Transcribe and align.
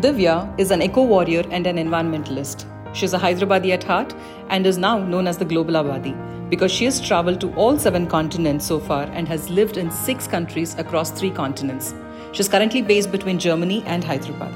Divya 0.00 0.54
is 0.60 0.70
an 0.70 0.80
eco 0.80 1.02
warrior 1.02 1.44
and 1.50 1.66
an 1.66 1.76
environmentalist. 1.76 2.66
She's 2.94 3.14
a 3.14 3.18
Hyderabadi 3.18 3.72
at 3.72 3.82
heart 3.82 4.14
and 4.48 4.64
is 4.64 4.78
now 4.78 4.96
known 4.98 5.26
as 5.26 5.38
the 5.38 5.44
Global 5.44 5.74
Abadi 5.74 6.14
because 6.48 6.70
she 6.70 6.84
has 6.84 7.00
traveled 7.00 7.40
to 7.40 7.52
all 7.54 7.76
seven 7.76 8.06
continents 8.06 8.64
so 8.64 8.78
far 8.78 9.02
and 9.06 9.26
has 9.26 9.50
lived 9.50 9.76
in 9.76 9.90
six 9.90 10.28
countries 10.28 10.76
across 10.76 11.10
three 11.10 11.32
continents. 11.32 11.96
She's 12.30 12.48
currently 12.48 12.80
based 12.80 13.10
between 13.10 13.40
Germany 13.40 13.82
and 13.86 14.04
Hyderabad. 14.04 14.52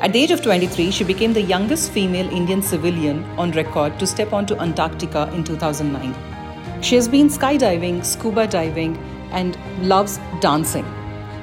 At 0.00 0.12
the 0.12 0.22
age 0.22 0.30
of 0.30 0.42
23, 0.42 0.92
she 0.92 1.02
became 1.02 1.32
the 1.32 1.42
youngest 1.42 1.90
female 1.90 2.30
Indian 2.30 2.62
civilian 2.62 3.24
on 3.36 3.50
record 3.50 3.98
to 3.98 4.06
step 4.06 4.32
onto 4.32 4.54
Antarctica 4.60 5.28
in 5.34 5.42
2009. 5.42 6.82
She 6.82 6.94
has 6.94 7.08
been 7.08 7.28
skydiving, 7.28 8.04
scuba 8.04 8.46
diving, 8.46 8.96
and 9.32 9.58
loves 9.88 10.20
dancing. 10.40 10.84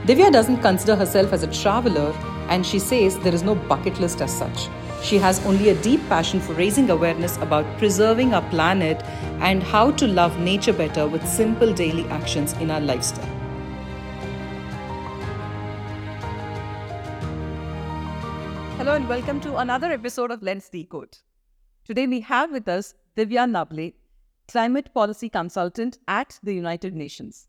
Divya 0.05 0.31
doesn't 0.31 0.61
consider 0.61 0.95
herself 0.95 1.33
as 1.33 1.43
a 1.43 1.51
traveler, 1.51 2.13
and 2.47 2.65
she 2.65 2.79
says 2.79 3.17
there 3.19 3.33
is 3.33 3.43
no 3.43 3.55
bucket 3.55 3.99
list 3.99 4.21
as 4.21 4.37
such. 4.37 4.69
She 5.01 5.17
has 5.17 5.45
only 5.45 5.69
a 5.69 5.81
deep 5.81 6.01
passion 6.09 6.39
for 6.39 6.53
raising 6.53 6.89
awareness 6.89 7.37
about 7.37 7.65
preserving 7.77 8.33
our 8.33 8.41
planet 8.49 9.03
and 9.39 9.61
how 9.61 9.91
to 9.91 10.07
love 10.07 10.39
nature 10.39 10.73
better 10.73 11.07
with 11.07 11.27
simple 11.27 11.73
daily 11.73 12.05
actions 12.05 12.53
in 12.53 12.71
our 12.71 12.81
lifestyle. 12.81 13.25
Hello 18.77 18.93
and 18.93 19.07
welcome 19.09 19.39
to 19.41 19.57
another 19.57 19.91
episode 19.91 20.31
of 20.31 20.43
Let's 20.43 20.69
Decode. 20.69 21.17
Today 21.85 22.07
we 22.07 22.19
have 22.21 22.51
with 22.51 22.67
us 22.67 22.93
Divya 23.17 23.49
Nawale, 23.49 23.93
climate 24.47 24.93
policy 24.93 25.29
consultant 25.29 25.97
at 26.07 26.39
the 26.43 26.53
United 26.53 26.95
Nations. 26.95 27.47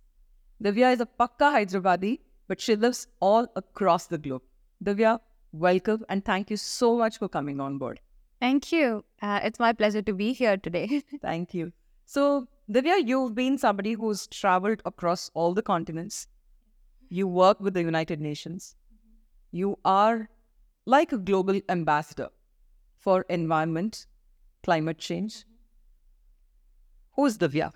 Divya 0.62 0.95
is 0.95 1.01
a 1.01 1.06
Pakka 1.06 1.52
Hyderabadi, 1.52 2.20
but 2.48 2.60
she 2.60 2.76
lives 2.76 3.06
all 3.20 3.46
across 3.56 4.06
the 4.06 4.18
globe. 4.18 4.42
Divya, 4.82 5.20
welcome 5.52 6.04
and 6.08 6.24
thank 6.24 6.50
you 6.50 6.56
so 6.56 6.96
much 6.96 7.18
for 7.18 7.28
coming 7.28 7.60
on 7.60 7.78
board. 7.78 8.00
Thank 8.40 8.72
you. 8.72 9.04
Uh, 9.23 9.40
it's 9.42 9.59
my 9.59 9.73
pleasure 9.73 10.02
to 10.02 10.12
be 10.12 10.32
here 10.32 10.56
today. 10.56 11.02
thank 11.23 11.54
you. 11.54 11.73
So, 12.04 12.46
Divya, 12.70 13.06
you've 13.06 13.34
been 13.34 13.56
somebody 13.59 13.95
who's 13.95 14.26
traveled 14.26 14.82
across 14.84 15.30
all 15.34 15.54
the 15.54 15.62
continents. 15.62 16.28
You 17.09 17.26
work 17.26 17.60
with 17.60 17.74
the 17.74 17.82
United 17.82 18.20
Nations. 18.20 18.76
You 19.51 19.78
are 19.84 20.28
like 20.84 21.12
a 21.12 21.18
global 21.18 21.60
ambassador 21.68 22.29
for 22.98 23.23
environment, 23.29 24.06
climate 24.62 24.98
change. 24.98 25.45
Who's 27.14 27.38
Divya? 27.38 27.73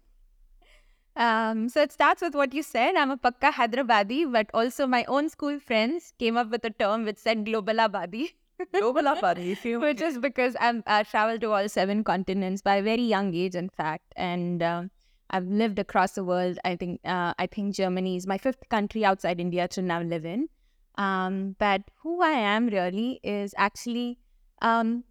Um, 1.20 1.68
so 1.68 1.82
it 1.82 1.92
starts 1.92 2.22
with 2.22 2.34
what 2.34 2.54
you 2.54 2.62
said. 2.62 2.96
I'm 2.96 3.10
a 3.10 3.16
Pakka 3.18 3.52
Hyderabadi, 3.52 4.32
but 4.32 4.50
also 4.54 4.86
my 4.86 5.04
own 5.04 5.28
school 5.28 5.60
friends 5.60 6.14
came 6.18 6.38
up 6.38 6.48
with 6.48 6.64
a 6.64 6.70
term 6.70 7.04
which 7.04 7.18
said 7.18 7.44
Global 7.44 7.74
Abadi. 7.74 8.32
Global 8.72 9.02
Abadi, 9.02 9.80
which 9.82 10.00
is 10.00 10.16
because 10.16 10.56
I've 10.58 10.82
uh, 10.86 11.04
traveled 11.04 11.42
to 11.42 11.52
all 11.52 11.68
seven 11.68 12.04
continents 12.04 12.62
by 12.62 12.76
a 12.76 12.82
very 12.82 13.02
young 13.02 13.34
age, 13.34 13.54
in 13.54 13.68
fact, 13.68 14.14
and 14.16 14.62
um, 14.62 14.90
I've 15.28 15.46
lived 15.46 15.78
across 15.78 16.12
the 16.12 16.24
world. 16.24 16.58
I 16.64 16.76
think 16.76 17.02
uh, 17.04 17.34
I 17.38 17.46
think 17.46 17.74
Germany 17.74 18.16
is 18.16 18.26
my 18.26 18.38
fifth 18.38 18.66
country 18.70 19.04
outside 19.04 19.40
India 19.40 19.68
to 19.68 19.82
now 19.82 20.00
live 20.00 20.24
in. 20.24 20.48
Um, 20.94 21.54
but 21.58 21.82
who 22.02 22.22
I 22.22 22.30
am 22.30 22.68
really 22.68 23.20
is 23.22 23.54
actually 23.58 24.18
um, 24.62 25.04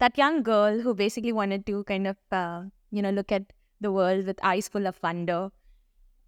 that 0.00 0.18
young 0.18 0.42
girl 0.42 0.80
who 0.80 0.94
basically 0.94 1.32
wanted 1.32 1.64
to 1.66 1.84
kind 1.84 2.08
of 2.08 2.16
uh, 2.32 2.62
you 2.90 3.02
know 3.02 3.10
look 3.10 3.30
at 3.30 3.52
the 3.86 3.92
world 3.98 4.32
with 4.32 4.48
eyes 4.54 4.68
full 4.76 4.90
of 4.92 4.98
wonder 5.08 5.42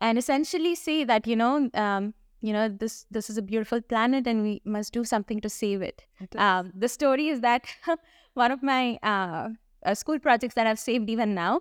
and 0.01 0.19
essentially 0.19 0.75
say 0.75 1.05
that 1.05 1.27
you 1.27 1.37
know 1.37 1.71
um, 1.75 2.15
you 2.41 2.53
know 2.53 2.69
this 2.69 3.07
this 3.11 3.31
is 3.31 3.39
a 3.39 3.43
beautiful 3.43 3.81
planet 3.81 4.27
and 4.27 4.43
we 4.43 4.61
must 4.65 4.93
do 4.93 5.05
something 5.05 5.41
to 5.41 5.49
save 5.49 5.83
it. 5.83 6.05
Um, 6.37 6.73
the 6.75 6.89
story 6.89 7.29
is 7.29 7.41
that 7.41 7.67
one 8.35 8.53
of 8.53 8.63
my 8.63 8.99
uh, 9.03 9.49
uh, 9.85 9.95
school 9.95 10.19
projects 10.19 10.55
that 10.55 10.67
i've 10.67 10.79
saved 10.79 11.09
even 11.11 11.35
now 11.35 11.61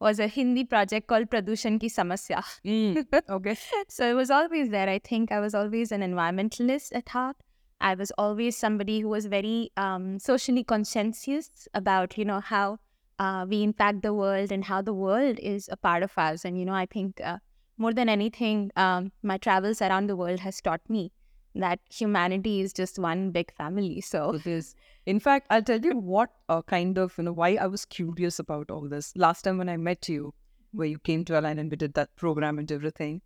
was 0.00 0.20
a 0.20 0.28
hindi 0.28 0.64
project 0.64 1.06
called 1.08 1.28
pradushan 1.30 1.80
ki 1.80 1.88
samasya. 1.88 2.42
Mm, 2.64 3.04
okay. 3.36 3.56
So 3.88 4.08
it 4.08 4.14
was 4.14 4.30
always 4.30 4.70
there. 4.70 4.88
I 4.88 4.98
think 4.98 5.32
i 5.32 5.40
was 5.40 5.54
always 5.54 5.92
an 5.92 6.02
environmentalist 6.02 6.94
at 6.94 7.08
heart. 7.08 7.36
I 7.80 7.94
was 7.94 8.12
always 8.18 8.56
somebody 8.56 9.00
who 9.00 9.08
was 9.08 9.26
very 9.26 9.70
um, 9.76 10.18
socially 10.18 10.64
conscientious 10.64 11.68
about 11.74 12.16
you 12.18 12.24
know 12.24 12.40
how 12.40 12.78
uh, 13.18 13.46
we 13.48 13.62
impact 13.62 14.02
the 14.02 14.14
world 14.14 14.52
and 14.52 14.64
how 14.64 14.82
the 14.82 14.94
world 14.94 15.38
is 15.40 15.68
a 15.72 15.76
part 15.76 16.02
of 16.02 16.12
us. 16.16 16.44
And, 16.44 16.58
you 16.58 16.64
know, 16.64 16.74
I 16.74 16.86
think 16.86 17.20
uh, 17.20 17.38
more 17.76 17.92
than 17.92 18.08
anything, 18.08 18.70
um, 18.76 19.12
my 19.22 19.38
travels 19.38 19.82
around 19.82 20.08
the 20.08 20.16
world 20.16 20.40
has 20.40 20.60
taught 20.60 20.80
me 20.88 21.12
that 21.54 21.80
humanity 21.90 22.60
is 22.60 22.72
just 22.72 22.98
one 22.98 23.30
big 23.30 23.52
family. 23.54 24.00
So 24.00 24.34
it 24.34 24.46
is. 24.46 24.74
In 25.06 25.18
fact, 25.18 25.46
I'll 25.50 25.62
tell 25.62 25.80
you 25.80 25.96
what 25.96 26.30
uh, 26.48 26.62
kind 26.62 26.98
of, 26.98 27.16
you 27.18 27.24
know, 27.24 27.32
why 27.32 27.54
I 27.54 27.66
was 27.66 27.84
curious 27.84 28.38
about 28.38 28.70
all 28.70 28.88
this. 28.88 29.12
Last 29.16 29.42
time 29.42 29.58
when 29.58 29.68
I 29.68 29.76
met 29.76 30.08
you, 30.08 30.34
where 30.72 30.86
you 30.86 30.98
came 30.98 31.24
to 31.24 31.40
Align 31.40 31.58
and 31.58 31.70
we 31.70 31.76
did 31.76 31.94
that 31.94 32.14
program 32.16 32.58
and 32.58 32.70
everything, 32.70 33.22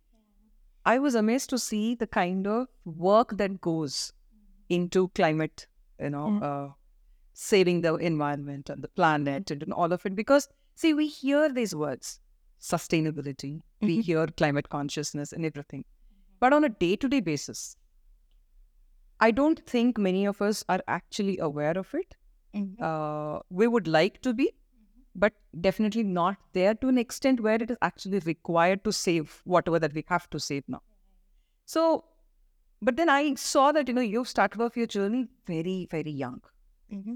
I 0.85 0.99
was 0.99 1.13
amazed 1.13 1.49
to 1.51 1.59
see 1.59 1.95
the 1.95 2.07
kind 2.07 2.47
of 2.47 2.67
work 2.85 3.37
that 3.37 3.61
goes 3.61 4.13
into 4.69 5.09
climate, 5.09 5.67
you 5.99 6.09
know, 6.09 6.27
mm. 6.27 6.43
uh, 6.43 6.73
saving 7.33 7.81
the 7.81 7.95
environment 7.95 8.69
and 8.69 8.83
the 8.83 8.87
planet 8.87 9.51
and 9.51 9.73
all 9.73 9.91
of 9.91 10.05
it. 10.05 10.15
Because, 10.15 10.47
see, 10.75 10.93
we 10.93 11.07
hear 11.07 11.51
these 11.51 11.75
words 11.75 12.19
sustainability, 12.63 13.55
mm-hmm. 13.55 13.87
we 13.87 14.01
hear 14.01 14.25
climate 14.27 14.69
consciousness 14.69 15.33
and 15.33 15.45
everything. 15.45 15.83
But 16.39 16.53
on 16.53 16.63
a 16.63 16.69
day 16.69 16.95
to 16.95 17.09
day 17.09 17.19
basis, 17.19 17.75
I 19.19 19.31
don't 19.31 19.65
think 19.65 19.97
many 19.97 20.25
of 20.25 20.41
us 20.41 20.63
are 20.69 20.81
actually 20.87 21.37
aware 21.39 21.77
of 21.77 21.93
it. 21.93 22.15
Mm-hmm. 22.55 22.83
Uh, 22.83 23.39
we 23.49 23.67
would 23.67 23.87
like 23.87 24.21
to 24.21 24.33
be, 24.33 24.45
mm-hmm. 24.45 24.93
but 25.15 25.33
definitely 25.59 26.03
not 26.03 26.37
there 26.53 26.73
to 26.75 26.87
an 26.87 26.97
extent 26.97 27.41
where 27.41 27.55
it 27.55 27.69
is 27.69 27.77
actually 27.81 28.19
required 28.19 28.83
to 28.85 28.93
save 28.93 29.41
whatever 29.43 29.79
that 29.79 29.93
we 29.93 30.05
have 30.07 30.29
to 30.29 30.39
save 30.39 30.63
now. 30.67 30.81
So, 31.65 32.05
but 32.81 32.95
then 32.97 33.09
I 33.09 33.35
saw 33.35 33.71
that, 33.71 33.87
you 33.87 33.93
know, 33.93 34.01
you 34.01 34.25
started 34.25 34.61
off 34.61 34.77
your 34.77 34.87
journey 34.87 35.27
very, 35.47 35.87
very 35.89 36.11
young. 36.11 36.41
Mm-hmm. 36.93 37.15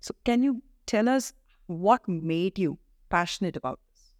So, 0.00 0.14
can 0.24 0.42
you 0.42 0.62
tell 0.86 1.08
us 1.08 1.32
what 1.66 2.06
made 2.06 2.58
you 2.58 2.78
passionate 3.08 3.56
about 3.56 3.80
this? 3.90 4.12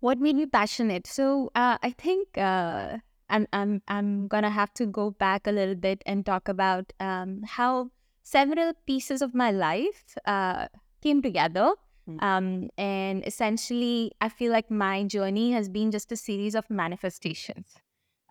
What 0.00 0.18
made 0.18 0.36
me 0.36 0.46
passionate? 0.46 1.06
So, 1.06 1.50
uh, 1.54 1.78
I 1.82 1.90
think 1.90 2.38
uh, 2.38 2.98
I'm 3.28 3.46
I'm 3.52 3.82
I'm 3.88 4.28
gonna 4.28 4.50
have 4.50 4.72
to 4.74 4.86
go 4.86 5.10
back 5.10 5.46
a 5.46 5.52
little 5.52 5.74
bit 5.74 6.02
and 6.06 6.24
talk 6.24 6.48
about 6.48 6.92
um, 7.00 7.42
how 7.46 7.90
several 8.22 8.72
pieces 8.86 9.22
of 9.22 9.34
my 9.34 9.50
life 9.50 10.16
uh, 10.26 10.68
came 11.02 11.22
together. 11.22 11.72
Mm-hmm. 12.08 12.24
Um, 12.24 12.70
and 12.76 13.26
essentially, 13.26 14.12
I 14.20 14.28
feel 14.28 14.52
like 14.52 14.70
my 14.70 15.04
journey 15.04 15.52
has 15.52 15.68
been 15.68 15.90
just 15.90 16.12
a 16.12 16.16
series 16.16 16.54
of 16.54 16.68
manifestations. 16.68 17.66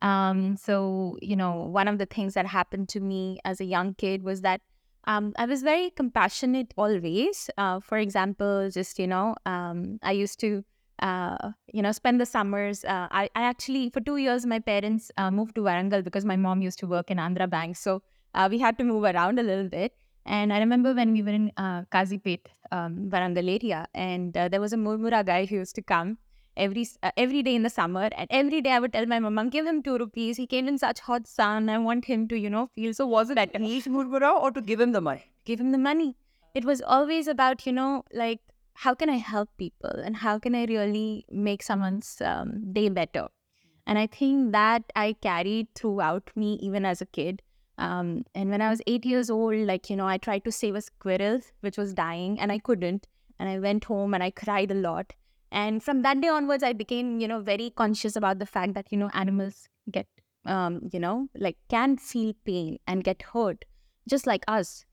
Um, 0.03 0.57
so, 0.57 1.17
you 1.21 1.35
know, 1.35 1.63
one 1.63 1.87
of 1.87 1.97
the 1.97 2.05
things 2.05 2.33
that 2.33 2.45
happened 2.45 2.89
to 2.89 2.99
me 2.99 3.39
as 3.45 3.61
a 3.61 3.65
young 3.65 3.95
kid 3.95 4.21
was 4.21 4.41
that 4.41 4.61
um, 5.05 5.33
I 5.37 5.45
was 5.45 5.61
very 5.63 5.89
compassionate 5.89 6.73
always. 6.77 7.49
Uh, 7.57 7.79
for 7.79 7.97
example, 7.97 8.69
just, 8.71 8.99
you 8.99 9.07
know, 9.07 9.35
um, 9.45 9.99
I 10.01 10.11
used 10.11 10.39
to, 10.41 10.63
uh, 10.99 11.51
you 11.73 11.81
know, 11.81 11.91
spend 11.91 12.21
the 12.21 12.25
summers. 12.25 12.85
Uh, 12.85 13.07
I, 13.11 13.29
I 13.35 13.43
actually, 13.43 13.89
for 13.89 13.99
two 14.01 14.17
years, 14.17 14.45
my 14.45 14.59
parents 14.59 15.11
uh, 15.17 15.31
moved 15.31 15.55
to 15.55 15.61
Warangal 15.61 16.03
because 16.03 16.25
my 16.25 16.35
mom 16.35 16.61
used 16.61 16.79
to 16.79 16.87
work 16.87 17.11
in 17.11 17.17
Andhra 17.17 17.49
Bank. 17.49 17.75
So 17.77 18.01
uh, 18.33 18.47
we 18.49 18.59
had 18.59 18.77
to 18.77 18.83
move 18.83 19.03
around 19.03 19.39
a 19.39 19.43
little 19.43 19.67
bit. 19.69 19.93
And 20.25 20.53
I 20.53 20.59
remember 20.59 20.93
when 20.93 21.11
we 21.11 21.21
were 21.21 21.31
in 21.31 21.51
uh, 21.57 21.81
Kazipet, 21.91 22.45
um, 22.71 23.09
Warangal 23.09 23.61
area, 23.61 23.87
and 23.93 24.31
there 24.33 24.61
was 24.61 24.71
a 24.71 24.77
Murmura 24.77 25.25
guy 25.25 25.45
who 25.45 25.55
used 25.55 25.75
to 25.75 25.81
come 25.81 26.17
every 26.55 26.87
uh, 27.01 27.11
every 27.17 27.41
day 27.43 27.55
in 27.55 27.63
the 27.63 27.69
summer 27.69 28.09
and 28.17 28.27
every 28.29 28.61
day 28.61 28.71
i 28.71 28.79
would 28.79 28.93
tell 28.93 29.05
my 29.05 29.19
mom 29.19 29.49
give 29.49 29.65
him 29.65 29.81
two 29.81 29.97
rupees. 29.97 30.37
He 30.37 30.47
came 30.47 30.67
in 30.67 30.77
such 30.77 30.99
hot 30.99 31.27
sun. 31.27 31.69
I 31.69 31.77
want 31.77 32.05
him 32.05 32.27
to 32.29 32.37
you 32.37 32.49
know 32.49 32.69
feel 32.75 32.93
so 32.93 33.05
was 33.07 33.29
it 33.29 33.37
at 33.37 33.59
eat 33.59 33.85
murmura 33.85 34.33
or 34.41 34.51
to 34.51 34.61
give 34.61 34.79
him 34.79 34.91
the 34.91 35.01
money? 35.01 35.23
Give 35.45 35.59
him 35.59 35.71
the 35.71 35.77
money. 35.77 36.15
It 36.53 36.65
was 36.65 36.81
always 36.81 37.27
about 37.27 37.65
you 37.65 37.73
know 37.73 38.03
like 38.13 38.41
how 38.73 38.94
can 38.94 39.09
i 39.09 39.17
help 39.17 39.50
people 39.57 40.03
and 40.03 40.15
how 40.17 40.38
can 40.39 40.55
i 40.55 40.65
really 40.65 41.25
make 41.29 41.63
someone's 41.63 42.21
um, 42.21 42.73
day 42.73 42.89
better? 42.89 43.27
And 43.88 43.97
i 43.99 44.07
think 44.07 44.51
that 44.51 44.83
i 44.95 45.15
carried 45.21 45.73
throughout 45.75 46.31
me 46.35 46.53
even 46.61 46.85
as 46.85 47.01
a 47.01 47.06
kid. 47.06 47.41
Um, 47.79 48.25
and 48.35 48.51
when 48.51 48.61
i 48.61 48.69
was 48.69 48.81
eight 48.85 49.06
years 49.06 49.29
old 49.31 49.56
like 49.56 49.89
you 49.89 49.95
know 49.95 50.07
i 50.07 50.17
tried 50.17 50.44
to 50.45 50.51
save 50.51 50.75
a 50.75 50.81
squirrel 50.81 51.39
which 51.61 51.77
was 51.77 51.94
dying 51.94 52.39
and 52.39 52.51
i 52.51 52.59
couldn't. 52.59 53.07
And 53.39 53.49
i 53.49 53.59
went 53.59 53.85
home 53.85 54.13
and 54.13 54.23
i 54.23 54.29
cried 54.29 54.71
a 54.71 54.75
lot 54.75 55.13
and 55.53 55.83
from 55.83 56.01
that 56.01 56.19
day 56.19 56.27
onwards, 56.27 56.63
I 56.63 56.73
became, 56.73 57.19
you 57.19 57.27
know, 57.27 57.39
very 57.39 57.69
conscious 57.69 58.15
about 58.15 58.39
the 58.39 58.45
fact 58.45 58.73
that, 58.73 58.88
you 58.91 58.97
know, 58.97 59.11
animals 59.13 59.69
get, 59.91 60.07
um, 60.45 60.89
you 60.91 61.00
know, 61.00 61.27
like 61.35 61.57
can 61.69 61.95
feel 61.95 62.33
pain 62.44 62.79
and 62.88 63.03
get 63.03 63.21
hurt 63.21 63.63
just 64.09 64.25
like 64.25 64.44
us. 64.47 64.83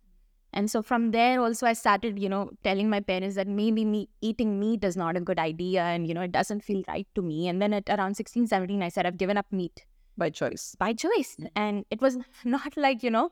And 0.53 0.71
so 0.71 0.83
from 0.83 1.13
there 1.13 1.41
also 1.41 1.67
I 1.67 1.73
started, 1.73 2.19
you 2.19 2.29
know, 2.29 2.51
telling 2.63 2.91
my 2.91 3.01
parents 3.01 3.37
that 3.37 3.49
maybe 3.49 3.85
me 3.87 4.11
eating 4.21 4.61
meat 4.61 4.85
is 4.85 4.97
not 4.97 5.17
a 5.17 5.21
good 5.21 5.39
idea 5.39 5.83
and, 5.83 6.07
you 6.07 6.13
know, 6.13 6.23
it 6.23 6.33
doesn't 6.33 6.63
feel 6.63 6.83
right 6.89 7.07
to 7.15 7.23
me. 7.23 7.49
And 7.49 7.63
then 7.63 7.73
at 7.73 7.89
around 7.89 8.17
16, 8.17 8.49
17, 8.49 8.83
I 8.83 8.89
said, 8.91 9.07
I've 9.07 9.17
given 9.17 9.39
up 9.39 9.47
meat. 9.51 9.87
By 10.19 10.29
choice. 10.29 10.77
By 10.79 10.93
choice. 10.93 11.37
And 11.57 11.87
it 11.91 12.03
was 12.03 12.19
not 12.45 12.77
like, 12.77 13.03
you 13.03 13.11
know, 13.11 13.31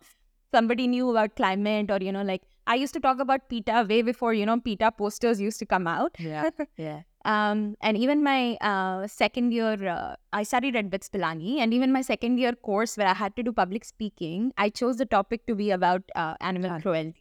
somebody 0.54 0.86
knew 0.86 1.10
about 1.10 1.36
climate 1.36 1.90
or, 1.90 1.98
you 2.00 2.12
know, 2.12 2.22
like 2.22 2.42
I 2.66 2.76
used 2.76 2.94
to 2.94 3.00
talk 3.00 3.18
about 3.18 3.48
PETA 3.50 3.86
way 3.88 4.00
before, 4.00 4.32
you 4.32 4.46
know, 4.46 4.58
PETA 4.60 4.92
posters 4.92 5.40
used 5.40 5.58
to 5.58 5.66
come 5.66 5.86
out. 5.86 6.16
Yeah. 6.18 6.48
Yeah. 6.78 7.02
Um, 7.24 7.76
and 7.80 7.96
even 7.96 8.22
my 8.22 8.56
uh, 8.56 9.06
second 9.06 9.52
year, 9.52 9.88
uh, 9.88 10.16
I 10.32 10.44
studied 10.44 10.76
at 10.76 10.88
BITS 10.88 11.08
Pilani, 11.10 11.58
and 11.58 11.74
even 11.74 11.92
my 11.92 12.00
second 12.00 12.38
year 12.38 12.52
course 12.52 12.96
where 12.96 13.08
I 13.08 13.14
had 13.14 13.34
to 13.36 13.42
do 13.42 13.52
public 13.52 13.84
speaking, 13.84 14.52
I 14.56 14.70
chose 14.70 14.96
the 14.96 15.04
topic 15.06 15.46
to 15.46 15.54
be 15.54 15.70
about 15.70 16.02
uh, 16.14 16.34
animal 16.40 16.80
cruelty. 16.80 17.14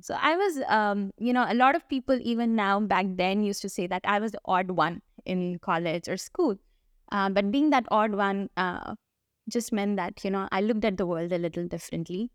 So 0.00 0.16
I 0.20 0.36
was, 0.36 0.62
um, 0.68 1.12
you 1.16 1.32
know, 1.32 1.46
a 1.48 1.54
lot 1.54 1.74
of 1.74 1.88
people 1.88 2.18
even 2.20 2.54
now 2.54 2.80
back 2.80 3.06
then 3.08 3.42
used 3.42 3.62
to 3.62 3.68
say 3.68 3.86
that 3.86 4.02
I 4.04 4.18
was 4.18 4.32
the 4.32 4.40
odd 4.44 4.72
one 4.72 5.00
in 5.24 5.58
college 5.60 6.08
or 6.08 6.16
school. 6.16 6.56
Uh, 7.12 7.30
but 7.30 7.50
being 7.50 7.70
that 7.70 7.86
odd 7.90 8.14
one 8.14 8.50
uh, 8.56 8.94
just 9.48 9.72
meant 9.72 9.96
that, 9.96 10.22
you 10.22 10.30
know, 10.30 10.48
I 10.52 10.60
looked 10.60 10.84
at 10.84 10.98
the 10.98 11.06
world 11.06 11.32
a 11.32 11.38
little 11.38 11.66
differently. 11.66 12.30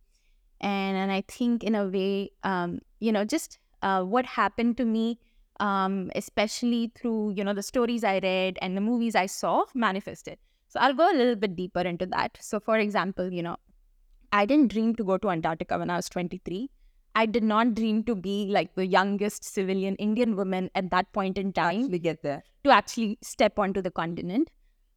And, 0.60 0.98
and 0.98 1.12
I 1.12 1.24
think 1.28 1.64
in 1.64 1.76
a 1.76 1.88
way, 1.88 2.32
um, 2.44 2.80
you 3.00 3.12
know, 3.12 3.26
just 3.26 3.60
uh, 3.82 4.04
what 4.04 4.26
happened 4.26 4.78
to 4.78 4.86
me 4.86 5.20
um, 5.62 6.12
especially 6.16 6.92
through 6.96 7.34
you 7.38 7.44
know 7.46 7.54
the 7.54 7.64
stories 7.64 8.04
I 8.04 8.20
read 8.20 8.58
and 8.62 8.76
the 8.76 8.82
movies 8.82 9.16
I 9.16 9.28
saw 9.28 9.64
manifested. 9.74 10.38
So 10.68 10.80
I'll 10.80 10.94
go 10.94 11.10
a 11.12 11.16
little 11.16 11.36
bit 11.36 11.56
deeper 11.56 11.82
into 11.82 12.06
that. 12.08 12.38
So 12.42 12.60
for 12.60 12.78
example, 12.78 13.32
you 13.32 13.44
know, 13.44 13.58
I 14.34 14.46
didn't 14.46 14.72
dream 14.72 14.96
to 14.96 15.04
go 15.04 15.18
to 15.18 15.30
Antarctica 15.30 15.78
when 15.78 15.90
I 15.90 15.98
was 15.98 16.10
23. 16.10 16.70
I 17.14 17.26
did 17.26 17.44
not 17.44 17.74
dream 17.76 18.04
to 18.06 18.16
be 18.16 18.48
like 18.50 18.74
the 18.76 18.86
youngest 18.88 19.44
civilian 19.44 19.96
Indian 19.98 20.36
woman 20.38 20.70
at 20.76 20.90
that 20.92 21.12
point 21.12 21.38
in 21.38 21.52
time 21.52 21.90
We 21.92 22.00
get 22.00 22.24
there. 22.24 22.42
to 22.64 22.72
actually 22.72 23.18
step 23.22 23.60
onto 23.60 23.82
the 23.82 23.92
continent. 23.92 24.50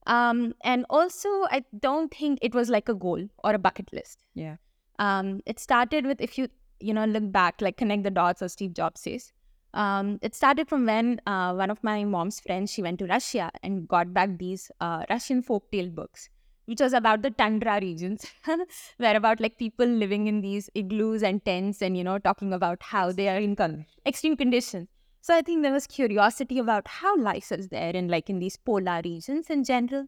Um, 0.06 0.54
and 0.62 0.86
also, 0.90 1.28
I 1.50 1.64
don't 1.80 2.14
think 2.14 2.38
it 2.40 2.54
was 2.54 2.68
like 2.68 2.88
a 2.88 2.94
goal 2.94 3.26
or 3.42 3.54
a 3.54 3.58
bucket 3.58 3.92
list. 3.92 4.22
Yeah. 4.34 4.56
Um, 4.98 5.40
it 5.44 5.58
started 5.58 6.06
with 6.06 6.20
if 6.20 6.38
you 6.38 6.48
you 6.78 6.94
know 6.94 7.04
look 7.04 7.32
back, 7.32 7.60
like 7.60 7.76
connect 7.76 8.04
the 8.04 8.10
dots, 8.10 8.42
as 8.42 8.52
Steve 8.52 8.74
Jobs 8.74 9.00
says. 9.00 9.32
Um, 9.74 10.20
it 10.22 10.36
started 10.36 10.68
from 10.68 10.86
when 10.86 11.20
uh, 11.26 11.52
one 11.52 11.68
of 11.68 11.82
my 11.82 12.04
mom's 12.04 12.38
friends 12.38 12.70
she 12.72 12.80
went 12.80 13.00
to 13.00 13.06
Russia 13.06 13.50
and 13.62 13.88
got 13.88 14.14
back 14.14 14.38
these 14.38 14.70
uh, 14.80 15.04
Russian 15.10 15.42
folktale 15.42 15.92
books, 15.92 16.28
which 16.66 16.80
was 16.80 16.92
about 16.92 17.22
the 17.22 17.30
tundra 17.32 17.80
regions, 17.80 18.24
where 18.98 19.16
about 19.16 19.40
like 19.40 19.58
people 19.58 19.86
living 19.86 20.28
in 20.28 20.40
these 20.42 20.70
igloos 20.74 21.24
and 21.24 21.44
tents, 21.44 21.82
and 21.82 21.96
you 21.96 22.04
know 22.04 22.18
talking 22.18 22.52
about 22.52 22.82
how 22.82 23.10
they 23.10 23.28
are 23.28 23.38
in 23.38 23.56
con- 23.56 23.84
extreme 24.06 24.36
conditions. 24.36 24.88
So 25.22 25.34
I 25.34 25.42
think 25.42 25.62
there 25.62 25.72
was 25.72 25.88
curiosity 25.88 26.58
about 26.58 26.86
how 26.86 27.16
life 27.16 27.50
is 27.50 27.68
there 27.68 27.90
in 27.90 28.08
like 28.08 28.30
in 28.30 28.38
these 28.38 28.56
polar 28.56 29.00
regions 29.04 29.50
in 29.50 29.64
general. 29.64 30.06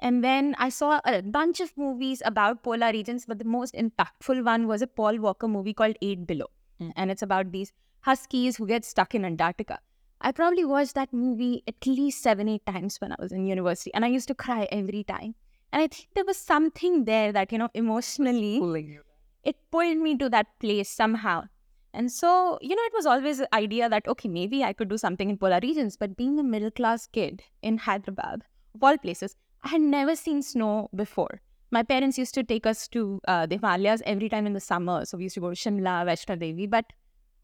And 0.00 0.24
then 0.24 0.54
I 0.58 0.70
saw 0.70 1.00
a 1.04 1.22
bunch 1.22 1.60
of 1.60 1.76
movies 1.76 2.22
about 2.24 2.62
polar 2.62 2.90
regions, 2.90 3.26
but 3.26 3.38
the 3.38 3.44
most 3.44 3.74
impactful 3.74 4.44
one 4.44 4.66
was 4.66 4.82
a 4.82 4.86
Paul 4.86 5.18
Walker 5.18 5.46
movie 5.46 5.74
called 5.74 5.96
Eight 6.02 6.26
Below. 6.26 6.46
Mm. 6.80 6.92
And 6.96 7.10
it's 7.10 7.22
about 7.22 7.52
these 7.52 7.72
huskies 8.02 8.56
who 8.56 8.66
get 8.66 8.84
stuck 8.84 9.14
in 9.14 9.24
Antarctica. 9.24 9.78
I 10.20 10.32
probably 10.32 10.64
watched 10.64 10.94
that 10.94 11.12
movie 11.12 11.62
at 11.66 11.86
least 11.86 12.22
seven, 12.22 12.48
eight 12.48 12.66
times 12.66 13.00
when 13.00 13.12
I 13.12 13.16
was 13.18 13.32
in 13.32 13.46
university, 13.46 13.92
and 13.94 14.04
I 14.04 14.08
used 14.08 14.28
to 14.28 14.34
cry 14.34 14.68
every 14.70 15.04
time. 15.04 15.34
And 15.72 15.82
I 15.82 15.86
think 15.86 16.08
there 16.14 16.24
was 16.24 16.36
something 16.36 17.04
there 17.04 17.32
that, 17.32 17.52
you 17.52 17.58
know, 17.58 17.68
emotionally, 17.74 18.56
you. 18.56 19.02
it 19.44 19.56
pulled 19.70 19.96
me 19.96 20.16
to 20.18 20.28
that 20.28 20.46
place 20.58 20.90
somehow. 20.90 21.44
And 21.92 22.10
so, 22.10 22.58
you 22.60 22.76
know, 22.76 22.82
it 22.82 22.92
was 22.94 23.06
always 23.06 23.38
the 23.38 23.54
idea 23.54 23.88
that, 23.88 24.06
okay, 24.06 24.28
maybe 24.28 24.62
I 24.62 24.72
could 24.72 24.88
do 24.88 24.98
something 24.98 25.30
in 25.30 25.38
polar 25.38 25.58
regions. 25.62 25.96
But 25.96 26.16
being 26.16 26.38
a 26.38 26.42
middle 26.42 26.70
class 26.70 27.06
kid 27.06 27.42
in 27.62 27.78
Hyderabad, 27.78 28.44
of 28.74 28.82
all 28.82 28.98
places, 28.98 29.34
I 29.62 29.68
had 29.68 29.80
never 29.80 30.14
seen 30.16 30.42
snow 30.42 30.88
before. 30.94 31.40
My 31.70 31.82
parents 31.82 32.18
used 32.18 32.34
to 32.34 32.42
take 32.42 32.66
us 32.66 32.88
to 32.88 33.20
uh, 33.26 33.46
the 33.46 33.56
Himalayas 33.56 34.02
every 34.04 34.28
time 34.28 34.46
in 34.46 34.52
the 34.52 34.60
summer. 34.60 35.04
So 35.04 35.16
we 35.16 35.24
used 35.24 35.34
to 35.34 35.40
go 35.40 35.50
to 35.50 35.56
Shimla, 35.56 36.04
Vaishno 36.04 36.38
Devi, 36.38 36.66
but 36.66 36.84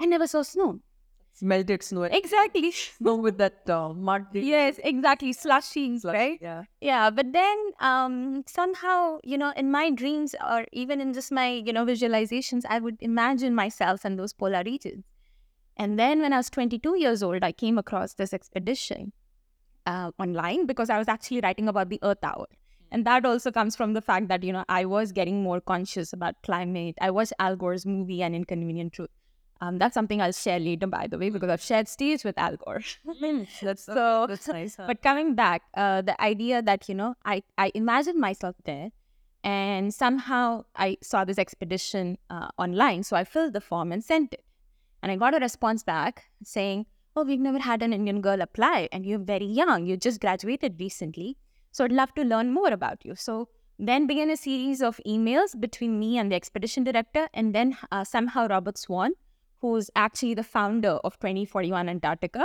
I 0.00 0.06
never 0.06 0.26
saw 0.26 0.42
snow. 0.42 0.80
Melted 1.42 1.82
snow. 1.82 2.04
Exactly. 2.04 2.72
Snow 2.98 3.16
with 3.16 3.36
that 3.38 3.68
uh, 3.68 3.92
mud. 3.92 4.26
yes, 4.32 4.80
exactly. 4.82 5.34
Slushy, 5.34 5.98
Slush, 5.98 6.14
right? 6.14 6.38
Yeah. 6.40 6.62
Yeah, 6.80 7.10
but 7.10 7.32
then 7.34 7.58
um, 7.80 8.42
somehow, 8.46 9.18
you 9.22 9.36
know, 9.36 9.52
in 9.54 9.70
my 9.70 9.90
dreams 9.90 10.34
or 10.42 10.64
even 10.72 10.98
in 11.00 11.12
just 11.12 11.30
my, 11.30 11.62
you 11.66 11.74
know, 11.74 11.84
visualizations, 11.84 12.62
I 12.68 12.78
would 12.78 12.96
imagine 13.00 13.54
myself 13.54 14.06
in 14.06 14.16
those 14.16 14.32
polar 14.32 14.62
regions. 14.64 15.04
And 15.76 15.98
then 15.98 16.20
when 16.20 16.32
I 16.32 16.38
was 16.38 16.48
22 16.48 16.98
years 16.98 17.22
old, 17.22 17.44
I 17.44 17.52
came 17.52 17.76
across 17.76 18.14
this 18.14 18.32
expedition 18.32 19.12
uh, 19.84 20.12
online 20.18 20.64
because 20.64 20.88
I 20.88 20.96
was 20.96 21.06
actually 21.08 21.40
writing 21.42 21.68
about 21.68 21.90
the 21.90 21.98
Earth 22.02 22.24
Hour. 22.24 22.46
And 22.90 23.04
that 23.04 23.26
also 23.26 23.50
comes 23.50 23.76
from 23.76 23.92
the 23.92 24.00
fact 24.00 24.28
that, 24.28 24.42
you 24.42 24.52
know, 24.54 24.64
I 24.70 24.86
was 24.86 25.12
getting 25.12 25.42
more 25.42 25.60
conscious 25.60 26.14
about 26.14 26.36
climate. 26.42 26.94
I 27.00 27.10
watched 27.10 27.34
Al 27.38 27.56
Gore's 27.56 27.84
movie, 27.84 28.22
An 28.22 28.34
Inconvenient 28.34 28.94
Truth. 28.94 29.10
Um, 29.60 29.78
that's 29.78 29.94
something 29.94 30.20
I'll 30.20 30.32
share 30.32 30.58
later, 30.58 30.86
by 30.86 31.06
the 31.06 31.16
way, 31.18 31.30
because 31.30 31.48
I've 31.48 31.62
shared 31.62 31.88
stage 31.88 32.24
with 32.24 32.36
Al 32.38 32.56
Gore. 32.56 32.82
That's 33.62 33.84
So- 33.84 34.26
That's 34.28 34.48
nice. 34.58 34.76
huh? 34.76 34.84
But 34.86 35.02
coming 35.02 35.34
back, 35.34 35.62
uh, 35.74 36.02
the 36.02 36.20
idea 36.20 36.60
that 36.62 36.88
you 36.88 36.94
know, 36.94 37.14
I 37.24 37.42
I 37.56 37.72
imagined 37.74 38.20
myself 38.20 38.56
there, 38.64 38.90
and 39.44 39.94
somehow 39.94 40.64
I 40.74 40.98
saw 41.02 41.24
this 41.24 41.38
expedition 41.38 42.18
uh, 42.28 42.48
online, 42.58 43.02
so 43.02 43.16
I 43.16 43.24
filled 43.24 43.52
the 43.54 43.60
form 43.60 43.92
and 43.92 44.04
sent 44.04 44.34
it, 44.34 44.44
and 45.02 45.10
I 45.12 45.16
got 45.16 45.34
a 45.34 45.38
response 45.38 45.82
back 45.82 46.24
saying, 46.44 46.86
"Oh, 47.14 47.24
we've 47.24 47.40
never 47.40 47.58
had 47.58 47.82
an 47.82 47.92
Indian 47.92 48.20
girl 48.20 48.40
apply, 48.42 48.88
and 48.92 49.06
you're 49.06 49.18
very 49.34 49.46
young. 49.46 49.86
You 49.86 49.96
just 49.96 50.20
graduated 50.20 50.78
recently, 50.78 51.36
so 51.72 51.84
I'd 51.84 51.92
love 51.92 52.12
to 52.14 52.24
learn 52.24 52.52
more 52.52 52.68
about 52.72 53.04
you." 53.06 53.14
So 53.14 53.48
then 53.78 54.06
began 54.06 54.30
a 54.30 54.36
series 54.36 54.82
of 54.82 55.00
emails 55.06 55.58
between 55.58 55.98
me 55.98 56.18
and 56.18 56.30
the 56.32 56.36
expedition 56.36 56.84
director, 56.84 57.28
and 57.32 57.54
then 57.54 57.76
uh, 57.90 58.04
somehow 58.04 58.48
Robert 58.48 58.76
Swan, 58.78 59.12
who's 59.66 59.90
actually 59.96 60.34
the 60.34 60.44
founder 60.44 60.98
of 61.04 61.18
2041 61.18 61.88
Antarctica, 61.88 62.44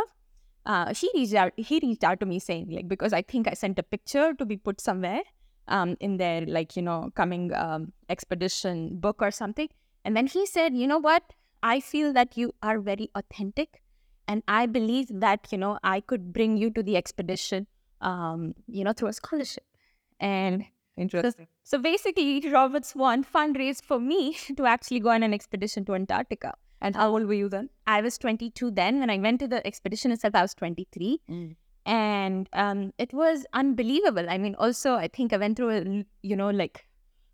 uh, 0.65 0.94
he 0.94 1.09
reached 1.13 1.33
out. 1.33 1.53
He 1.57 1.79
reached 1.81 2.03
out 2.03 2.19
to 2.19 2.25
me 2.25 2.39
saying 2.39 2.69
like 2.69 2.88
because 2.88 3.13
I 3.13 3.21
think 3.21 3.47
I 3.47 3.53
sent 3.53 3.79
a 3.79 3.83
picture 3.83 4.33
to 4.33 4.45
be 4.45 4.57
put 4.57 4.81
somewhere 4.81 5.21
um, 5.68 5.95
in 6.00 6.18
their 6.18 6.45
like 6.45 6.75
you 6.75 6.81
know 6.81 7.12
coming 7.15 7.53
um, 7.53 7.94
expedition 8.09 9.00
book 9.00 9.21
or 9.21 9.31
something, 9.31 9.69
and 10.06 10.15
then 10.15 10.27
he 10.27 10.45
said, 10.45 10.75
you 10.75 10.88
know 10.88 11.00
what, 11.00 11.23
I 11.63 11.79
feel 11.79 12.13
that 12.13 12.38
you 12.38 12.53
are 12.62 12.79
very 12.79 13.09
authentic, 13.15 13.81
and 14.27 14.44
I 14.47 14.65
believe 14.65 15.07
that 15.12 15.47
you 15.51 15.57
know 15.57 15.79
I 15.83 16.00
could 16.01 16.31
bring 16.33 16.57
you 16.57 16.69
to 16.71 16.83
the 16.83 16.97
expedition, 16.97 17.67
um, 18.01 18.53
you 18.67 18.83
know, 18.83 18.94
through 18.94 19.09
a 19.09 19.13
scholarship, 19.13 19.65
and 20.19 20.65
Interesting. 20.97 21.47
so 21.63 21.79
basically, 21.79 22.47
Robert 22.51 22.85
Swan 22.85 23.24
fundraised 23.24 23.83
for 23.83 24.00
me 24.00 24.38
to 24.57 24.65
actually 24.65 25.00
go 25.00 25.09
on 25.09 25.24
an 25.24 25.33
expedition 25.33 25.85
to 25.85 25.95
Antarctica. 25.95 26.53
And 26.81 26.95
how 26.95 27.09
old 27.11 27.25
were 27.27 27.33
you 27.33 27.47
then? 27.47 27.69
I 27.85 28.01
was 28.01 28.17
22 28.17 28.71
then. 28.71 29.00
When 29.00 29.09
I 29.09 29.17
went 29.17 29.39
to 29.41 29.47
the 29.47 29.65
expedition 29.65 30.11
itself, 30.11 30.33
I 30.35 30.41
was 30.41 30.53
23. 30.55 31.21
Mm. 31.29 31.55
And 31.85 32.50
um, 32.53 32.93
it 32.97 33.13
was 33.13 33.45
unbelievable. 33.53 34.27
I 34.29 34.38
mean, 34.38 34.55
also, 34.55 34.95
I 34.95 35.07
think 35.07 35.33
I 35.33 35.38
went 35.38 35.57
through, 35.57 35.69
a, 35.69 36.05
you 36.21 36.35
know, 36.35 36.50
like 36.50 36.88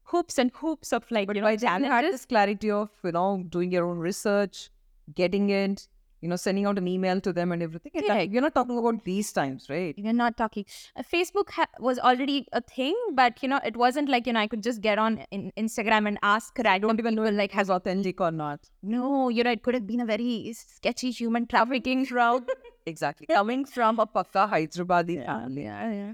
hoops 0.04 0.38
and 0.38 0.52
hoops 0.54 0.94
of 0.94 1.10
like, 1.12 1.28
you 1.30 1.42
know, 1.42 1.48
By 1.48 1.56
the 1.56 1.66
time 1.66 1.84
you 1.84 1.90
had 1.90 2.06
this 2.06 2.26
clarity 2.26 2.72
of, 2.72 2.90
you 3.04 3.12
know, 3.12 3.44
doing 3.50 3.72
your 3.72 3.86
own 3.86 4.00
research, 4.00 4.70
getting 5.16 5.50
it, 5.50 5.88
you 6.22 6.28
know, 6.30 6.36
sending 6.36 6.66
out 6.66 6.78
an 6.78 6.88
email 6.88 7.22
to 7.22 7.32
them 7.32 7.52
and 7.52 7.62
everything. 7.62 7.92
Correct. 7.92 8.32
You're 8.32 8.42
not 8.42 8.56
talking 8.56 8.78
about 8.78 9.04
these 9.04 9.32
times, 9.32 9.70
right? 9.70 9.94
You're 9.98 10.14
not 10.14 10.38
talking. 10.38 10.66
Uh, 10.96 11.04
Facebook 11.04 11.52
ha- 11.52 11.68
was 11.80 12.00
already 12.00 12.48
a 12.54 12.62
thing, 12.62 12.96
but, 13.14 13.42
you 13.44 13.50
know, 13.50 13.60
it 13.64 13.78
wasn't 13.78 14.10
like, 14.10 14.26
you 14.28 14.34
know, 14.34 14.40
I 14.40 14.48
could 14.48 14.64
just 14.64 14.82
get 14.82 14.98
on 14.98 15.20
in 15.32 15.52
Instagram 15.58 16.08
and 16.08 16.18
ask 16.24 16.58
I 16.60 16.64
random 16.64 16.90
don't 16.90 17.00
even 17.00 17.16
know 17.16 17.24
like 17.30 17.52
has 17.52 17.70
authentic 17.70 18.20
or 18.20 18.32
not. 18.32 18.60
no, 18.82 19.30
you 19.30 19.44
know, 19.44 19.52
it 19.52 19.64
could 19.64 19.74
have 19.74 19.86
been 19.86 20.00
a 20.02 20.06
very 20.06 20.54
sketchy 20.54 21.12
human 21.12 21.46
trafficking 21.46 22.06
route. 22.12 22.50
Exactly. 22.86 23.28
Coming 23.32 23.66
from 23.66 24.00
a 24.00 24.08
Pakka 24.08 24.50
Hyderabadi 24.50 25.26
family. 25.26 25.64
yeah, 25.64 25.92
yeah. 25.92 26.14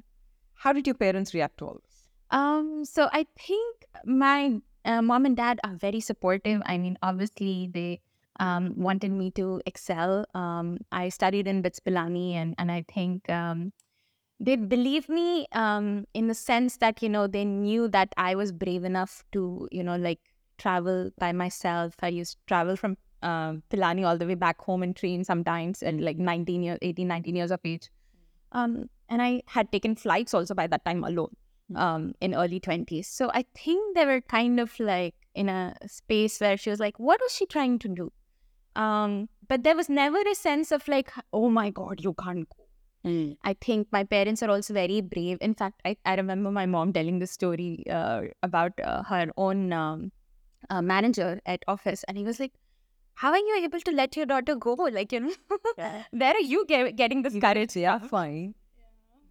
How 0.55 0.73
did 0.73 0.87
your 0.87 0.95
parents 0.95 1.33
react 1.33 1.57
to 1.59 1.65
all 1.67 1.79
this? 1.83 2.03
Um, 2.31 2.83
so 2.85 3.09
I 3.11 3.25
think 3.37 3.85
my 4.05 4.59
uh, 4.85 5.01
mom 5.01 5.25
and 5.25 5.37
dad 5.37 5.59
are 5.63 5.75
very 5.75 5.99
supportive. 5.99 6.61
I 6.65 6.77
mean, 6.77 6.97
obviously 7.01 7.69
they 7.73 8.01
um, 8.39 8.73
wanted 8.75 9.11
me 9.11 9.31
to 9.31 9.61
excel. 9.65 10.25
Um, 10.33 10.79
I 10.91 11.09
studied 11.09 11.47
in 11.47 11.61
BITS 11.61 11.79
Pilani, 11.79 12.33
and 12.33 12.55
and 12.57 12.71
I 12.71 12.85
think 12.93 13.29
um, 13.29 13.73
they 14.39 14.55
believe 14.55 15.09
me 15.09 15.47
um, 15.51 16.05
in 16.13 16.27
the 16.27 16.33
sense 16.33 16.77
that 16.77 17.01
you 17.01 17.09
know 17.09 17.27
they 17.27 17.45
knew 17.45 17.87
that 17.89 18.13
I 18.17 18.35
was 18.35 18.51
brave 18.51 18.83
enough 18.83 19.23
to 19.33 19.67
you 19.71 19.83
know 19.83 19.97
like 19.97 20.19
travel 20.57 21.11
by 21.17 21.31
myself. 21.31 21.95
I 22.01 22.09
used 22.09 22.33
to 22.33 22.37
travel 22.47 22.75
from 22.75 22.97
uh, 23.21 23.53
Pilani 23.69 24.05
all 24.05 24.17
the 24.17 24.27
way 24.27 24.35
back 24.35 24.61
home 24.61 24.83
in 24.83 24.93
train 24.93 25.23
sometimes 25.23 25.81
at 25.81 25.99
like 25.99 26.17
19 26.17 26.63
years, 26.63 26.79
18, 26.81 27.07
19 27.07 27.35
years 27.35 27.51
of 27.51 27.59
age. 27.63 27.89
Um, 28.51 28.89
and 29.09 29.21
I 29.21 29.41
had 29.47 29.71
taken 29.71 29.95
flights 29.95 30.33
also 30.33 30.53
by 30.53 30.67
that 30.67 30.85
time 30.85 31.03
alone 31.03 31.35
um, 31.75 32.13
in 32.21 32.35
early 32.35 32.59
20s. 32.59 33.05
So 33.05 33.31
I 33.33 33.45
think 33.55 33.95
they 33.95 34.05
were 34.05 34.21
kind 34.21 34.59
of 34.59 34.79
like 34.79 35.15
in 35.33 35.49
a 35.49 35.75
space 35.87 36.39
where 36.39 36.57
she 36.57 36.69
was 36.69 36.79
like, 36.79 36.99
what 36.99 37.19
was 37.21 37.33
she 37.33 37.45
trying 37.45 37.79
to 37.79 37.87
do? 37.87 38.11
Um, 38.75 39.29
but 39.47 39.63
there 39.63 39.75
was 39.75 39.89
never 39.89 40.17
a 40.31 40.35
sense 40.35 40.71
of 40.71 40.87
like, 40.87 41.11
oh 41.31 41.49
my 41.49 41.69
God, 41.69 42.03
you 42.03 42.13
can't 42.13 42.47
go. 42.49 42.63
I 43.43 43.53
think 43.59 43.87
my 43.91 44.05
parents 44.05 44.41
are 44.41 44.49
also 44.49 44.73
very 44.73 45.01
brave. 45.01 45.37
In 45.41 45.53
fact, 45.53 45.81
I, 45.83 45.97
I 46.05 46.15
remember 46.15 46.51
my 46.51 46.65
mom 46.65 46.93
telling 46.93 47.19
the 47.19 47.27
story 47.27 47.83
uh, 47.89 48.21
about 48.41 48.71
uh, 48.81 49.03
her 49.03 49.27
own 49.35 49.73
um, 49.73 50.11
uh, 50.69 50.81
manager 50.81 51.41
at 51.45 51.63
office, 51.67 52.05
and 52.07 52.17
he 52.17 52.23
was 52.23 52.39
like, 52.39 52.53
"How 53.15 53.31
are 53.31 53.37
you 53.37 53.59
able 53.61 53.81
to 53.81 53.91
let 53.91 54.15
your 54.15 54.25
daughter 54.25 54.55
go? 54.55 54.73
Like, 54.99 55.11
you 55.11 55.19
know, 55.19 55.33
where 56.11 56.33
are 56.33 56.39
you 56.39 56.65
ge- 56.65 56.95
getting 56.95 57.23
this 57.23 57.37
courage?" 57.37 57.75
Yeah, 57.75 57.99
fine. 57.99 58.55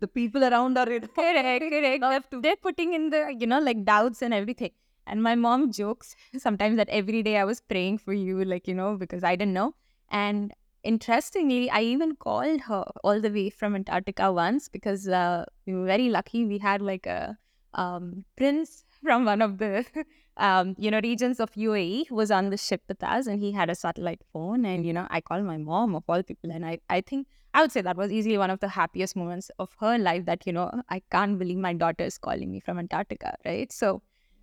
The 0.00 0.08
people 0.08 0.44
around 0.44 0.76
are 0.76 0.86
correct, 0.86 1.64
correct. 1.70 2.26
They're 2.42 2.56
putting 2.56 2.92
in 2.92 3.08
the, 3.08 3.34
you 3.38 3.46
know, 3.46 3.60
like 3.60 3.84
doubts 3.84 4.20
and 4.20 4.34
everything. 4.34 4.72
And 5.06 5.22
my 5.22 5.34
mom 5.34 5.72
jokes 5.72 6.14
sometimes 6.36 6.76
that 6.76 6.88
every 6.88 7.22
day 7.22 7.36
I 7.36 7.44
was 7.44 7.60
praying 7.60 7.98
for 7.98 8.12
you, 8.12 8.44
like, 8.44 8.68
you 8.68 8.74
know, 8.74 8.96
because 8.96 9.24
I 9.24 9.36
didn't 9.36 9.54
know. 9.54 9.74
And 10.10 10.52
interestingly, 10.82 11.70
I 11.70 11.82
even 11.82 12.16
called 12.16 12.62
her 12.62 12.84
all 13.02 13.20
the 13.20 13.30
way 13.30 13.50
from 13.50 13.74
Antarctica 13.74 14.32
once 14.32 14.68
because 14.68 15.08
uh, 15.08 15.44
we 15.66 15.74
were 15.74 15.86
very 15.86 16.08
lucky. 16.08 16.44
We 16.44 16.58
had 16.58 16.82
like 16.82 17.06
a 17.06 17.36
um, 17.74 18.24
prince 18.36 18.84
from 19.02 19.24
one 19.24 19.42
of 19.42 19.58
the, 19.58 19.84
um, 20.36 20.74
you 20.78 20.90
know, 20.90 21.00
regions 21.02 21.40
of 21.40 21.52
UAE 21.52 22.08
who 22.08 22.14
was 22.14 22.30
on 22.30 22.50
the 22.50 22.56
ship 22.56 22.82
with 22.88 23.02
us 23.02 23.26
and 23.26 23.40
he 23.40 23.52
had 23.52 23.70
a 23.70 23.74
satellite 23.74 24.22
phone. 24.32 24.64
And, 24.64 24.86
you 24.86 24.92
know, 24.92 25.06
I 25.10 25.20
called 25.20 25.44
my 25.44 25.56
mom 25.56 25.94
of 25.94 26.04
all 26.08 26.22
people. 26.22 26.50
And 26.50 26.64
I, 26.64 26.78
I 26.88 27.00
think 27.00 27.26
I 27.54 27.60
would 27.60 27.72
say 27.72 27.82
that 27.82 27.96
was 27.96 28.10
easily 28.10 28.38
one 28.38 28.50
of 28.50 28.60
the 28.60 28.68
happiest 28.68 29.14
moments 29.14 29.50
of 29.58 29.74
her 29.80 29.98
life 29.98 30.24
that, 30.26 30.46
you 30.46 30.52
know, 30.52 30.70
I 30.88 31.02
can't 31.10 31.38
believe 31.38 31.58
my 31.58 31.74
daughter 31.74 32.04
is 32.04 32.18
calling 32.18 32.50
me 32.50 32.60
from 32.60 32.78
Antarctica, 32.78 33.36
right? 33.44 33.70
So 33.70 34.02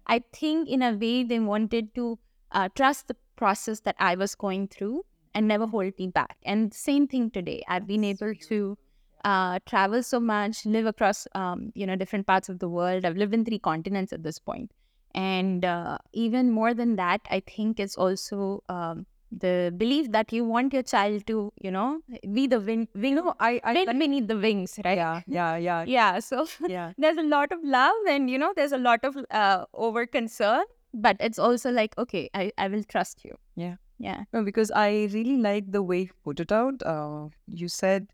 I 0.09 0.23
think 0.33 0.67
in 0.67 0.81
a 0.81 0.93
way 0.93 1.23
they 1.23 1.39
wanted 1.39 1.93
to 1.95 2.17
uh, 2.51 2.69
trust 2.75 3.07
the 3.07 3.15
process 3.35 3.81
that 3.81 3.95
I 3.99 4.15
was 4.15 4.33
going 4.33 4.67
through 4.67 5.05
and 5.35 5.47
never 5.47 5.67
hold 5.67 5.93
me 5.99 6.07
back. 6.07 6.37
And 6.43 6.73
same 6.73 7.07
thing 7.07 7.29
today. 7.29 7.63
I've 7.67 7.85
been 7.85 8.03
able 8.03 8.33
to 8.49 8.77
uh, 9.23 9.59
travel 9.67 10.01
so 10.01 10.19
much, 10.19 10.65
live 10.65 10.87
across, 10.87 11.27
um, 11.35 11.71
you 11.75 11.85
know, 11.85 11.95
different 11.95 12.25
parts 12.25 12.49
of 12.49 12.57
the 12.57 12.67
world. 12.67 13.05
I've 13.05 13.17
lived 13.17 13.35
in 13.35 13.45
three 13.45 13.59
continents 13.59 14.11
at 14.11 14.23
this 14.23 14.39
point. 14.39 14.71
And 15.13 15.63
uh, 15.63 15.99
even 16.13 16.51
more 16.51 16.73
than 16.73 16.95
that, 16.95 17.21
I 17.29 17.41
think 17.41 17.79
it's 17.79 17.95
also 17.95 18.63
um, 18.67 19.05
the 19.31 19.73
belief 19.77 20.11
that 20.11 20.33
you 20.33 20.43
want 20.43 20.73
your 20.73 20.81
child 20.83 21.25
to, 21.27 21.51
you 21.61 21.71
know, 21.71 21.99
be 22.33 22.47
the 22.47 22.59
wing, 22.59 22.87
wing, 22.95 23.15
No, 23.15 23.35
I, 23.39 23.61
I, 23.63 23.73
wind 23.73 23.99
beneath 23.99 24.27
the 24.27 24.37
wings, 24.37 24.79
right? 24.83 24.97
yeah, 24.97 25.21
yeah, 25.27 25.55
yeah, 25.57 25.83
Yeah. 25.87 26.19
So 26.19 26.47
yeah. 26.67 26.93
there's 26.97 27.17
a 27.17 27.23
lot 27.23 27.51
of 27.51 27.59
love 27.63 27.95
and, 28.07 28.29
you 28.29 28.37
know, 28.37 28.53
there's 28.55 28.71
a 28.71 28.77
lot 28.77 29.03
of 29.03 29.17
uh, 29.31 29.65
over 29.73 30.05
concern, 30.07 30.63
but 30.93 31.17
it's 31.19 31.37
also 31.37 31.71
like, 31.71 31.97
okay, 31.97 32.29
I, 32.33 32.51
I 32.57 32.67
will 32.67 32.83
trust 32.83 33.23
you. 33.23 33.35
Yeah. 33.55 33.75
Yeah. 33.99 34.23
No, 34.33 34.43
because 34.43 34.71
I 34.71 35.09
really 35.11 35.37
like 35.37 35.71
the 35.71 35.83
way 35.83 36.01
you 36.01 36.09
put 36.23 36.39
it 36.39 36.51
out. 36.51 36.81
Uh, 36.83 37.27
you 37.47 37.67
said 37.67 38.07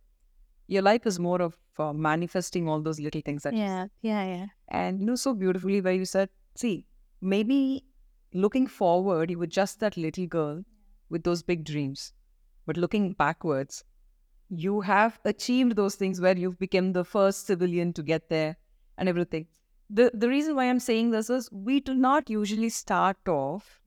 your 0.67 0.81
life 0.81 1.05
is 1.05 1.19
more 1.19 1.41
of 1.41 1.55
uh, 1.77 1.93
manifesting 1.93 2.67
all 2.67 2.81
those 2.81 2.99
little 2.99 3.21
things 3.21 3.43
that 3.43 3.53
you 3.53 3.59
Yeah. 3.59 3.87
Yeah. 4.01 4.25
Yeah. 4.25 4.45
And 4.69 4.99
you 4.99 5.05
know, 5.05 5.15
so 5.15 5.33
beautifully 5.33 5.81
where 5.81 5.93
you 5.93 6.05
said, 6.05 6.29
see, 6.55 6.85
maybe 7.21 7.85
looking 8.33 8.67
forward, 8.67 9.29
you 9.29 9.37
were 9.39 9.47
just 9.47 9.79
that 9.79 9.95
little 9.95 10.25
girl 10.25 10.63
with 11.09 11.23
those 11.23 11.43
big 11.43 11.63
dreams. 11.63 12.13
But 12.65 12.77
looking 12.77 13.13
backwards, 13.13 13.83
you 14.49 14.81
have 14.81 15.19
achieved 15.25 15.75
those 15.75 15.95
things 15.95 16.21
where 16.21 16.37
you've 16.37 16.59
become 16.59 16.93
the 16.93 17.03
first 17.03 17.45
civilian 17.47 17.93
to 17.93 18.03
get 18.03 18.29
there 18.29 18.57
and 18.97 19.09
everything. 19.09 19.47
The 19.89 20.11
the 20.13 20.29
reason 20.29 20.55
why 20.55 20.65
I'm 20.65 20.79
saying 20.79 21.11
this 21.11 21.29
is 21.29 21.51
we 21.51 21.79
do 21.79 21.93
not 21.93 22.29
usually 22.29 22.69
start 22.69 23.27
off 23.27 23.81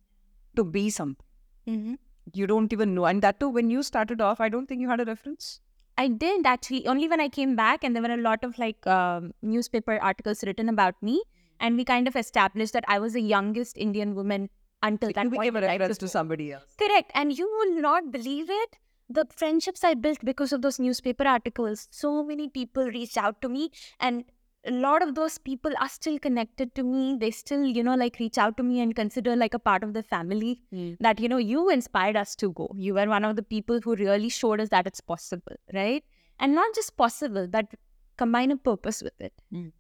to 0.57 0.65
be 0.65 0.91
something. 0.91 1.27
Mm-hmm. 1.67 1.95
You 2.35 2.47
don't 2.47 2.73
even 2.73 2.95
know. 2.95 3.07
And 3.07 3.23
that 3.23 3.41
too, 3.41 3.49
when 3.49 3.71
you 3.71 3.83
started 3.83 4.21
off, 4.21 4.41
I 4.41 4.49
don't 4.49 4.67
think 4.67 4.81
you 4.81 4.89
had 4.89 5.01
a 5.01 5.05
reference. 5.05 5.61
I 5.97 6.07
didn't 6.07 6.47
actually, 6.47 6.87
only 6.87 7.09
when 7.09 7.21
I 7.21 7.29
came 7.29 7.57
back, 7.57 7.83
and 7.83 7.95
there 7.95 8.03
were 8.03 8.15
a 8.15 8.17
lot 8.17 8.45
of 8.45 8.59
like 8.59 8.87
um, 8.87 9.33
newspaper 9.43 9.99
articles 10.01 10.45
written 10.45 10.69
about 10.69 11.03
me. 11.03 11.23
And 11.61 11.77
we 11.77 11.85
kind 11.85 12.07
of 12.07 12.15
established 12.15 12.73
that 12.75 12.85
I 12.87 13.01
was 13.01 13.15
the 13.15 13.21
youngest 13.21 13.77
Indian 13.77 14.15
woman 14.15 14.49
until 14.83 15.13
that 15.13 15.25
you 15.25 15.31
point. 15.31 15.41
became 15.41 15.57
a 15.57 15.61
reference 15.61 15.99
to 15.99 16.09
somebody 16.09 16.53
else. 16.53 16.75
Correct. 16.79 17.11
And 17.15 17.37
you 17.37 17.47
will 17.47 17.81
not 17.81 18.11
believe 18.13 18.47
it. 18.49 18.77
The 19.11 19.27
friendships 19.35 19.85
I 19.85 19.95
built 19.95 20.19
because 20.23 20.53
of 20.53 20.63
those 20.63 20.79
newspaper 20.79 21.27
articles. 21.27 21.89
So 21.91 22.23
many 22.23 22.49
people 22.49 22.85
reached 22.85 23.17
out 23.17 23.41
to 23.41 23.49
me, 23.49 23.71
and 24.01 24.25
a 24.67 24.71
lot 24.71 25.03
of 25.03 25.15
those 25.15 25.39
people 25.39 25.73
are 25.81 25.89
still 25.89 26.19
connected 26.19 26.75
to 26.75 26.83
me. 26.83 27.17
They 27.19 27.31
still, 27.31 27.65
you 27.65 27.83
know, 27.83 27.95
like 27.95 28.19
reach 28.19 28.37
out 28.37 28.57
to 28.59 28.63
me 28.63 28.81
and 28.81 28.95
consider 28.95 29.35
like 29.35 29.55
a 29.55 29.59
part 29.59 29.83
of 29.83 29.95
the 29.95 30.03
family. 30.03 30.61
That, 31.01 31.21
you 31.21 31.29
know, 31.29 31.39
you 31.39 31.71
inspired 31.71 32.17
us 32.17 32.37
to 32.37 32.53
go. 32.53 32.71
You 32.77 32.95
were 32.95 33.07
one 33.07 33.25
of 33.25 33.37
the 33.37 33.43
people 33.43 33.81
who 33.83 33.95
really 33.97 34.29
showed 34.29 34.61
us 34.61 34.69
that 34.69 34.87
it's 34.87 35.01
possible, 35.01 35.57
right? 35.73 36.05
And 36.39 36.55
not 36.55 36.75
just 36.75 36.97
possible, 36.97 37.47
but 37.47 37.67
combine 38.17 38.51
a 38.51 38.57
purpose 38.57 39.03
with 39.03 39.19
it. 39.21 39.33
Mm. 39.53 39.73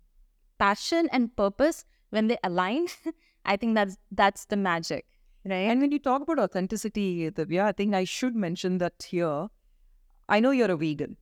Passion 0.59 1.09
and 1.13 1.35
purpose, 1.37 1.85
when 2.11 2.29
they 2.29 2.39
align, 2.43 2.87
I 3.49 3.57
think 3.57 3.75
that's 3.75 3.97
that's 4.23 4.45
the 4.45 4.57
magic, 4.57 5.07
right? 5.45 5.69
And 5.73 5.81
when 5.81 5.91
you 5.91 5.99
talk 5.99 6.23
about 6.23 6.39
authenticity, 6.39 7.31
Divya, 7.31 7.65
I 7.65 7.73
think 7.73 7.95
I 7.95 8.05
should 8.05 8.37
mention 8.37 8.79
that 8.79 9.07
here. 9.09 9.49
I 10.29 10.41
know 10.41 10.51
you're 10.51 10.71
a 10.71 10.77
vegan, 10.77 11.17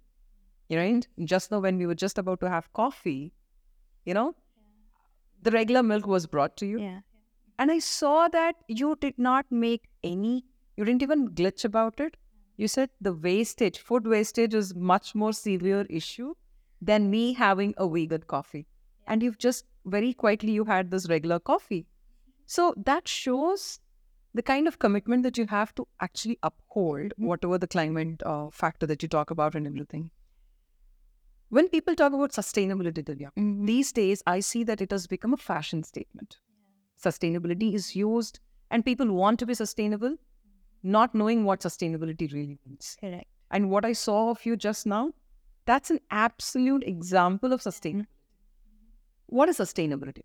right? 0.70 1.06
Just 1.24 1.52
now, 1.52 1.60
when 1.60 1.78
we 1.78 1.86
were 1.86 1.94
just 1.94 2.18
about 2.18 2.40
to 2.40 2.50
have 2.50 2.72
coffee, 2.72 3.32
you 4.04 4.14
know, 4.14 4.34
the 5.42 5.52
regular 5.52 5.82
milk 5.82 6.06
was 6.06 6.26
brought 6.26 6.56
to 6.58 6.66
you. 6.66 6.80
yeah. 6.80 7.00
And 7.58 7.72
I 7.72 7.78
saw 7.78 8.28
that 8.28 8.56
you 8.68 8.96
did 9.00 9.18
not 9.18 9.46
make 9.50 9.88
any, 10.04 10.44
you 10.76 10.84
didn't 10.84 11.02
even 11.02 11.28
glitch 11.30 11.64
about 11.64 12.00
it. 12.00 12.16
You 12.58 12.68
said 12.68 12.90
the 13.00 13.12
wastage, 13.12 13.78
food 13.78 14.06
wastage 14.06 14.54
is 14.54 14.74
much 14.74 15.14
more 15.14 15.32
severe 15.32 15.86
issue 15.88 16.34
than 16.82 17.10
me 17.10 17.32
having 17.34 17.74
a 17.78 17.88
vegan 17.88 18.22
coffee. 18.22 18.66
And 19.06 19.22
you've 19.22 19.38
just 19.38 19.64
very 19.86 20.12
quietly, 20.12 20.52
you 20.52 20.64
had 20.64 20.90
this 20.90 21.08
regular 21.08 21.38
coffee. 21.38 21.86
So 22.46 22.74
that 22.76 23.08
shows 23.08 23.80
the 24.34 24.42
kind 24.42 24.68
of 24.68 24.78
commitment 24.78 25.22
that 25.24 25.36
you 25.36 25.46
have 25.46 25.74
to 25.74 25.86
actually 26.00 26.38
uphold 26.42 27.12
whatever 27.16 27.58
the 27.58 27.66
climate 27.66 28.22
uh, 28.24 28.50
factor 28.50 28.86
that 28.86 29.02
you 29.02 29.08
talk 29.08 29.30
about 29.30 29.54
and 29.54 29.66
everything. 29.66 30.10
When 31.48 31.68
people 31.68 31.94
talk 31.94 32.12
about 32.12 32.32
sustainability, 32.32 33.04
Divya, 33.04 33.30
these 33.66 33.92
days 33.92 34.22
I 34.26 34.40
see 34.40 34.64
that 34.64 34.80
it 34.80 34.90
has 34.90 35.06
become 35.06 35.32
a 35.32 35.36
fashion 35.36 35.82
statement. 35.82 36.38
Sustainability 37.02 37.74
is 37.74 37.94
used, 37.94 38.40
and 38.70 38.84
people 38.84 39.12
want 39.12 39.38
to 39.38 39.46
be 39.46 39.54
sustainable, 39.54 40.16
not 40.82 41.14
knowing 41.14 41.44
what 41.44 41.60
sustainability 41.60 42.32
really 42.32 42.58
means. 42.66 42.96
Correct. 43.00 43.26
And 43.50 43.70
what 43.70 43.84
I 43.84 43.92
saw 43.92 44.30
of 44.30 44.44
you 44.44 44.56
just 44.56 44.86
now, 44.86 45.12
that's 45.66 45.90
an 45.90 46.00
absolute 46.10 46.82
example 46.84 47.52
of 47.52 47.60
sustainability. 47.60 48.06
What 49.26 49.48
is 49.48 49.58
sustainability? 49.58 50.22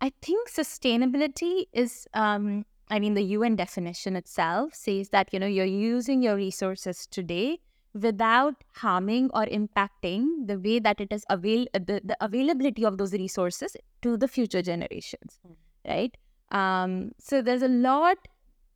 I 0.00 0.12
think 0.22 0.48
sustainability 0.48 1.66
is, 1.72 2.08
um, 2.14 2.64
I 2.88 2.98
mean, 2.98 3.14
the 3.14 3.22
UN 3.22 3.56
definition 3.56 4.16
itself 4.16 4.74
says 4.74 5.10
that, 5.10 5.32
you 5.32 5.38
know, 5.38 5.46
you're 5.46 5.66
using 5.66 6.22
your 6.22 6.36
resources 6.36 7.06
today 7.06 7.58
without 7.92 8.54
harming 8.74 9.30
or 9.34 9.44
impacting 9.46 10.46
the 10.46 10.58
way 10.58 10.78
that 10.78 11.00
it 11.00 11.12
is 11.12 11.24
avail 11.28 11.66
the, 11.74 12.00
the 12.04 12.16
availability 12.20 12.84
of 12.84 12.98
those 12.98 13.12
resources 13.12 13.76
to 14.00 14.16
the 14.16 14.28
future 14.28 14.62
generations, 14.62 15.38
right? 15.86 16.16
Um, 16.50 17.12
so 17.18 17.42
there's 17.42 17.62
a 17.62 17.68
lot 17.68 18.16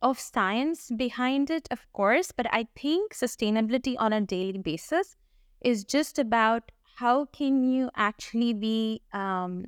of 0.01 0.19
science 0.19 0.91
behind 0.95 1.49
it, 1.49 1.67
of 1.71 1.91
course, 1.93 2.31
but 2.31 2.45
I 2.53 2.67
think 2.75 3.13
sustainability 3.13 3.95
on 3.97 4.13
a 4.13 4.21
daily 4.21 4.59
basis 4.59 5.15
is 5.61 5.83
just 5.83 6.19
about 6.19 6.71
how 6.97 7.25
can 7.25 7.63
you 7.63 7.89
actually 7.95 8.53
be 8.53 9.01
um, 9.13 9.65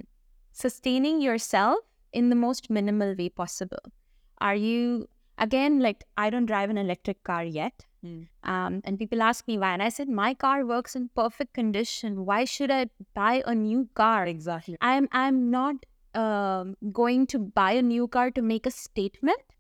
sustaining 0.64 1.22
yourself 1.22 1.80
in 2.14 2.30
the 2.30 2.36
most 2.36 2.70
minimal 2.70 3.14
way 3.20 3.30
possible. 3.30 3.92
Are 4.40 4.56
you 4.56 5.08
again 5.38 5.80
like 5.80 6.04
I 6.18 6.30
don't 6.30 6.46
drive 6.52 6.70
an 6.76 6.78
electric 6.86 7.24
car 7.24 7.44
yet, 7.44 7.86
Mm. 8.06 8.28
um, 8.54 8.74
and 8.86 9.00
people 9.02 9.22
ask 9.28 9.48
me 9.52 9.58
why, 9.62 9.70
and 9.76 9.84
I 9.84 9.90
said 9.94 10.10
my 10.18 10.34
car 10.42 10.58
works 10.72 10.96
in 11.00 11.10
perfect 11.20 11.54
condition. 11.60 12.20
Why 12.28 12.38
should 12.46 12.74
I 12.76 12.82
buy 13.20 13.32
a 13.54 13.56
new 13.56 13.80
car? 14.02 14.20
Exactly. 14.34 14.78
I'm 14.90 15.08
I'm 15.22 15.40
not 15.56 15.88
um, 16.24 16.76
going 17.00 17.26
to 17.34 17.40
buy 17.40 17.72
a 17.80 17.82
new 17.88 18.08
car 18.18 18.30
to 18.38 18.44
make 18.52 18.70
a 18.72 18.74
statement. 18.78 19.58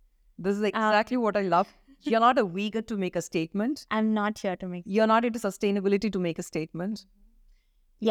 This 0.47 0.55
is 0.61 0.63
exactly 0.69 1.17
what 1.25 1.35
I 1.41 1.43
love. 1.55 1.73
You're 2.11 2.23
not 2.25 2.39
a 2.41 2.45
vegan 2.57 2.85
to 2.91 2.97
make 3.03 3.15
a 3.15 3.23
statement. 3.27 3.85
I'm 3.99 4.13
not 4.13 4.43
here 4.45 4.55
to 4.63 4.67
make 4.73 4.83
You're 4.97 5.07
not 5.13 5.25
into 5.29 5.39
sustainability 5.45 6.11
to 6.17 6.19
make 6.27 6.39
a 6.43 6.43
statement. 6.49 7.05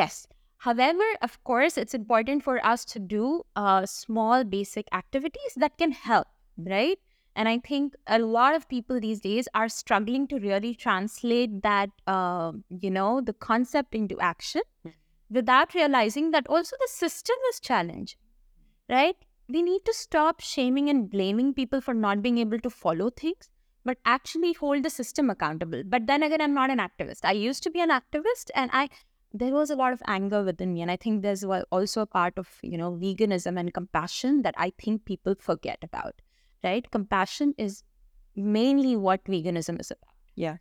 Yes. 0.01 0.27
However, 0.59 1.05
of 1.23 1.43
course, 1.45 1.77
it's 1.77 1.95
important 1.95 2.43
for 2.43 2.65
us 2.65 2.85
to 2.87 2.99
do 2.99 3.43
uh, 3.55 3.87
small, 3.87 4.45
basic 4.45 4.89
activities 4.93 5.53
that 5.57 5.79
can 5.79 5.93
help, 5.93 6.27
right? 6.57 6.99
And 7.37 7.49
I 7.49 7.59
think 7.59 7.95
a 8.07 8.19
lot 8.19 8.55
of 8.55 8.69
people 8.69 8.99
these 8.99 9.21
days 9.21 9.47
are 9.55 9.69
struggling 9.69 10.27
to 10.29 10.39
really 10.39 10.75
translate 10.75 11.63
that, 11.63 11.91
uh, 12.07 12.53
you 12.71 12.91
know, 12.91 13.21
the 13.21 13.35
concept 13.35 13.95
into 13.95 14.19
action 14.21 14.63
without 15.31 15.75
realizing 15.75 16.31
that 16.31 16.47
also 16.49 16.77
the 16.81 16.89
system 16.91 17.37
is 17.51 17.61
challenged, 17.61 18.17
right? 18.89 19.17
We 19.49 19.63
need 19.63 19.85
to 19.85 19.93
stop 19.93 20.41
shaming 20.41 20.89
and 20.89 21.11
blaming 21.11 21.53
people 21.53 21.81
for 21.81 21.93
not 21.93 22.23
being 22.23 22.39
able 22.39 22.59
to 22.61 22.71
follow 22.71 23.11
things, 23.11 23.51
but 23.85 23.99
actually 24.07 24.55
hold 24.55 24.83
the 24.83 24.91
system 24.91 25.29
accountable. 25.29 25.83
But 25.85 26.07
then 26.07 26.23
again, 26.23 26.41
I'm 26.41 26.55
not 26.55 26.71
an 26.71 26.79
activist. 26.79 27.21
I 27.25 27.33
used 27.33 27.63
to 27.65 27.71
be 27.71 27.81
an 27.81 27.91
activist 27.91 28.51
and 28.55 28.71
I 28.73 28.89
there 29.33 29.53
was 29.53 29.71
a 29.71 29.77
lot 29.77 29.93
of 29.93 30.03
anger 30.07 30.43
within 30.43 30.73
me 30.75 30.83
and 30.83 30.91
i 30.91 30.97
think 30.97 31.23
there's 31.23 31.45
also 31.45 32.01
a 32.03 32.07
part 32.07 32.39
of 32.39 32.49
you 32.63 32.79
know 32.79 32.93
veganism 32.93 33.59
and 33.59 33.73
compassion 33.75 34.43
that 34.43 34.55
i 34.57 34.73
think 34.79 35.05
people 35.05 35.35
forget 35.39 35.79
about 35.83 36.15
right? 36.65 36.91
Compassion 36.91 37.55
is 37.59 37.83
mainly 38.35 38.97
what 38.97 39.23
veganism 39.25 39.81
is 39.81 39.91
about. 39.91 40.15
Yeah. 40.35 40.57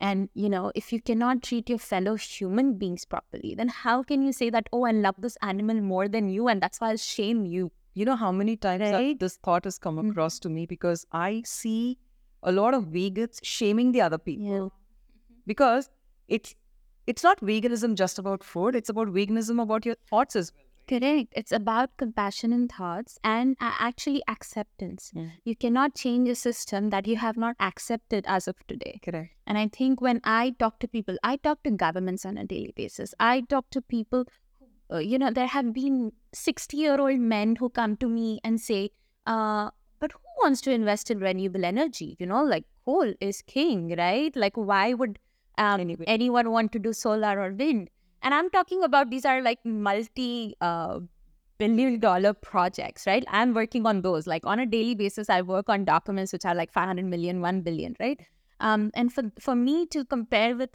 And, 0.00 0.30
you 0.34 0.48
know, 0.48 0.72
if 0.74 0.92
you 0.92 1.00
cannot 1.00 1.42
treat 1.42 1.68
your 1.68 1.78
fellow 1.78 2.14
human 2.16 2.78
beings 2.78 3.04
properly, 3.04 3.54
then 3.54 3.68
how 3.68 4.02
can 4.02 4.22
you 4.22 4.32
say 4.32 4.48
that, 4.50 4.68
oh, 4.72 4.84
I 4.84 4.92
love 4.92 5.16
this 5.18 5.36
animal 5.42 5.80
more 5.80 6.08
than 6.08 6.28
you 6.28 6.48
and 6.48 6.60
that's 6.62 6.80
why 6.80 6.90
I'll 6.90 6.96
shame 6.96 7.44
you? 7.44 7.70
You 7.94 8.06
know 8.06 8.16
how 8.16 8.32
many 8.32 8.56
times 8.56 8.80
Right. 8.80 9.18
this 9.18 9.36
thought 9.36 9.64
has 9.64 9.78
come 9.78 9.96
Mhm. 9.96 10.10
across 10.10 10.38
to 10.40 10.48
me 10.48 10.64
because 10.64 11.06
I 11.12 11.42
see 11.44 11.98
a 12.42 12.50
lot 12.50 12.72
of 12.72 12.86
vegans 12.86 13.40
shaming 13.42 13.92
the 13.92 14.00
other 14.00 14.18
people 14.18 14.72
because 15.46 15.90
it's 16.28 16.54
it's 17.06 17.22
not 17.22 17.40
veganism 17.40 17.94
just 17.94 18.18
about 18.18 18.44
food 18.44 18.74
it's 18.74 18.88
about 18.88 19.08
veganism 19.08 19.60
about 19.62 19.84
your 19.86 19.96
thoughts 20.08 20.36
as 20.36 20.52
well 20.54 20.62
Correct. 20.88 21.32
It's 21.36 21.52
about 21.52 21.96
compassion 21.96 22.52
in 22.52 22.68
thoughts 22.68 23.18
and 23.22 23.56
a- 23.60 23.74
actually 23.78 24.22
acceptance. 24.28 25.12
Mm. 25.14 25.30
You 25.44 25.56
cannot 25.56 25.94
change 25.94 26.28
a 26.28 26.34
system 26.34 26.90
that 26.90 27.06
you 27.06 27.16
have 27.16 27.36
not 27.36 27.56
accepted 27.60 28.24
as 28.26 28.48
of 28.48 28.56
today. 28.66 29.00
correct 29.04 29.30
And 29.46 29.56
I 29.58 29.68
think 29.68 30.00
when 30.00 30.20
I 30.24 30.54
talk 30.58 30.80
to 30.80 30.88
people, 30.88 31.16
I 31.22 31.36
talk 31.36 31.62
to 31.62 31.70
governments 31.70 32.26
on 32.26 32.36
a 32.36 32.44
daily 32.44 32.72
basis. 32.76 33.14
I 33.20 33.42
talk 33.42 33.70
to 33.70 33.80
people, 33.80 34.24
uh, 34.92 34.98
you 34.98 35.18
know, 35.18 35.30
there 35.30 35.46
have 35.46 35.72
been 35.72 36.12
60 36.34 36.76
year 36.76 37.00
old 37.00 37.20
men 37.20 37.56
who 37.56 37.70
come 37.70 37.96
to 37.98 38.08
me 38.08 38.40
and 38.42 38.60
say, 38.60 38.90
uh, 39.26 39.70
but 40.00 40.12
who 40.12 40.44
wants 40.44 40.60
to 40.62 40.72
invest 40.72 41.10
in 41.12 41.20
renewable 41.20 41.64
energy? 41.64 42.16
You 42.18 42.26
know, 42.26 42.42
like 42.42 42.64
coal 42.84 43.14
is 43.20 43.42
king, 43.42 43.94
right? 43.96 44.34
Like, 44.34 44.56
why 44.56 44.94
would 44.94 45.20
um, 45.58 45.80
Anyway. 45.80 46.04
anyone 46.06 46.50
want 46.50 46.72
to 46.72 46.78
do 46.78 46.92
solar 46.92 47.40
or 47.40 47.52
wind? 47.52 47.90
And 48.22 48.34
I'm 48.34 48.50
talking 48.50 48.82
about 48.82 49.10
these 49.10 49.24
are 49.24 49.42
like 49.42 49.58
multi 49.64 50.54
uh, 50.60 51.00
billion 51.58 51.98
dollar 52.00 52.32
projects, 52.32 53.06
right? 53.06 53.24
I'm 53.28 53.54
working 53.54 53.86
on 53.86 54.02
those. 54.02 54.26
Like 54.26 54.46
on 54.46 54.58
a 54.60 54.66
daily 54.66 54.94
basis, 54.94 55.28
I 55.30 55.42
work 55.42 55.68
on 55.68 55.84
documents 55.84 56.32
which 56.32 56.44
are 56.44 56.54
like 56.54 56.72
500 56.72 57.04
million, 57.04 57.40
1 57.40 57.60
billion, 57.62 57.96
right? 58.00 58.20
Um, 58.60 58.90
and 58.94 59.12
for, 59.12 59.24
for 59.40 59.54
me 59.54 59.86
to 59.86 60.04
compare 60.04 60.56
with 60.56 60.70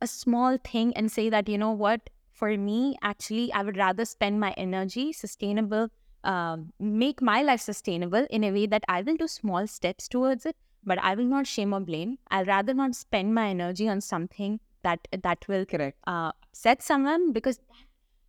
a 0.00 0.06
small 0.06 0.58
thing 0.64 0.94
and 0.96 1.10
say 1.10 1.30
that, 1.30 1.48
you 1.48 1.58
know 1.58 1.70
what, 1.72 2.10
for 2.32 2.56
me, 2.56 2.96
actually, 3.02 3.52
I 3.52 3.62
would 3.62 3.76
rather 3.76 4.04
spend 4.04 4.40
my 4.40 4.52
energy 4.56 5.12
sustainable, 5.12 5.88
um, 6.24 6.72
make 6.78 7.22
my 7.22 7.42
life 7.42 7.60
sustainable 7.60 8.26
in 8.30 8.44
a 8.44 8.50
way 8.50 8.66
that 8.66 8.84
I 8.88 9.02
will 9.02 9.16
do 9.16 9.28
small 9.28 9.66
steps 9.66 10.08
towards 10.08 10.44
it, 10.46 10.56
but 10.84 10.98
I 10.98 11.14
will 11.14 11.24
not 11.24 11.46
shame 11.46 11.72
or 11.72 11.80
blame. 11.80 12.18
I'd 12.30 12.46
rather 12.48 12.74
not 12.74 12.94
spend 12.94 13.34
my 13.34 13.48
energy 13.48 13.88
on 13.88 14.00
something 14.00 14.60
that 14.82 15.06
that 15.22 15.46
will 15.48 15.64
correct 15.64 15.98
uh, 16.06 16.32
upset 16.42 16.82
someone 16.82 17.32
because 17.32 17.60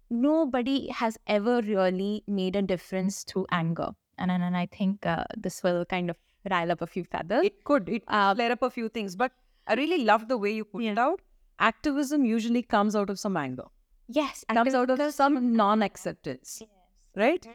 nobody 0.10 0.90
has 0.90 1.18
ever 1.28 1.62
really 1.62 2.24
made 2.28 2.56
a 2.56 2.62
difference 2.62 3.24
through 3.24 3.48
anger. 3.52 3.90
And, 4.18 4.30
and, 4.32 4.44
and 4.44 4.56
I 4.56 4.68
think 4.68 5.06
uh, 5.06 5.24
this 5.36 5.64
will 5.64 5.86
kind 5.86 6.10
of 6.10 6.18
rile 6.50 6.72
up 6.72 6.82
a 6.82 6.88
few 6.88 7.04
feathers. 7.04 7.44
it 7.46 7.64
could 7.64 7.88
it 7.88 8.04
Uh, 8.08 8.36
flare 8.36 8.52
up 8.52 8.62
a 8.62 8.70
few 8.70 8.90
things 8.90 9.16
but 9.16 9.32
i 9.66 9.76
really 9.76 10.04
love 10.04 10.28
the 10.28 10.38
way 10.38 10.52
you 10.54 10.66
put 10.66 10.84
it 10.84 10.98
out 10.98 11.22
activism 11.68 12.26
usually 12.26 12.62
comes 12.62 12.98
out 12.98 13.10
of 13.10 13.18
some 13.18 13.38
anger 13.38 13.64
yes, 14.10 14.44
comes 14.50 14.74
out 14.74 14.90
of 14.90 15.14
some 15.14 15.56
non-acceptance 15.56 16.62
right? 17.16 17.46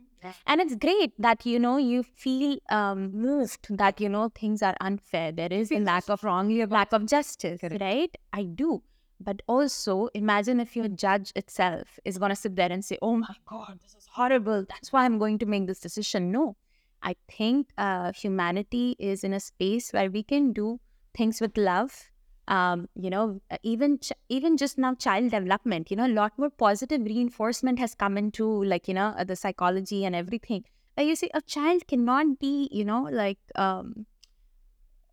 And 0.46 0.60
it's 0.60 0.74
great 0.74 1.12
that 1.18 1.46
you 1.46 1.58
know 1.58 1.76
you 1.76 2.02
feel 2.02 2.58
um, 2.70 3.12
moved 3.12 3.66
that 3.70 4.00
you 4.00 4.08
know 4.08 4.30
things 4.34 4.62
are 4.62 4.76
unfair. 4.80 5.32
There 5.32 5.52
is 5.52 5.70
a 5.70 5.78
lack 5.78 6.08
of 6.08 6.24
wrongly 6.24 6.64
lack 6.66 6.92
of 6.92 7.06
justice 7.06 7.60
Correct. 7.60 7.80
right? 7.80 8.16
I 8.32 8.44
do. 8.44 8.82
But 9.20 9.42
also 9.48 10.08
imagine 10.14 10.60
if 10.60 10.76
your 10.76 10.88
judge 10.88 11.32
itself 11.34 11.98
is 12.04 12.18
going 12.18 12.30
to 12.30 12.36
sit 12.36 12.54
there 12.54 12.70
and 12.70 12.84
say 12.84 12.98
oh 13.02 13.16
my 13.16 13.34
god 13.46 13.78
this 13.82 13.94
is 13.94 14.06
horrible. 14.12 14.64
That's 14.68 14.92
why 14.92 15.04
i'm 15.04 15.18
going 15.18 15.38
to 15.38 15.46
make 15.46 15.66
this 15.66 15.80
decision. 15.80 16.30
No. 16.32 16.56
I 17.00 17.14
think 17.30 17.68
uh, 17.78 18.12
humanity 18.12 18.96
is 18.98 19.22
in 19.22 19.32
a 19.32 19.40
space 19.40 19.92
where 19.92 20.10
we 20.10 20.24
can 20.24 20.52
do 20.52 20.80
things 21.16 21.40
with 21.40 21.56
love 21.56 22.10
um, 22.48 22.88
you 22.96 23.10
know, 23.10 23.40
even 23.62 23.98
ch- 24.00 24.12
even 24.28 24.56
just 24.56 24.78
now, 24.78 24.94
child 24.94 25.30
development. 25.30 25.90
You 25.90 25.96
know, 25.98 26.06
a 26.06 26.16
lot 26.20 26.32
more 26.38 26.50
positive 26.50 27.02
reinforcement 27.04 27.78
has 27.78 27.94
come 27.94 28.18
into 28.18 28.64
like 28.64 28.88
you 28.88 28.94
know 28.94 29.14
uh, 29.16 29.24
the 29.24 29.36
psychology 29.36 30.04
and 30.04 30.16
everything. 30.16 30.64
Like 30.96 31.06
you 31.06 31.16
see, 31.16 31.30
a 31.34 31.42
child 31.42 31.86
cannot 31.86 32.38
be 32.40 32.68
you 32.72 32.84
know 32.84 33.02
like 33.02 33.38
um, 33.54 34.06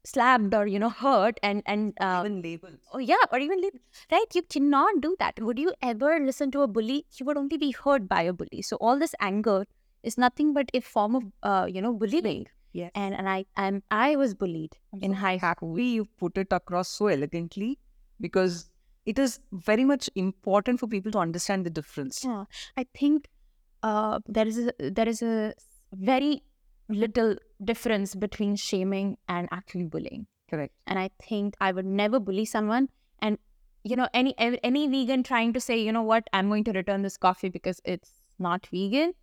slapped 0.05 0.53
or 0.53 0.65
you 0.67 0.79
know 0.79 0.89
hurt 0.89 1.39
and 1.43 1.61
and 1.65 1.93
uh, 1.99 2.23
even 2.25 2.41
labels 2.41 2.79
oh 2.93 2.99
yeah 2.99 3.25
or 3.31 3.39
even 3.39 3.59
leave 3.61 3.79
right. 4.11 4.25
You 4.33 4.43
cannot 4.43 5.01
do 5.01 5.15
that. 5.19 5.39
Would 5.39 5.59
you 5.59 5.73
ever 5.81 6.19
listen 6.19 6.51
to 6.51 6.61
a 6.61 6.67
bully? 6.67 7.05
You 7.17 7.25
would 7.25 7.37
only 7.37 7.57
be 7.57 7.71
hurt 7.71 8.07
by 8.07 8.21
a 8.23 8.33
bully. 8.33 8.61
So 8.61 8.77
all 8.77 8.99
this 8.99 9.15
anger 9.19 9.65
is 10.03 10.17
nothing 10.17 10.53
but 10.53 10.69
a 10.73 10.79
form 10.79 11.15
of 11.15 11.23
uh, 11.43 11.65
you 11.69 11.81
know 11.81 11.93
bullying. 11.93 12.47
Yes 12.79 12.91
And 13.01 13.17
and 13.19 13.29
I 13.33 13.45
and 13.65 13.83
I 13.97 14.15
was 14.21 14.33
bullied 14.43 14.77
in 15.07 15.13
high 15.23 15.37
school. 15.43 15.73
way 15.79 15.89
you 15.97 16.05
put 16.23 16.39
it 16.43 16.55
across 16.57 16.89
so 17.01 17.07
elegantly 17.15 17.69
because 18.25 18.57
it 19.13 19.19
is 19.25 19.39
very 19.69 19.85
much 19.91 20.09
important 20.15 20.79
for 20.83 20.87
people 20.95 21.11
to 21.15 21.19
understand 21.19 21.65
the 21.69 21.73
difference. 21.79 22.23
Yeah, 22.23 22.45
I 22.83 22.85
think 22.99 23.29
uh, 23.83 24.19
there 24.27 24.47
is 24.53 24.57
a 24.57 24.91
there 24.99 25.07
is 25.15 25.21
a 25.21 25.53
very 26.11 26.31
little 26.89 27.35
difference 27.71 28.15
between 28.15 28.55
shaming 28.55 29.17
and 29.27 29.47
actually 29.59 29.85
bullying. 29.97 30.27
Correct. 30.49 30.73
And 30.87 30.99
I 30.99 31.09
think 31.27 31.55
I 31.59 31.71
would 31.71 31.85
never 31.85 32.19
bully 32.19 32.45
someone. 32.45 32.89
And 33.19 33.37
you 33.83 33.95
know, 33.95 34.07
any 34.13 34.33
any 34.39 34.87
vegan 34.95 35.23
trying 35.23 35.53
to 35.53 35.61
say, 35.67 35.77
you 35.79 35.91
know 35.91 36.07
what, 36.13 36.27
I'm 36.33 36.49
going 36.49 36.63
to 36.65 36.71
return 36.79 37.03
this 37.09 37.17
coffee 37.17 37.49
because 37.49 37.81
it's 37.85 38.11
not 38.39 38.67
vegan. 38.67 39.13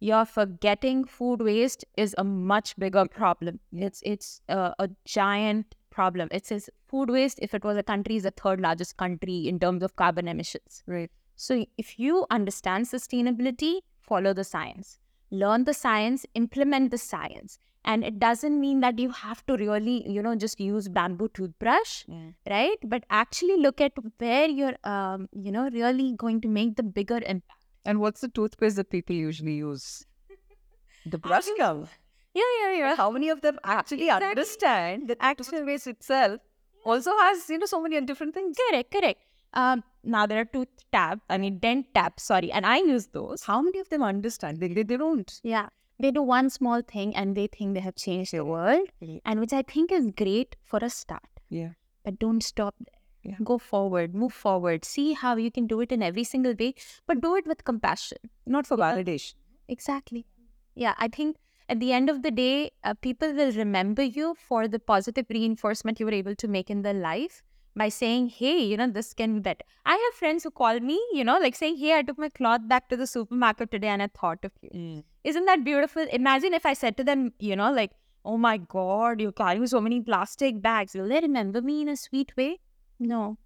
You're 0.00 0.24
forgetting 0.24 1.04
food 1.04 1.42
waste 1.42 1.84
is 1.96 2.14
a 2.18 2.24
much 2.24 2.76
bigger 2.76 3.06
problem. 3.06 3.60
It's 3.72 4.02
it's 4.04 4.40
a, 4.48 4.74
a 4.78 4.88
giant 5.04 5.74
problem. 5.90 6.28
It 6.32 6.46
says 6.46 6.70
food 6.88 7.10
waste. 7.10 7.38
If 7.42 7.54
it 7.54 7.64
was 7.64 7.76
a 7.76 7.82
country, 7.82 8.16
is 8.16 8.22
the 8.22 8.30
third 8.30 8.60
largest 8.60 8.96
country 8.96 9.46
in 9.46 9.58
terms 9.60 9.82
of 9.82 9.96
carbon 9.96 10.26
emissions. 10.26 10.82
Right. 10.86 11.10
So 11.36 11.64
if 11.76 11.98
you 11.98 12.26
understand 12.30 12.86
sustainability, 12.86 13.80
follow 14.00 14.32
the 14.32 14.44
science. 14.44 14.98
Learn 15.30 15.64
the 15.64 15.74
science, 15.74 16.26
implement 16.34 16.90
the 16.90 16.98
science. 16.98 17.58
And 17.84 18.04
it 18.04 18.18
doesn't 18.18 18.60
mean 18.60 18.80
that 18.80 18.98
you 18.98 19.10
have 19.10 19.44
to 19.46 19.56
really, 19.56 20.08
you 20.10 20.22
know, 20.22 20.34
just 20.34 20.60
use 20.60 20.88
bamboo 20.88 21.28
toothbrush, 21.28 22.04
right? 22.48 22.76
But 22.84 23.04
actually 23.10 23.56
look 23.56 23.80
at 23.80 23.92
where 24.18 24.48
you're, 24.48 24.76
um, 24.84 25.28
you 25.32 25.50
know, 25.50 25.70
really 25.70 26.12
going 26.12 26.40
to 26.42 26.48
make 26.48 26.76
the 26.76 26.82
bigger 26.82 27.20
impact. 27.24 27.59
And 27.84 28.00
what's 28.00 28.20
the 28.20 28.28
toothpaste 28.28 28.76
that 28.76 28.90
people 28.90 29.16
usually 29.16 29.54
use? 29.54 30.06
The 31.06 31.18
brush 31.26 31.48
gum. 31.58 31.88
Yeah, 32.34 32.42
yeah, 32.62 32.72
yeah. 32.76 32.96
How 32.96 33.10
many 33.10 33.28
of 33.28 33.40
them 33.40 33.58
actually 33.64 34.04
Exactly. 34.04 34.28
understand 34.28 35.08
that 35.08 35.38
toothpaste 35.38 35.86
itself 35.86 36.40
also 36.84 37.10
has, 37.18 37.48
you 37.50 37.58
know, 37.58 37.66
so 37.66 37.80
many 37.82 38.00
different 38.02 38.34
things? 38.34 38.56
Correct, 38.68 38.90
correct. 38.92 39.20
Um, 39.54 39.82
now 40.04 40.26
there 40.26 40.40
are 40.40 40.44
tooth 40.44 40.68
tab, 40.92 41.20
I 41.28 41.36
mean 41.38 41.58
dent 41.58 41.86
tabs, 41.94 42.22
sorry, 42.22 42.52
and 42.52 42.64
I 42.64 42.78
use 42.78 43.08
those. 43.08 43.42
How 43.42 43.60
many 43.60 43.80
of 43.80 43.88
them 43.88 44.02
understand? 44.02 44.60
They, 44.60 44.68
they, 44.68 44.84
they 44.84 44.96
don't. 44.96 45.40
Yeah. 45.42 45.70
They 45.98 46.10
do 46.12 46.22
one 46.22 46.48
small 46.50 46.80
thing 46.82 47.14
and 47.16 47.36
they 47.36 47.46
think 47.48 47.74
they 47.74 47.80
have 47.80 47.96
changed 47.96 48.32
the 48.32 48.44
world, 48.44 48.88
Mhm. 49.02 49.20
and 49.24 49.40
which 49.40 49.52
I 49.52 49.62
think 49.62 49.90
is 49.92 50.06
great 50.16 50.56
for 50.64 50.78
a 50.82 50.88
start. 50.88 51.28
Yeah. 51.48 51.70
But 52.04 52.18
don't 52.18 52.42
stop 52.42 52.74
there. 52.78 52.99
Yeah. 53.22 53.36
Go 53.44 53.58
forward, 53.58 54.14
move 54.14 54.32
forward, 54.32 54.84
see 54.84 55.12
how 55.12 55.36
you 55.36 55.50
can 55.50 55.66
do 55.66 55.80
it 55.80 55.92
in 55.92 56.02
every 56.02 56.24
single 56.24 56.54
way, 56.58 56.74
but 57.06 57.20
do 57.20 57.36
it 57.36 57.46
with 57.46 57.64
compassion. 57.64 58.18
Not 58.46 58.66
for 58.66 58.78
Yeah. 58.78 58.94
validation. 58.94 59.34
Exactly. 59.68 60.26
Yeah, 60.74 60.94
I 60.98 61.08
think 61.08 61.36
at 61.68 61.80
the 61.80 61.92
end 61.92 62.08
of 62.08 62.22
the 62.22 62.30
day, 62.30 62.70
uh, 62.82 62.94
people 62.94 63.32
will 63.34 63.52
remember 63.52 64.02
you 64.02 64.34
for 64.34 64.66
the 64.68 64.78
positive 64.78 65.26
reinforcement 65.28 66.00
you 66.00 66.06
were 66.06 66.12
able 66.12 66.34
to 66.34 66.48
make 66.48 66.70
in 66.70 66.82
their 66.82 66.94
life 66.94 67.42
by 67.76 67.88
saying, 67.88 68.30
hey, 68.30 68.58
you 68.64 68.76
know, 68.76 68.88
this 68.88 69.12
can 69.14 69.34
be 69.34 69.40
better. 69.40 69.64
I 69.86 69.92
have 69.92 70.14
friends 70.14 70.42
who 70.44 70.50
call 70.50 70.80
me, 70.80 71.00
you 71.12 71.22
know, 71.22 71.38
like 71.38 71.54
saying, 71.54 71.76
hey, 71.76 71.96
I 71.98 72.02
took 72.02 72.18
my 72.18 72.28
cloth 72.30 72.66
back 72.66 72.88
to 72.88 72.96
the 72.96 73.06
supermarket 73.06 73.70
today 73.70 73.88
and 73.88 74.02
I 74.02 74.08
thought 74.08 74.44
of 74.44 74.52
you. 74.62 75.04
Isn't 75.24 75.44
that 75.44 75.62
beautiful? 75.62 76.06
Imagine 76.10 76.54
if 76.54 76.66
I 76.66 76.72
said 76.72 76.96
to 76.96 77.04
them, 77.04 77.32
you 77.38 77.54
know, 77.54 77.70
like, 77.72 77.92
oh 78.24 78.36
my 78.36 78.56
God, 78.56 79.20
you're 79.20 79.32
carrying 79.32 79.66
so 79.66 79.80
many 79.80 80.00
plastic 80.00 80.60
bags. 80.60 80.94
Will 80.94 81.08
they 81.08 81.20
remember 81.20 81.62
me 81.62 81.82
in 81.82 81.88
a 81.88 81.96
sweet 81.96 82.36
way? 82.36 82.58
No. 83.00 83.38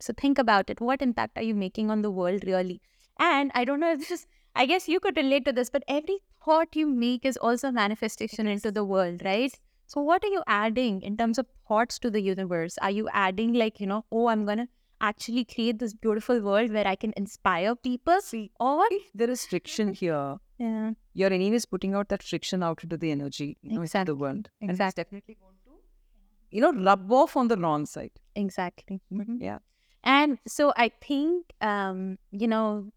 So 0.00 0.12
think 0.12 0.38
about 0.38 0.68
it. 0.70 0.80
What 0.80 1.02
impact 1.02 1.38
are 1.38 1.42
you 1.42 1.54
making 1.54 1.90
on 1.90 2.02
the 2.02 2.10
world 2.10 2.42
really? 2.44 2.80
And 3.18 3.50
I 3.54 3.64
don't 3.64 3.80
know 3.80 3.92
if 3.92 4.00
this, 4.00 4.10
is 4.10 4.26
I 4.54 4.66
guess 4.66 4.88
you 4.88 5.00
could 5.00 5.16
relate 5.16 5.44
to 5.44 5.52
this, 5.52 5.70
but 5.70 5.84
every 5.88 6.18
thought 6.44 6.74
you 6.74 6.86
make 6.86 7.24
is 7.24 7.36
also 7.36 7.68
a 7.68 7.72
manifestation 7.72 8.46
into 8.46 8.72
the 8.72 8.84
world, 8.84 9.22
right? 9.24 9.52
So 9.86 10.00
what 10.00 10.24
are 10.24 10.28
you 10.28 10.42
adding 10.46 11.02
in 11.02 11.16
terms 11.16 11.38
of 11.38 11.46
thoughts 11.68 11.98
to 12.00 12.10
the 12.10 12.20
universe? 12.20 12.76
Are 12.82 12.90
you 12.90 13.08
adding 13.12 13.52
like, 13.52 13.80
you 13.80 13.86
know, 13.86 14.04
oh, 14.10 14.26
I'm 14.28 14.44
going 14.44 14.58
to 14.58 14.68
actually 15.00 15.44
create 15.44 15.78
this 15.78 15.94
beautiful 15.94 16.40
world 16.40 16.72
where 16.72 16.86
I 16.86 16.96
can 16.96 17.12
inspire 17.16 17.74
people? 17.76 18.20
See, 18.20 18.50
Or, 18.58 18.84
if 18.90 19.12
there 19.14 19.30
is 19.30 19.46
friction 19.46 19.92
here, 19.94 20.36
yeah, 20.58 20.92
you're 21.14 21.32
anyways 21.32 21.66
putting 21.66 21.94
out 21.94 22.08
that 22.08 22.22
friction 22.22 22.62
out 22.62 22.82
into 22.82 22.96
the 22.96 23.10
energy, 23.10 23.58
you 23.62 23.70
know, 23.70 23.74
into 23.76 23.82
Exactly. 23.82 24.12
the 24.12 24.16
world. 24.16 24.50
And 24.60 24.70
it's 24.70 24.76
Exactly. 24.76 25.04
definitely 25.04 25.36
going 25.40 25.55
you 26.50 26.60
know, 26.60 26.72
rub 26.72 27.10
off 27.12 27.36
on 27.36 27.48
the 27.48 27.56
wrong 27.56 27.86
side. 27.86 28.12
exactly. 28.34 29.00
Mhm. 29.12 29.40
Yeah. 29.40 29.58
And 30.04 30.38
so 30.46 30.72
I 30.76 30.90
think, 31.00 31.52
um, 31.60 32.18
you 32.30 32.46
know, 32.46 32.90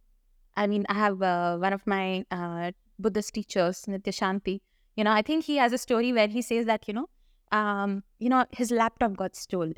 I 0.55 0.67
mean, 0.67 0.85
I 0.89 0.93
have 0.93 1.21
uh, 1.21 1.57
one 1.57 1.73
of 1.73 1.85
my 1.87 2.25
uh, 2.29 2.71
Buddhist 2.99 3.33
teachers, 3.33 3.85
Nitya 3.87 4.13
Shanti. 4.19 4.59
You 4.95 5.03
know, 5.05 5.11
I 5.11 5.21
think 5.21 5.45
he 5.45 5.55
has 5.57 5.73
a 5.73 5.77
story 5.77 6.11
where 6.13 6.27
he 6.27 6.41
says 6.41 6.65
that, 6.65 6.87
you 6.87 6.93
know, 6.93 7.07
um, 7.51 8.03
you 8.19 8.29
know, 8.29 8.45
his 8.51 8.69
laptop 8.69 9.15
got 9.15 9.35
stolen. 9.35 9.75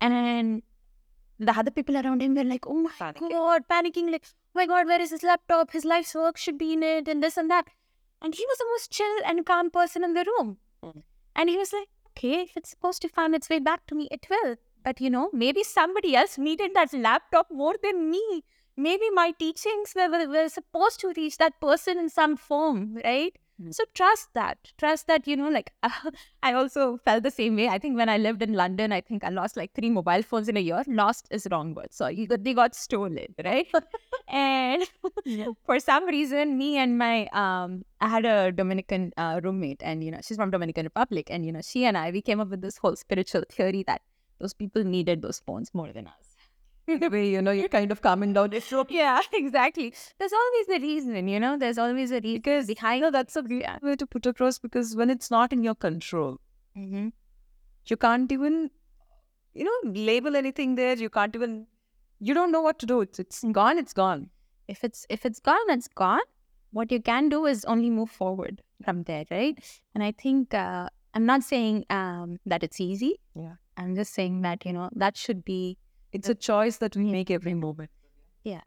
And 0.00 0.62
the 1.38 1.56
other 1.56 1.70
people 1.70 1.96
around 1.96 2.22
him 2.22 2.34
were 2.34 2.44
like, 2.44 2.66
oh 2.66 2.74
my 2.74 2.90
Panicking. 2.98 3.30
God, 3.30 3.62
panicking, 3.70 4.10
like, 4.10 4.24
oh 4.26 4.52
my 4.54 4.66
God, 4.66 4.86
where 4.86 5.00
is 5.00 5.10
his 5.10 5.22
laptop? 5.22 5.70
His 5.72 5.84
life's 5.84 6.14
work 6.14 6.36
should 6.36 6.58
be 6.58 6.72
in 6.72 6.82
it, 6.82 7.06
and 7.08 7.22
this 7.22 7.36
and 7.36 7.50
that. 7.50 7.66
And 8.22 8.34
he 8.34 8.44
was 8.48 8.58
the 8.58 8.66
most 8.72 8.90
chill 8.90 9.16
and 9.24 9.44
calm 9.44 9.70
person 9.70 10.02
in 10.02 10.14
the 10.14 10.24
room. 10.24 10.56
Mm. 10.82 11.02
And 11.34 11.50
he 11.50 11.56
was 11.56 11.72
like, 11.72 11.88
okay, 12.16 12.42
if 12.42 12.56
it's 12.56 12.70
supposed 12.70 13.02
to 13.02 13.08
find 13.08 13.34
its 13.34 13.48
way 13.48 13.58
back 13.58 13.86
to 13.86 13.94
me, 13.94 14.08
it 14.10 14.26
will. 14.30 14.56
But 14.84 15.00
you 15.00 15.10
know, 15.10 15.30
maybe 15.32 15.62
somebody 15.62 16.14
else 16.16 16.38
needed 16.38 16.72
that 16.74 16.92
laptop 16.92 17.50
more 17.50 17.74
than 17.82 18.10
me. 18.10 18.44
Maybe 18.76 19.10
my 19.10 19.32
teachings 19.38 19.94
were, 19.94 20.28
were, 20.28 20.48
supposed 20.48 21.00
to 21.00 21.12
reach 21.16 21.38
that 21.38 21.60
person 21.60 21.98
in 21.98 22.10
some 22.10 22.36
form, 22.36 22.98
right? 23.04 23.36
Mm. 23.62 23.74
So 23.74 23.84
trust 23.94 24.28
that. 24.34 24.58
Trust 24.76 25.06
that, 25.06 25.26
you 25.26 25.36
know, 25.36 25.48
like 25.48 25.72
I 26.42 26.52
also 26.52 26.98
felt 26.98 27.22
the 27.22 27.30
same 27.30 27.56
way. 27.56 27.68
I 27.68 27.78
think 27.78 27.96
when 27.96 28.08
I 28.08 28.18
lived 28.18 28.42
in 28.42 28.52
London, 28.52 28.92
I 28.92 29.00
think 29.00 29.24
I 29.24 29.30
lost 29.30 29.56
like 29.56 29.72
three 29.74 29.90
mobile 29.90 30.22
phones 30.22 30.48
in 30.48 30.56
a 30.56 30.60
year. 30.60 30.82
Lost 30.86 31.26
is 31.30 31.46
wrong 31.50 31.74
word. 31.74 31.92
So 31.92 32.12
got, 32.26 32.44
they 32.44 32.54
got 32.54 32.74
stolen, 32.74 33.34
right? 33.44 33.66
and 34.28 34.84
for 35.64 35.80
some 35.80 36.06
reason, 36.06 36.58
me 36.58 36.76
and 36.76 36.98
my 36.98 37.26
um, 37.28 37.84
I 38.00 38.08
had 38.08 38.26
a 38.26 38.52
Dominican 38.52 39.12
uh, 39.16 39.40
roommate, 39.42 39.82
and 39.82 40.04
you 40.04 40.10
know, 40.10 40.20
she's 40.22 40.36
from 40.36 40.50
Dominican 40.50 40.84
Republic, 40.84 41.28
and 41.30 41.46
you 41.46 41.52
know, 41.52 41.62
she 41.62 41.84
and 41.84 41.96
I 41.96 42.10
we 42.10 42.20
came 42.22 42.40
up 42.40 42.48
with 42.48 42.60
this 42.60 42.76
whole 42.76 42.96
spiritual 42.96 43.44
theory 43.50 43.84
that 43.86 44.02
those 44.38 44.52
people 44.52 44.84
needed 44.84 45.22
those 45.22 45.40
phones 45.40 45.72
more 45.72 45.92
than 45.92 46.06
us. 46.06 46.25
the 47.02 47.08
way 47.10 47.28
you 47.30 47.42
know 47.42 47.50
you're 47.50 47.68
kind 47.68 47.90
of 47.92 48.00
calming 48.02 48.32
down. 48.32 48.52
Yeah, 48.88 49.20
exactly. 49.32 49.92
There's 50.18 50.32
always 50.32 50.68
a 50.68 50.80
reason, 50.86 51.28
you 51.28 51.40
know. 51.40 51.56
There's 51.58 51.78
always 51.78 52.10
a 52.10 52.20
reason 52.20 52.32
Because 52.34 52.66
behind. 52.66 52.98
you 52.98 53.02
know, 53.06 53.10
that's 53.10 53.36
a 53.36 53.42
great 53.42 53.62
Yeah. 53.62 53.78
way 53.82 53.96
to 53.96 54.06
put 54.06 54.26
across 54.26 54.58
because 54.58 54.94
when 54.96 55.10
it's 55.10 55.30
not 55.30 55.52
in 55.52 55.64
your 55.64 55.74
control, 55.74 56.38
Mhm. 56.76 57.12
you 57.86 57.96
can't 57.96 58.30
even, 58.30 58.70
you 59.54 59.64
know, 59.64 59.90
label 60.10 60.36
anything 60.36 60.74
there. 60.76 60.94
You 60.96 61.10
can't 61.10 61.34
even, 61.34 61.66
you 62.20 62.34
don't 62.34 62.52
know 62.52 62.60
what 62.60 62.78
to 62.80 62.86
do. 62.86 63.00
It's, 63.00 63.18
it's 63.18 63.42
gone, 63.60 63.78
it's 63.78 63.92
gone. 63.92 64.30
If 64.68 64.82
it's 64.84 65.06
if 65.08 65.24
it's 65.24 65.40
gone, 65.40 65.70
it's 65.70 65.88
gone. 65.88 66.20
What 66.72 66.90
you 66.92 67.00
can 67.00 67.28
do 67.28 67.46
is 67.46 67.64
only 67.64 67.88
move 67.90 68.10
forward 68.10 68.62
from 68.84 69.02
there, 69.04 69.24
right? 69.30 69.58
And 69.94 70.02
I 70.02 70.12
think 70.12 70.52
uh, 70.54 70.88
I'm 71.14 71.24
not 71.24 71.42
saying 71.44 71.84
um, 71.88 72.38
that 72.44 72.62
it's 72.64 72.80
easy. 72.80 73.20
Yeah. 73.34 73.54
I'm 73.76 73.94
just 73.94 74.12
saying 74.14 74.40
that 74.42 74.64
you 74.66 74.72
know 74.72 74.90
that 74.94 75.16
should 75.16 75.44
be. 75.44 75.78
It's 76.12 76.28
a 76.28 76.34
choice 76.34 76.78
that 76.78 76.96
we 76.96 77.04
make 77.04 77.30
every 77.30 77.54
moment. 77.54 77.90
Yeah, 78.44 78.60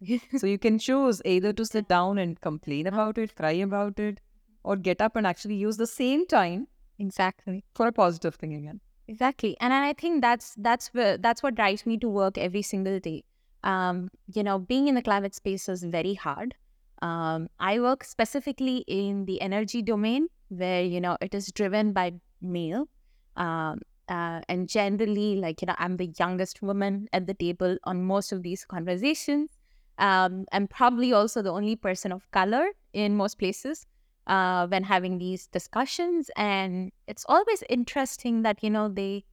exactly. 0.00 0.38
So 0.38 0.46
you 0.46 0.58
can 0.58 0.78
choose 0.78 1.22
either 1.24 1.52
to 1.52 1.64
sit 1.64 1.88
down 1.88 2.18
and 2.18 2.40
complain 2.40 2.86
about 2.86 3.18
it, 3.18 3.34
cry 3.36 3.52
about 3.52 3.98
it, 3.98 4.20
or 4.62 4.76
get 4.76 5.00
up 5.00 5.16
and 5.16 5.26
actually 5.26 5.56
use 5.56 5.76
the 5.76 5.86
same 5.86 6.26
time 6.26 6.68
exactly. 6.98 7.64
for 7.74 7.86
a 7.86 7.92
positive 7.92 8.34
thing 8.34 8.54
again. 8.54 8.80
Exactly, 9.06 9.56
and 9.60 9.72
I 9.74 9.92
think 9.92 10.22
that's 10.22 10.54
that's 10.56 10.88
where 10.94 11.18
that's 11.18 11.42
what 11.42 11.54
drives 11.54 11.84
me 11.84 11.98
to 11.98 12.08
work 12.08 12.38
every 12.38 12.62
single 12.62 12.98
day. 13.00 13.24
Um, 13.62 14.08
you 14.32 14.42
know, 14.42 14.58
being 14.58 14.88
in 14.88 14.94
the 14.94 15.02
climate 15.02 15.34
space 15.34 15.68
is 15.68 15.84
very 15.84 16.14
hard. 16.14 16.54
Um, 17.02 17.48
I 17.58 17.80
work 17.80 18.04
specifically 18.04 18.84
in 18.86 19.26
the 19.26 19.40
energy 19.40 19.82
domain, 19.82 20.28
where 20.48 20.82
you 20.82 21.00
know 21.00 21.18
it 21.20 21.34
is 21.34 21.52
driven 21.52 21.92
by 21.92 22.12
male, 22.40 22.88
um, 23.36 23.80
uh, 24.08 24.40
and 24.48 24.68
generally, 24.68 25.36
like 25.36 25.62
you 25.62 25.66
know, 25.66 25.74
I'm 25.78 25.96
the 25.96 26.12
youngest 26.18 26.62
woman 26.62 27.08
at 27.12 27.26
the 27.26 27.34
table 27.34 27.78
on 27.84 28.04
most 28.04 28.32
of 28.32 28.42
these 28.42 28.64
conversations. 28.64 29.50
Um, 29.98 30.46
I'm 30.52 30.66
probably 30.66 31.12
also 31.12 31.40
the 31.42 31.52
only 31.52 31.76
person 31.76 32.12
of 32.12 32.30
color 32.32 32.66
in 32.92 33.16
most 33.16 33.38
places 33.38 33.86
uh, 34.26 34.66
when 34.66 34.82
having 34.84 35.18
these 35.18 35.46
discussions 35.48 36.30
and 36.36 36.92
it's 37.06 37.24
always 37.28 37.62
interesting 37.68 38.42
that 38.42 38.62
you 38.62 38.70
know 38.70 38.88
they 38.88 39.24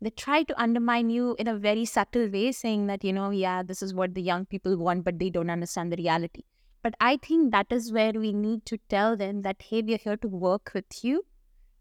they 0.00 0.10
try 0.10 0.42
to 0.42 0.60
undermine 0.60 1.08
you 1.08 1.34
in 1.38 1.48
a 1.48 1.56
very 1.56 1.84
subtle 1.84 2.28
way 2.28 2.52
saying 2.52 2.86
that 2.86 3.02
you 3.02 3.12
know 3.12 3.30
yeah 3.30 3.62
this 3.62 3.82
is 3.82 3.94
what 3.94 4.14
the 4.14 4.22
young 4.22 4.44
people 4.44 4.76
want 4.76 5.04
but 5.04 5.18
they 5.18 5.30
don't 5.30 5.50
understand 5.50 5.90
the 5.90 5.96
reality 5.96 6.42
but 6.82 6.94
i 7.00 7.16
think 7.16 7.52
that 7.52 7.66
is 7.70 7.92
where 7.92 8.12
we 8.12 8.32
need 8.32 8.64
to 8.66 8.78
tell 8.88 9.16
them 9.16 9.42
that 9.42 9.62
hey 9.62 9.80
we 9.82 9.94
are 9.94 9.98
here 10.04 10.16
to 10.16 10.28
work 10.28 10.70
with 10.74 11.02
you 11.02 11.24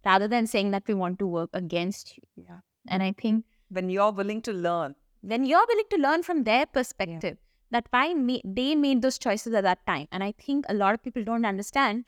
rather 0.05 0.27
than 0.27 0.47
saying 0.47 0.71
that 0.71 0.83
we 0.87 0.93
want 0.93 1.19
to 1.19 1.27
work 1.27 1.49
against 1.53 2.17
you. 2.17 2.23
Yeah. 2.47 2.59
and 2.87 3.03
i 3.03 3.11
think 3.23 3.45
When 3.77 3.89
you're 3.89 4.11
willing 4.11 4.41
to 4.47 4.53
learn, 4.53 4.95
when 5.21 5.45
you're 5.49 5.65
willing 5.69 5.87
to 5.91 5.97
learn 5.97 6.23
from 6.23 6.43
their 6.43 6.65
perspective 6.65 7.37
that 7.75 7.87
why 7.89 8.07
they 8.57 8.75
made 8.75 9.01
those 9.01 9.17
choices 9.17 9.53
at 9.59 9.63
that 9.67 9.85
time. 9.87 10.07
And 10.11 10.23
i 10.23 10.31
think 10.45 10.65
a 10.69 10.75
lot 10.81 10.93
of 10.93 11.03
people 11.03 11.23
don't 11.29 11.45
understand. 11.51 12.05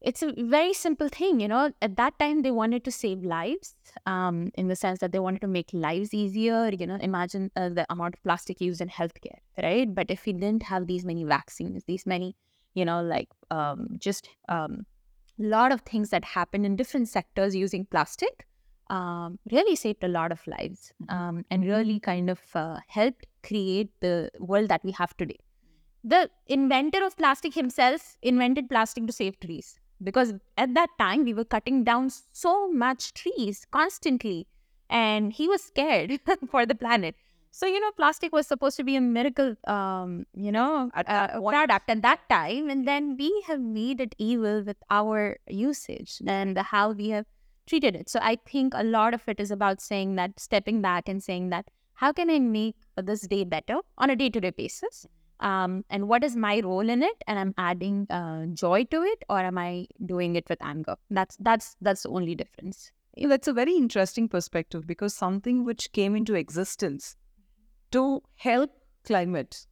It's 0.00 0.22
a 0.22 0.32
very 0.50 0.74
simple 0.80 1.08
thing 1.14 1.40
you 1.40 1.48
know. 1.52 1.72
At 1.86 1.96
that 2.00 2.18
time 2.20 2.42
they 2.42 2.52
wanted 2.58 2.84
to 2.88 2.92
save 2.96 3.24
lives 3.24 3.74
um, 4.06 4.52
in 4.54 4.68
the 4.68 4.76
sense 4.76 5.00
that 5.00 5.10
they 5.10 5.18
wanted 5.18 5.40
to 5.46 5.48
make 5.48 5.72
lives 5.72 6.12
easier 6.14 6.60
you 6.82 6.86
know. 6.86 6.98
Imagine 7.08 7.50
uh, 7.56 7.70
the 7.70 7.86
amount 7.94 8.14
of 8.14 8.22
plastic 8.22 8.60
used 8.60 8.80
in 8.80 8.88
healthcare 8.98 9.40
right? 9.64 9.92
But 9.92 10.12
if 10.16 10.24
we 10.26 10.34
didn't 10.34 10.62
have 10.74 10.86
these 10.86 11.04
many 11.04 11.24
vaccines 11.24 11.82
these 11.90 12.06
many 12.14 12.36
you 12.74 12.84
know 12.84 13.02
like 13.02 13.28
um, 13.50 13.88
just 13.98 14.28
um, 14.48 14.86
lot 15.38 15.72
of 15.72 15.82
things 15.82 16.10
that 16.10 16.24
happen 16.24 16.64
in 16.64 16.76
different 16.76 17.08
sectors 17.08 17.54
using 17.54 17.84
plastic 17.84 18.46
um, 18.90 19.38
really 19.50 19.76
saved 19.76 20.02
a 20.02 20.08
lot 20.08 20.32
of 20.32 20.46
lives 20.46 20.92
um, 21.08 21.44
and 21.50 21.64
really 21.64 22.00
kind 22.00 22.30
of 22.30 22.40
uh, 22.54 22.78
helped 22.88 23.26
create 23.42 23.90
the 24.00 24.30
world 24.38 24.68
that 24.68 24.84
we 24.84 24.92
have 24.92 25.16
today. 25.16 25.38
The 26.04 26.30
inventor 26.46 27.04
of 27.04 27.16
plastic 27.16 27.54
himself 27.54 28.16
invented 28.22 28.68
plastic 28.68 29.06
to 29.06 29.12
save 29.12 29.38
trees 29.40 29.78
because 30.02 30.32
at 30.56 30.74
that 30.74 30.90
time 30.98 31.24
we 31.24 31.34
were 31.34 31.44
cutting 31.44 31.84
down 31.84 32.10
so 32.32 32.70
much 32.70 33.12
trees 33.14 33.66
constantly 33.70 34.46
and 34.88 35.32
he 35.32 35.48
was 35.48 35.62
scared 35.62 36.20
for 36.50 36.64
the 36.64 36.74
planet. 36.74 37.14
So, 37.58 37.66
you 37.66 37.80
know, 37.80 37.90
plastic 37.90 38.32
was 38.32 38.46
supposed 38.46 38.76
to 38.76 38.84
be 38.84 38.94
a 38.94 39.00
miracle, 39.00 39.56
um, 39.66 40.26
you 40.32 40.52
know, 40.52 40.92
At 40.94 41.08
uh, 41.08 41.40
product 41.40 41.90
at 41.90 42.02
that 42.02 42.20
time. 42.28 42.70
And 42.70 42.86
then 42.86 43.16
we 43.18 43.32
have 43.48 43.60
made 43.60 44.00
it 44.00 44.14
evil 44.16 44.62
with 44.62 44.76
our 44.90 45.38
usage 45.48 46.22
and 46.24 46.56
how 46.56 46.92
we 46.92 47.08
have 47.08 47.26
treated 47.66 47.96
it. 47.96 48.08
So 48.08 48.20
I 48.22 48.38
think 48.46 48.74
a 48.76 48.84
lot 48.84 49.12
of 49.12 49.22
it 49.26 49.40
is 49.40 49.50
about 49.50 49.80
saying 49.80 50.14
that, 50.14 50.38
stepping 50.38 50.80
back 50.80 51.08
and 51.08 51.20
saying 51.20 51.50
that, 51.50 51.66
how 51.94 52.12
can 52.12 52.30
I 52.30 52.38
make 52.38 52.76
this 52.96 53.22
day 53.22 53.42
better 53.42 53.78
on 53.98 54.08
a 54.08 54.14
day 54.14 54.30
to 54.30 54.40
day 54.40 54.50
basis? 54.50 55.04
Um, 55.40 55.84
and 55.90 56.08
what 56.08 56.22
is 56.22 56.36
my 56.36 56.60
role 56.60 56.88
in 56.88 57.02
it? 57.02 57.24
And 57.26 57.40
I'm 57.40 57.54
adding 57.58 58.06
uh, 58.08 58.46
joy 58.54 58.84
to 58.84 59.02
it, 59.02 59.24
or 59.28 59.40
am 59.40 59.58
I 59.58 59.88
doing 60.06 60.36
it 60.36 60.48
with 60.48 60.62
anger? 60.62 60.94
That's 61.10 61.36
that's 61.40 61.74
that's 61.80 62.04
the 62.04 62.10
only 62.10 62.36
difference. 62.36 62.92
That's 63.16 63.48
a 63.48 63.52
very 63.52 63.74
interesting 63.74 64.28
perspective 64.28 64.86
because 64.86 65.12
something 65.12 65.64
which 65.64 65.90
came 65.90 66.14
into 66.14 66.34
existence 66.34 67.16
to 67.92 68.22
help 68.36 68.70
climate 69.04 69.66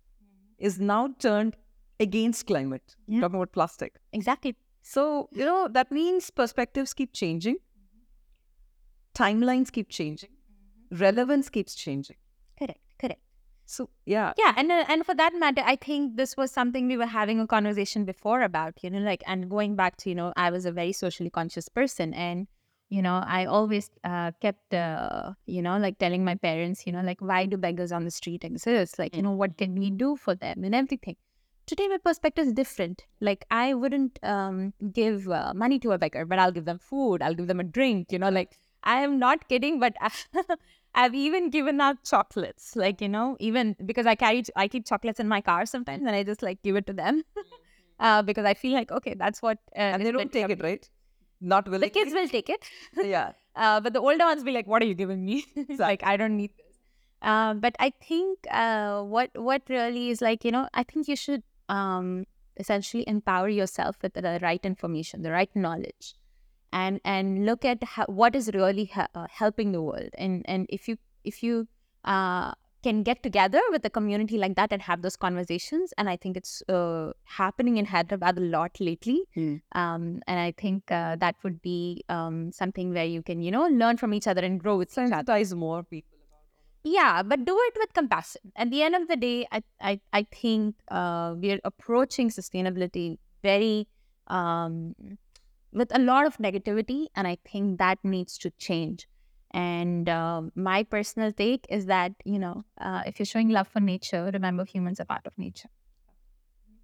is 0.59 0.79
now 0.81 1.09
turned 1.19 1.57
against 2.01 2.47
climate. 2.47 2.97
Yeah. 3.07 3.21
Talking 3.21 3.37
about 3.37 3.53
plastic. 3.53 3.95
Exactly. 4.13 4.57
So, 4.83 5.29
you 5.33 5.45
know, 5.45 5.69
that 5.73 5.91
means 5.91 6.31
perspectives 6.31 6.95
keep 6.95 7.13
changing, 7.13 7.57
timelines 9.15 9.73
keep 9.73 9.89
changing, 9.89 10.31
relevance 10.91 11.49
keeps 11.49 11.75
changing. 11.75 12.17
Correct. 12.59 12.81
Correct. 12.99 13.21
So, 13.69 13.91
yeah, 14.05 14.33
Yeah, 14.39 14.55
and 14.57 14.71
uh, 14.71 14.85
and 14.89 15.05
for 15.05 15.13
that 15.17 15.35
matter, 15.35 15.63
I 15.65 15.75
think 15.75 16.17
this 16.17 16.37
was 16.37 16.53
something 16.53 16.87
we 16.87 16.97
were 16.97 17.07
having 17.07 17.41
a 17.41 17.49
conversation 17.49 18.05
before 18.05 18.43
about, 18.43 18.75
you 18.83 18.91
know, 18.91 19.01
like 19.01 19.25
and 19.27 19.51
going 19.51 19.75
back 19.75 19.97
to, 19.99 20.09
you 20.09 20.15
know, 20.15 20.33
I 20.37 20.51
was 20.53 20.67
a 20.67 20.71
very 20.71 20.93
socially 20.93 21.31
conscious 21.31 21.69
person, 21.69 22.15
and 22.15 22.47
you 22.89 23.03
know, 23.03 23.23
I 23.27 23.47
always 23.47 23.91
uh, 24.05 24.31
kept, 24.41 24.73
uh, 24.73 25.33
you 25.47 25.61
know, 25.61 25.77
like 25.79 25.99
telling 25.99 26.25
my 26.25 26.37
parents, 26.37 26.87
you 26.87 26.93
know, 26.93 27.01
like 27.01 27.21
why 27.21 27.47
do 27.47 27.57
beggars 27.57 27.91
on 27.93 28.05
the 28.05 28.11
street 28.11 28.45
exist? 28.45 28.99
Like, 28.99 29.17
you 29.17 29.23
know, 29.23 29.33
what 29.33 29.57
can 29.59 29.75
we 29.75 29.91
do 29.91 30.17
for 30.17 30.35
them 30.35 30.63
and 30.63 30.75
everything. 30.75 31.17
Today, 31.67 31.89
my 31.89 31.99
perspective 31.99 32.47
is 32.47 32.53
different. 32.53 33.05
Like, 33.21 33.45
I 33.51 33.75
wouldn't 33.75 34.21
um, 34.23 34.73
give 34.93 35.29
uh, 35.29 35.53
money 35.53 35.81
to 35.81 35.91
a 35.91 35.99
beggar, 35.99 36.25
but 36.25 36.39
I'll 36.39 36.53
give 36.53 36.65
them 36.65 36.79
food. 36.79 37.23
I'll 37.23 37.35
give 37.35 37.49
them 37.49 37.59
a 37.59 37.65
drink. 37.65 38.13
You 38.13 38.21
know, 38.21 38.29
like 38.29 38.57
I 38.85 39.01
am 39.01 39.19
not 39.19 39.49
kidding, 39.49 39.81
but 39.81 39.97
I've 40.95 41.15
even 41.15 41.51
given 41.51 41.81
out 41.81 42.05
chocolates. 42.05 42.77
Like 42.77 43.01
you 43.01 43.09
know, 43.09 43.37
even 43.41 43.75
because 43.85 44.07
I 44.07 44.15
carry, 44.15 44.45
I 44.55 44.69
keep 44.69 44.87
chocolates 44.87 45.19
in 45.19 45.27
my 45.27 45.41
car 45.41 45.67
sometimes, 45.67 46.05
and 46.07 46.15
I 46.15 46.23
just 46.23 46.41
like 46.41 46.63
give 46.63 46.77
it 46.77 46.87
to 46.87 46.93
them 46.93 47.25
uh, 47.99 48.23
because 48.23 48.45
I 48.45 48.55
feel 48.55 48.73
like 48.73 48.93
okay, 48.93 49.15
that's 49.15 49.43
what. 49.43 49.59
Uh, 49.75 49.81
and 49.99 50.07
they 50.07 50.13
don't 50.13 50.31
take 50.31 50.49
it, 50.49 50.63
right? 50.63 50.89
Not 51.41 51.67
willing. 51.69 51.81
The 51.83 51.91
kids 51.91 52.13
will 52.13 52.29
take 52.29 52.49
it, 52.49 52.65
yeah. 53.05 53.33
uh, 53.55 53.81
but 53.81 53.93
the 53.93 54.01
older 54.01 54.25
ones 54.25 54.43
be 54.43 54.53
like, 54.53 54.67
"What 54.67 54.83
are 54.83 54.87
you 54.87 54.95
giving 54.95 55.25
me? 55.25 55.45
It's 55.55 55.79
like 55.89 56.03
I 56.05 56.17
don't 56.17 56.37
need 56.37 56.53
this." 56.57 56.77
Uh, 57.23 57.55
but 57.55 57.75
I 57.79 57.91
think 57.91 58.39
uh, 58.51 59.03
what 59.03 59.31
what 59.35 59.63
really 59.69 60.11
is 60.11 60.21
like, 60.23 60.45
you 60.45 60.51
know, 60.51 60.69
I 60.73 60.83
think 60.83 61.09
you 61.09 61.17
should 61.17 61.43
um, 61.69 62.25
essentially 62.57 63.05
empower 63.07 63.49
yourself 63.49 63.97
with 64.03 64.15
the 64.15 64.39
right 64.41 64.65
information, 64.65 65.23
the 65.23 65.31
right 65.31 65.55
knowledge, 65.55 66.15
and 66.73 67.01
and 67.05 67.45
look 67.45 67.65
at 67.65 67.83
how, 67.85 68.07
what 68.07 68.35
is 68.35 68.51
really 68.55 68.85
he- 68.85 69.13
uh, 69.15 69.27
helping 69.31 69.73
the 69.73 69.83
world. 69.83 70.11
And 70.17 70.43
and 70.47 70.67
if 70.71 70.89
you 70.89 70.97
if 71.25 71.43
you 71.43 71.69
uh, 72.05 72.53
can 72.83 73.03
get 73.03 73.23
together 73.23 73.61
with 73.71 73.85
a 73.85 73.91
community 73.91 74.39
like 74.39 74.55
that 74.57 74.73
and 74.73 74.83
have 74.83 75.03
those 75.03 75.17
conversations. 75.17 75.93
And 75.99 76.09
I 76.09 76.17
think 76.17 76.37
it's 76.37 76.63
uh, 76.69 77.13
happening 77.25 77.79
in 77.79 77.87
Hyderabad 77.87 78.39
a 78.39 78.41
lot 78.41 78.79
lately. 78.81 79.23
Mm. 79.37 79.61
Um, 79.73 80.21
and 80.27 80.39
I 80.41 80.53
think 80.57 80.91
uh, 80.91 81.17
that 81.17 81.37
would 81.43 81.61
be 81.63 82.05
um, 82.09 82.53
something 82.53 82.93
where 82.93 83.05
you 83.05 83.23
can, 83.23 83.43
you 83.43 83.51
know, 83.51 83.67
learn 83.67 83.97
from 83.97 84.15
each 84.15 84.27
other 84.27 84.43
and 84.43 84.61
grow 84.61 84.77
with. 84.77 84.95
Sensitize 84.95 85.55
more 85.55 85.83
people 85.83 86.19
Yeah, 86.85 87.23
but 87.23 87.45
do 87.45 87.57
it 87.59 87.75
with 87.77 87.93
compassion. 87.95 88.53
At 88.55 88.71
the 88.71 88.83
end 88.83 88.95
of 88.95 89.09
the 89.09 89.17
day, 89.17 89.47
I 89.51 89.63
I, 89.81 90.01
I 90.13 90.23
think 90.23 90.77
uh, 90.89 91.35
we're 91.37 91.61
approaching 91.65 92.31
sustainability 92.31 93.19
very 93.43 93.89
um, 94.29 94.95
with 95.73 95.95
a 95.95 95.99
lot 95.99 96.27
of 96.27 96.39
negativity, 96.39 97.07
and 97.17 97.27
I 97.27 97.39
think 97.45 97.79
that 97.79 97.99
needs 98.05 98.39
to 98.39 98.51
change. 98.51 99.09
And 99.57 100.09
um 100.11 100.53
my 100.55 100.83
personal 100.83 101.33
take 101.33 101.67
is 101.71 101.87
that 101.87 102.13
you 102.25 102.39
know, 102.39 102.65
uh, 102.81 103.03
if 103.07 103.19
you're 103.19 103.27
showing 103.27 103.49
love 103.49 103.69
for 103.69 103.81
nature, 103.81 104.31
remember 104.33 104.65
humans 104.65 105.01
are 105.01 105.07
part 105.07 105.27
of 105.27 105.39
nature. 105.39 105.71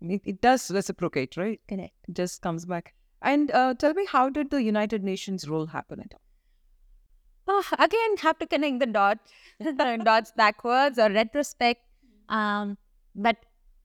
It, 0.00 0.22
it 0.24 0.40
does 0.40 0.70
reciprocate, 0.70 1.36
right? 1.36 1.60
Correct. 1.68 1.94
It 2.08 2.14
just 2.14 2.42
comes 2.42 2.64
back. 2.66 2.94
And 3.20 3.50
uh, 3.52 3.74
tell 3.74 3.94
me, 3.94 4.06
how 4.06 4.28
did 4.30 4.50
the 4.50 4.62
United 4.62 5.04
Nations 5.04 5.48
role 5.48 5.66
happen 5.66 6.00
at 6.00 6.14
all? 6.14 6.20
Oh, 7.46 7.64
again, 7.78 8.16
have 8.18 8.38
to 8.38 8.46
connect 8.46 8.80
the 8.80 8.86
dot, 8.86 9.18
dots 10.04 10.32
backwards 10.36 10.98
or 10.98 11.10
retrospect. 11.10 11.82
Um, 12.28 12.78
but 13.14 13.36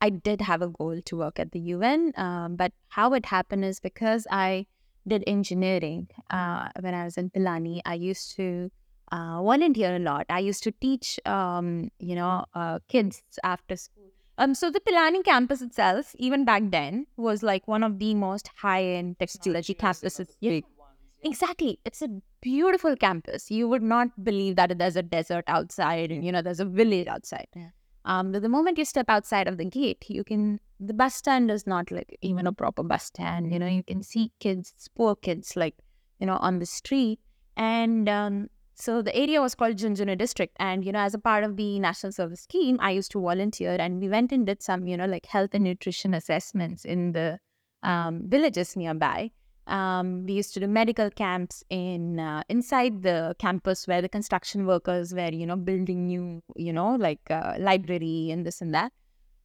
I 0.02 0.10
did 0.10 0.42
have 0.42 0.62
a 0.62 0.70
goal 0.70 1.02
to 1.06 1.18
work 1.18 1.40
at 1.40 1.52
the 1.52 1.60
UN. 1.60 2.14
Um, 2.16 2.56
but 2.56 2.72
how 2.90 3.14
it 3.14 3.26
happened 3.26 3.66
is 3.66 3.80
because 3.80 4.26
I 4.32 4.68
did 5.08 5.24
engineering 5.28 6.08
uh, 6.30 6.70
when 6.80 6.94
I 6.94 7.04
was 7.06 7.18
in 7.18 7.30
Pilani. 7.30 7.82
I 7.86 7.96
used 7.96 8.36
to 8.38 8.72
uh, 9.12 9.42
volunteer 9.42 9.96
a 9.96 10.00
lot. 10.00 10.26
I 10.30 10.40
used 10.40 10.64
to 10.64 10.72
teach, 10.72 11.20
um, 11.26 11.90
you 12.00 12.16
know, 12.16 12.46
uh, 12.54 12.80
kids 12.88 13.24
after 13.44 13.76
school. 13.76 14.04
Um, 14.40 14.54
so 14.54 14.70
the 14.70 14.80
Pilani 14.80 15.24
campus 15.24 15.62
itself, 15.62 16.16
even 16.20 16.46
back 16.46 16.64
then, 16.70 17.08
was 17.18 17.42
like 17.42 17.68
one 17.68 17.84
of 17.84 17.98
the 17.98 18.14
most 18.14 18.50
high-end 18.56 19.18
technology 19.18 19.74
campuses. 19.74 20.30
Yeah. 20.40 20.52
Big 20.52 20.64
ones. 20.78 20.94
yeah. 21.24 21.30
Exactly. 21.30 21.80
It's 21.86 22.04
a 22.04 22.10
beautiful 22.42 22.96
campus. 22.96 23.50
You 23.50 23.68
would 23.68 23.82
not 23.82 24.10
believe 24.24 24.56
that 24.58 24.78
there's 24.78 24.96
a 24.96 25.02
desert 25.02 25.46
outside 25.48 26.12
and, 26.12 26.24
you 26.24 26.32
know, 26.32 26.44
there's 26.44 26.60
a 26.60 26.66
village 26.66 27.08
outside. 27.08 27.48
Yeah. 27.56 27.70
Um, 28.06 28.32
but 28.32 28.42
the 28.42 28.50
moment 28.50 28.78
you 28.78 28.86
step 28.86 29.08
outside 29.10 29.48
of 29.48 29.58
the 29.58 29.66
gate, 29.66 30.06
you 30.08 30.24
can, 30.24 30.60
the 30.80 30.94
bus 30.94 31.16
stand 31.16 31.50
is 31.50 31.66
not 31.66 31.90
like 31.92 32.16
even 32.22 32.46
a 32.46 32.54
proper 32.54 32.84
bus 32.84 33.06
stand. 33.06 33.52
You 33.52 33.60
know, 33.60 33.68
you 33.68 33.84
can 33.84 34.04
see 34.04 34.32
kids, 34.40 34.72
poor 34.96 35.16
kids, 35.16 35.56
like, 35.56 35.76
you 36.20 36.28
know, 36.28 36.38
on 36.38 36.60
the 36.60 36.66
street. 36.68 37.20
And 37.58 38.08
um, 38.08 38.50
so 38.80 39.02
the 39.02 39.16
area 39.16 39.42
was 39.42 39.56
called 39.56 39.76
Jhunjhunu 39.76 40.18
district. 40.18 40.56
And, 40.60 40.86
you 40.86 40.92
know, 40.92 41.00
as 41.00 41.14
a 41.14 41.20
part 41.20 41.44
of 41.44 41.58
the 41.58 41.80
national 41.80 42.12
service 42.12 42.42
scheme, 42.42 42.78
I 42.80 42.92
used 42.92 43.12
to 43.12 43.20
volunteer 43.20 43.76
and 43.80 44.00
we 44.00 44.08
went 44.08 44.32
and 44.32 44.46
did 44.46 44.62
some, 44.62 44.88
you 44.88 44.96
know, 44.96 45.08
like 45.08 45.26
health 45.26 45.50
and 45.54 45.64
nutrition 45.64 46.14
assessments 46.14 46.86
in 46.86 47.12
the 47.14 47.40
um, 47.82 48.22
villages 48.28 48.76
nearby. 48.76 49.32
Um, 49.66 50.26
we 50.26 50.34
used 50.34 50.54
to 50.54 50.60
do 50.60 50.68
medical 50.68 51.10
camps 51.10 51.64
in 51.70 52.20
uh, 52.20 52.44
inside 52.48 53.02
the 53.02 53.36
campus 53.40 53.88
where 53.88 54.02
the 54.02 54.08
construction 54.08 54.66
workers 54.66 55.14
were, 55.14 55.32
you 55.32 55.46
know, 55.46 55.58
building 55.58 56.06
new, 56.06 56.42
you 56.56 56.72
know, 56.72 56.96
like 56.96 57.20
uh, 57.30 57.56
library 57.60 58.30
and 58.32 58.46
this 58.46 58.62
and 58.62 58.74
that. 58.74 58.94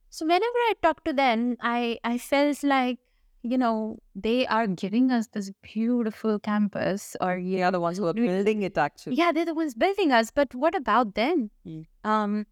So 0.09 0.25
whenever 0.25 0.43
I 0.43 0.73
talked 0.81 1.05
to 1.05 1.13
them, 1.13 1.57
I 1.59 1.97
I 2.03 2.19
felt 2.19 2.63
like, 2.63 2.99
you 3.43 3.57
know, 3.57 3.99
they 4.15 4.47
are 4.47 4.67
giving 4.67 5.11
us 5.11 5.27
this 5.27 5.51
beautiful 5.61 6.39
campus, 6.39 7.15
or 7.19 7.37
you 7.37 7.57
They 7.57 7.63
are 7.63 7.71
the 7.71 7.79
ones 7.79 7.97
who 7.97 8.07
are 8.07 8.13
building 8.13 8.63
it, 8.63 8.77
actually. 8.77 9.15
yeah, 9.15 9.31
they're 9.31 9.45
the 9.45 9.53
ones 9.53 9.73
building 9.75 10.11
us, 10.13 10.31
but 10.31 10.55
what 10.55 10.73
about 10.73 11.15
them? 11.15 11.51
Mm. 11.67 11.85
Um, 12.05 12.45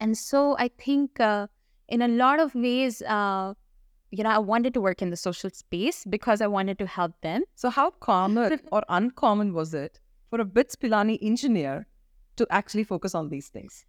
and 0.00 0.16
so 0.16 0.56
I 0.58 0.68
think 0.68 1.20
uh, 1.20 1.46
in 1.88 2.00
a 2.00 2.08
lot 2.08 2.40
of 2.40 2.54
ways, 2.54 3.02
uh, 3.02 3.52
you 4.10 4.24
know, 4.24 4.30
I 4.30 4.38
wanted 4.38 4.74
to 4.74 4.80
work 4.80 5.02
in 5.02 5.10
the 5.10 5.16
social 5.16 5.50
space 5.50 6.04
because 6.08 6.40
I 6.40 6.46
wanted 6.46 6.78
to 6.78 6.86
help 6.86 7.12
them. 7.20 7.42
So, 7.54 7.70
how 7.70 7.90
common 7.90 8.60
or 8.72 8.82
uncommon 8.88 9.52
was 9.52 9.74
it 9.74 10.00
for 10.30 10.40
a 10.40 10.44
BITS 10.44 10.74
Pilani 10.74 11.18
engineer 11.20 11.86
to 12.36 12.46
actually 12.50 12.84
focus 12.84 13.14
on 13.14 13.28
these 13.28 13.48
things? 13.48 13.84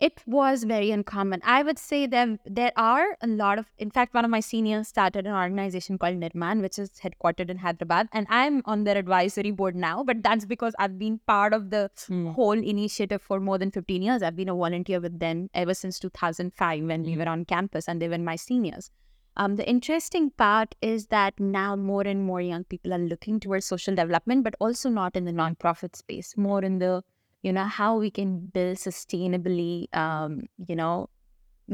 It 0.00 0.22
was 0.26 0.64
very 0.64 0.90
uncommon. 0.92 1.42
I 1.44 1.62
would 1.62 1.78
say 1.78 2.06
that 2.06 2.40
there 2.46 2.72
are 2.74 3.18
a 3.20 3.26
lot 3.26 3.58
of, 3.58 3.66
in 3.76 3.90
fact, 3.90 4.14
one 4.14 4.24
of 4.24 4.30
my 4.30 4.40
seniors 4.40 4.88
started 4.88 5.26
an 5.26 5.34
organization 5.34 5.98
called 5.98 6.16
Nirmaan, 6.16 6.62
which 6.62 6.78
is 6.78 6.90
headquartered 7.02 7.50
in 7.50 7.58
Hyderabad, 7.58 8.08
and 8.10 8.26
I'm 8.30 8.62
on 8.64 8.84
their 8.84 8.96
advisory 8.96 9.50
board 9.50 9.76
now. 9.76 10.02
But 10.02 10.22
that's 10.22 10.46
because 10.46 10.74
I've 10.78 10.98
been 10.98 11.20
part 11.26 11.52
of 11.52 11.68
the 11.68 11.90
Hmm. 12.06 12.28
whole 12.28 12.52
initiative 12.74 13.20
for 13.20 13.40
more 13.40 13.58
than 13.58 13.70
15 13.70 14.00
years. 14.00 14.22
I've 14.22 14.36
been 14.36 14.48
a 14.48 14.54
volunteer 14.54 15.00
with 15.00 15.18
them 15.18 15.50
ever 15.52 15.74
since 15.74 15.98
2005 15.98 16.82
when 16.86 17.02
we 17.02 17.14
Mm. 17.14 17.18
were 17.18 17.28
on 17.28 17.44
campus 17.44 17.86
and 17.86 18.00
they 18.00 18.08
were 18.08 18.16
my 18.16 18.36
seniors. 18.36 18.90
Um, 19.36 19.56
the 19.56 19.68
interesting 19.68 20.30
part 20.30 20.74
is 20.80 21.08
that 21.08 21.38
now 21.38 21.76
more 21.76 22.02
and 22.02 22.24
more 22.24 22.40
young 22.40 22.64
people 22.64 22.94
are 22.94 22.98
looking 22.98 23.38
towards 23.38 23.66
social 23.66 23.94
development, 23.94 24.44
but 24.44 24.54
also 24.60 24.88
not 24.88 25.14
in 25.14 25.24
the 25.26 25.32
nonprofit 25.32 25.94
space, 25.94 26.36
more 26.38 26.62
in 26.64 26.78
the, 26.78 27.02
you 27.42 27.52
know, 27.52 27.64
how 27.64 27.96
we 27.96 28.10
can 28.10 28.46
build 28.46 28.76
sustainably, 28.76 29.94
um, 29.96 30.42
you 30.66 30.76
know, 30.76 31.08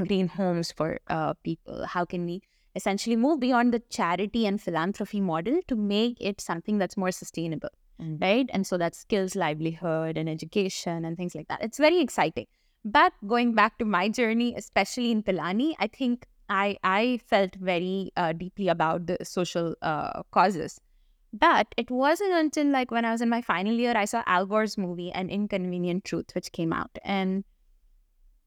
green 0.07 0.29
homes 0.29 0.73
for 0.73 1.01
uh, 1.09 1.35
people. 1.45 1.87
How 1.87 2.05
can 2.05 2.25
we 2.25 2.43
essentially 2.75 3.17
move 3.17 3.41
beyond 3.41 3.73
the 3.73 3.81
charity 3.91 4.47
and 4.47 4.61
philanthropy 4.61 5.21
model 5.21 5.61
to 5.69 5.77
make 5.77 6.19
it 6.21 6.41
something 6.41 6.79
that's 6.79 6.97
more 6.97 7.11
sustainable? 7.11 7.71
Mm. 8.01 8.21
right? 8.21 8.51
And 8.53 8.67
so 8.67 8.77
that's 8.77 8.99
skills, 8.99 9.35
livelihood, 9.35 10.19
and 10.19 10.29
education, 10.29 11.05
and 11.05 11.17
things 11.17 11.35
like 11.35 11.49
that. 11.49 11.63
It's 11.63 11.79
very 11.79 12.01
exciting. 12.01 12.47
But 12.85 13.13
going 13.27 13.55
back 13.55 13.79
to 13.79 13.85
my 13.85 14.09
journey, 14.09 14.55
especially 14.57 15.11
in 15.11 15.23
Pilani, 15.23 15.75
I 15.81 15.89
think 15.89 16.27
I 16.49 16.77
I 16.85 17.21
felt 17.27 17.55
very 17.57 18.13
uh, 18.17 18.33
deeply 18.33 18.69
about 18.69 19.07
the 19.07 19.19
social 19.23 19.75
uh, 19.83 20.23
causes. 20.31 20.81
But 21.33 21.75
it 21.77 21.91
wasn't 21.91 22.33
until 22.33 22.67
like 22.67 22.91
when 22.91 23.05
I 23.05 23.13
was 23.13 23.21
in 23.21 23.29
my 23.29 23.43
final 23.43 23.75
year, 23.75 23.97
I 23.97 24.05
saw 24.07 24.23
Al 24.27 24.47
Gore's 24.47 24.79
movie, 24.79 25.13
An 25.13 25.29
Inconvenient 25.29 26.05
Truth, 26.05 26.35
which 26.35 26.53
came 26.53 26.73
out, 26.73 26.99
and 27.05 27.45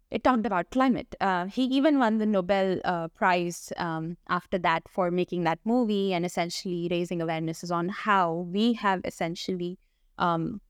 it 0.09 0.23
talked 0.23 0.45
about 0.45 0.71
climate. 0.71 1.13
Uh, 1.21 1.45
he 1.45 1.63
even 1.65 1.99
won 1.99 2.17
the 2.17 2.25
Nobel 2.25 2.79
uh, 2.83 3.09
Prize 3.09 3.71
um, 3.77 4.17
after 4.27 4.57
that 4.57 4.83
for 4.89 5.11
making 5.11 5.43
that 5.43 5.59
movie 5.65 6.13
and 6.13 6.25
essentially 6.25 6.87
raising 6.89 7.19
awarenesses 7.19 7.71
on 7.71 7.89
how 7.89 8.47
we 8.51 8.73
have 8.73 9.01
essentially 9.05 9.77
um, 10.17 10.61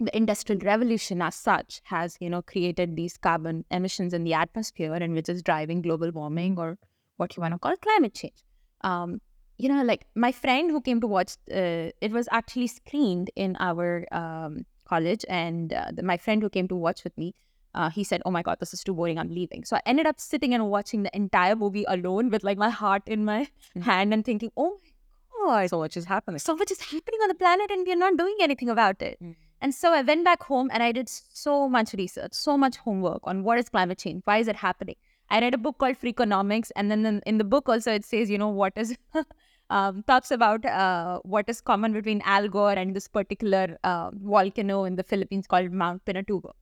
the 0.00 0.16
industrial 0.16 0.60
revolution 0.60 1.22
as 1.22 1.34
such 1.34 1.80
has 1.84 2.16
you 2.20 2.28
know 2.28 2.42
created 2.42 2.96
these 2.96 3.16
carbon 3.16 3.64
emissions 3.70 4.12
in 4.12 4.24
the 4.24 4.34
atmosphere 4.34 4.94
and 4.94 5.14
which 5.14 5.28
is 5.28 5.42
driving 5.42 5.80
global 5.82 6.10
warming 6.10 6.58
or 6.58 6.78
what 7.16 7.36
you 7.36 7.40
want 7.40 7.54
to 7.54 7.58
call 7.58 7.76
climate 7.76 8.14
change. 8.14 8.44
Um, 8.82 9.20
you 9.58 9.68
know, 9.68 9.82
like 9.82 10.06
my 10.14 10.32
friend 10.32 10.70
who 10.70 10.80
came 10.80 11.00
to 11.00 11.06
watch, 11.06 11.32
uh, 11.50 11.90
it 12.00 12.12
was 12.12 12.28
actually 12.30 12.66
screened 12.66 13.30
in 13.36 13.56
our 13.58 14.06
um, 14.12 14.66
college, 14.84 15.24
and 15.28 15.72
uh, 15.72 15.90
the, 15.92 16.02
my 16.02 16.16
friend 16.16 16.42
who 16.42 16.50
came 16.50 16.68
to 16.68 16.76
watch 16.76 17.04
with 17.04 17.16
me 17.18 17.34
uh, 17.74 17.90
he 17.90 18.02
said, 18.04 18.22
"Oh 18.24 18.30
my 18.30 18.42
god, 18.42 18.58
this 18.58 18.72
is 18.74 18.82
too 18.82 18.94
boring. 18.94 19.18
I'm 19.18 19.28
leaving." 19.28 19.64
So 19.64 19.76
I 19.76 19.82
ended 19.84 20.06
up 20.06 20.18
sitting 20.18 20.54
and 20.54 20.68
watching 20.70 21.02
the 21.02 21.14
entire 21.14 21.54
movie 21.54 21.84
alone 21.86 22.30
with 22.30 22.42
like 22.42 22.58
my 22.58 22.70
heart 22.70 23.02
in 23.06 23.24
my 23.24 23.48
Mhm. 23.76 23.82
hand 23.82 24.14
and 24.14 24.24
thinking, 24.24 24.50
"Oh 24.56 24.70
my 24.84 24.92
god, 25.46 25.70
So 25.70 25.78
much 25.80 25.96
is 25.96 26.06
happening. 26.06 26.38
so 26.38 26.56
much 26.56 26.70
is 26.70 26.80
happening 26.92 27.20
on 27.26 27.28
the 27.28 27.34
planet 27.34 27.70
and 27.70 27.86
we're 27.86 27.96
not 28.04 28.16
doing 28.16 28.36
anything 28.46 28.70
about 28.76 29.02
it." 29.02 29.18
Mm. 29.22 29.34
And 29.60 29.74
so 29.74 29.92
I 29.92 30.00
went 30.02 30.24
back 30.24 30.42
home 30.52 30.70
and 30.72 30.82
I 30.82 30.92
did 30.92 31.08
so 31.10 31.68
much 31.68 31.92
research, 31.94 32.32
so 32.32 32.56
much 32.64 32.76
homework 32.78 33.20
on 33.24 33.42
what 33.42 33.58
is 33.58 33.68
climate 33.68 33.98
change, 33.98 34.22
why 34.24 34.38
is 34.38 34.48
it 34.48 34.56
happening. 34.56 34.96
I 35.28 35.40
read 35.40 35.54
a 35.54 35.58
book 35.58 35.78
called 35.78 35.96
Freakonomics, 36.00 36.70
and 36.76 36.90
then 36.90 37.20
in 37.26 37.38
the 37.38 37.44
book 37.44 37.68
also 37.68 37.92
it 38.00 38.04
says, 38.04 38.30
you 38.30 38.38
know, 38.38 38.48
what 38.48 38.72
is 38.76 38.96
um, 39.70 40.02
talks 40.04 40.30
about 40.30 40.64
uh, 40.64 41.20
what 41.24 41.48
is 41.48 41.60
common 41.60 41.92
between 41.92 42.22
Al 42.24 42.48
Gore 42.48 42.72
and 42.72 42.94
this 42.94 43.08
particular 43.08 43.78
uh, 43.84 44.10
volcano 44.14 44.84
in 44.84 44.96
the 44.96 45.02
Philippines 45.02 45.46
called 45.46 45.70
Mount 45.72 46.04
Pinatubo. 46.04 46.52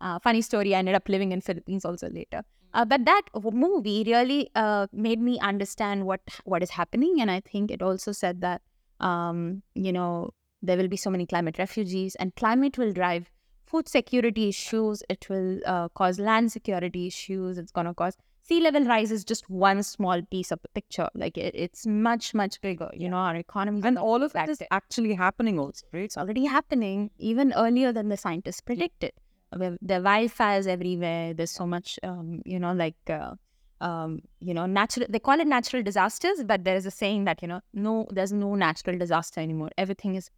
Uh, 0.00 0.18
funny 0.18 0.42
story, 0.42 0.74
I 0.74 0.78
ended 0.78 0.94
up 0.94 1.08
living 1.08 1.32
in 1.32 1.40
Philippines 1.40 1.84
also 1.84 2.08
later. 2.10 2.42
Uh, 2.74 2.84
but 2.84 3.04
that 3.04 3.22
movie 3.52 4.02
really 4.06 4.50
uh, 4.54 4.86
made 4.92 5.20
me 5.20 5.38
understand 5.40 6.06
what 6.06 6.20
what 6.44 6.62
is 6.62 6.70
happening, 6.70 7.20
and 7.20 7.30
I 7.30 7.40
think 7.40 7.70
it 7.70 7.82
also 7.82 8.12
said 8.12 8.40
that 8.40 8.62
um, 9.00 9.62
you 9.74 9.92
know 9.92 10.30
there 10.62 10.78
will 10.78 10.88
be 10.88 10.96
so 10.96 11.10
many 11.10 11.26
climate 11.26 11.58
refugees, 11.58 12.14
and 12.14 12.34
climate 12.34 12.78
will 12.78 12.92
drive 12.92 13.30
food 13.66 13.88
security 13.88 14.48
issues. 14.48 15.02
It 15.10 15.28
will 15.28 15.60
uh, 15.66 15.88
cause 15.90 16.18
land 16.18 16.50
security 16.50 17.06
issues. 17.06 17.58
It's 17.58 17.72
going 17.72 17.86
to 17.86 17.94
cause 17.94 18.16
sea 18.42 18.60
level 18.60 18.84
rise 18.84 19.10
is 19.12 19.24
just 19.24 19.48
one 19.50 19.82
small 19.82 20.22
piece 20.30 20.50
of 20.50 20.60
the 20.62 20.68
picture. 20.68 21.08
Like 21.14 21.38
it, 21.38 21.54
it's 21.54 21.86
much 21.86 22.34
much 22.34 22.60
bigger. 22.60 22.90
You 22.92 23.08
know, 23.08 23.16
our 23.16 23.36
economy 23.36 23.80
And 23.84 23.98
all 23.98 24.22
of 24.22 24.32
that 24.32 24.48
is 24.48 24.62
actually 24.70 25.14
happening 25.14 25.58
also, 25.58 25.86
right? 25.92 26.04
it's 26.04 26.16
already 26.18 26.44
happening 26.46 27.10
even 27.18 27.52
earlier 27.54 27.92
than 27.92 28.08
the 28.08 28.16
scientists 28.16 28.60
predicted. 28.60 29.12
There 29.52 29.76
there 29.80 30.00
are 30.00 30.02
wildfires 30.02 30.66
everywhere. 30.66 31.34
There's 31.34 31.50
so 31.50 31.66
much, 31.66 31.98
um, 32.02 32.42
you 32.46 32.58
know, 32.58 32.72
like, 32.72 32.96
uh, 33.08 33.34
um, 33.80 34.20
you 34.40 34.54
know, 34.54 34.66
natural. 34.66 35.06
They 35.08 35.18
call 35.18 35.40
it 35.40 35.46
natural 35.46 35.82
disasters, 35.82 36.42
but 36.44 36.64
there 36.64 36.76
is 36.76 36.86
a 36.86 36.90
saying 36.90 37.24
that 37.24 37.42
you 37.42 37.48
know, 37.48 37.60
no, 37.74 38.06
there's 38.10 38.32
no 38.32 38.54
natural 38.54 38.98
disaster 38.98 39.40
anymore. 39.40 39.70
Everything 39.76 40.14
is 40.14 40.30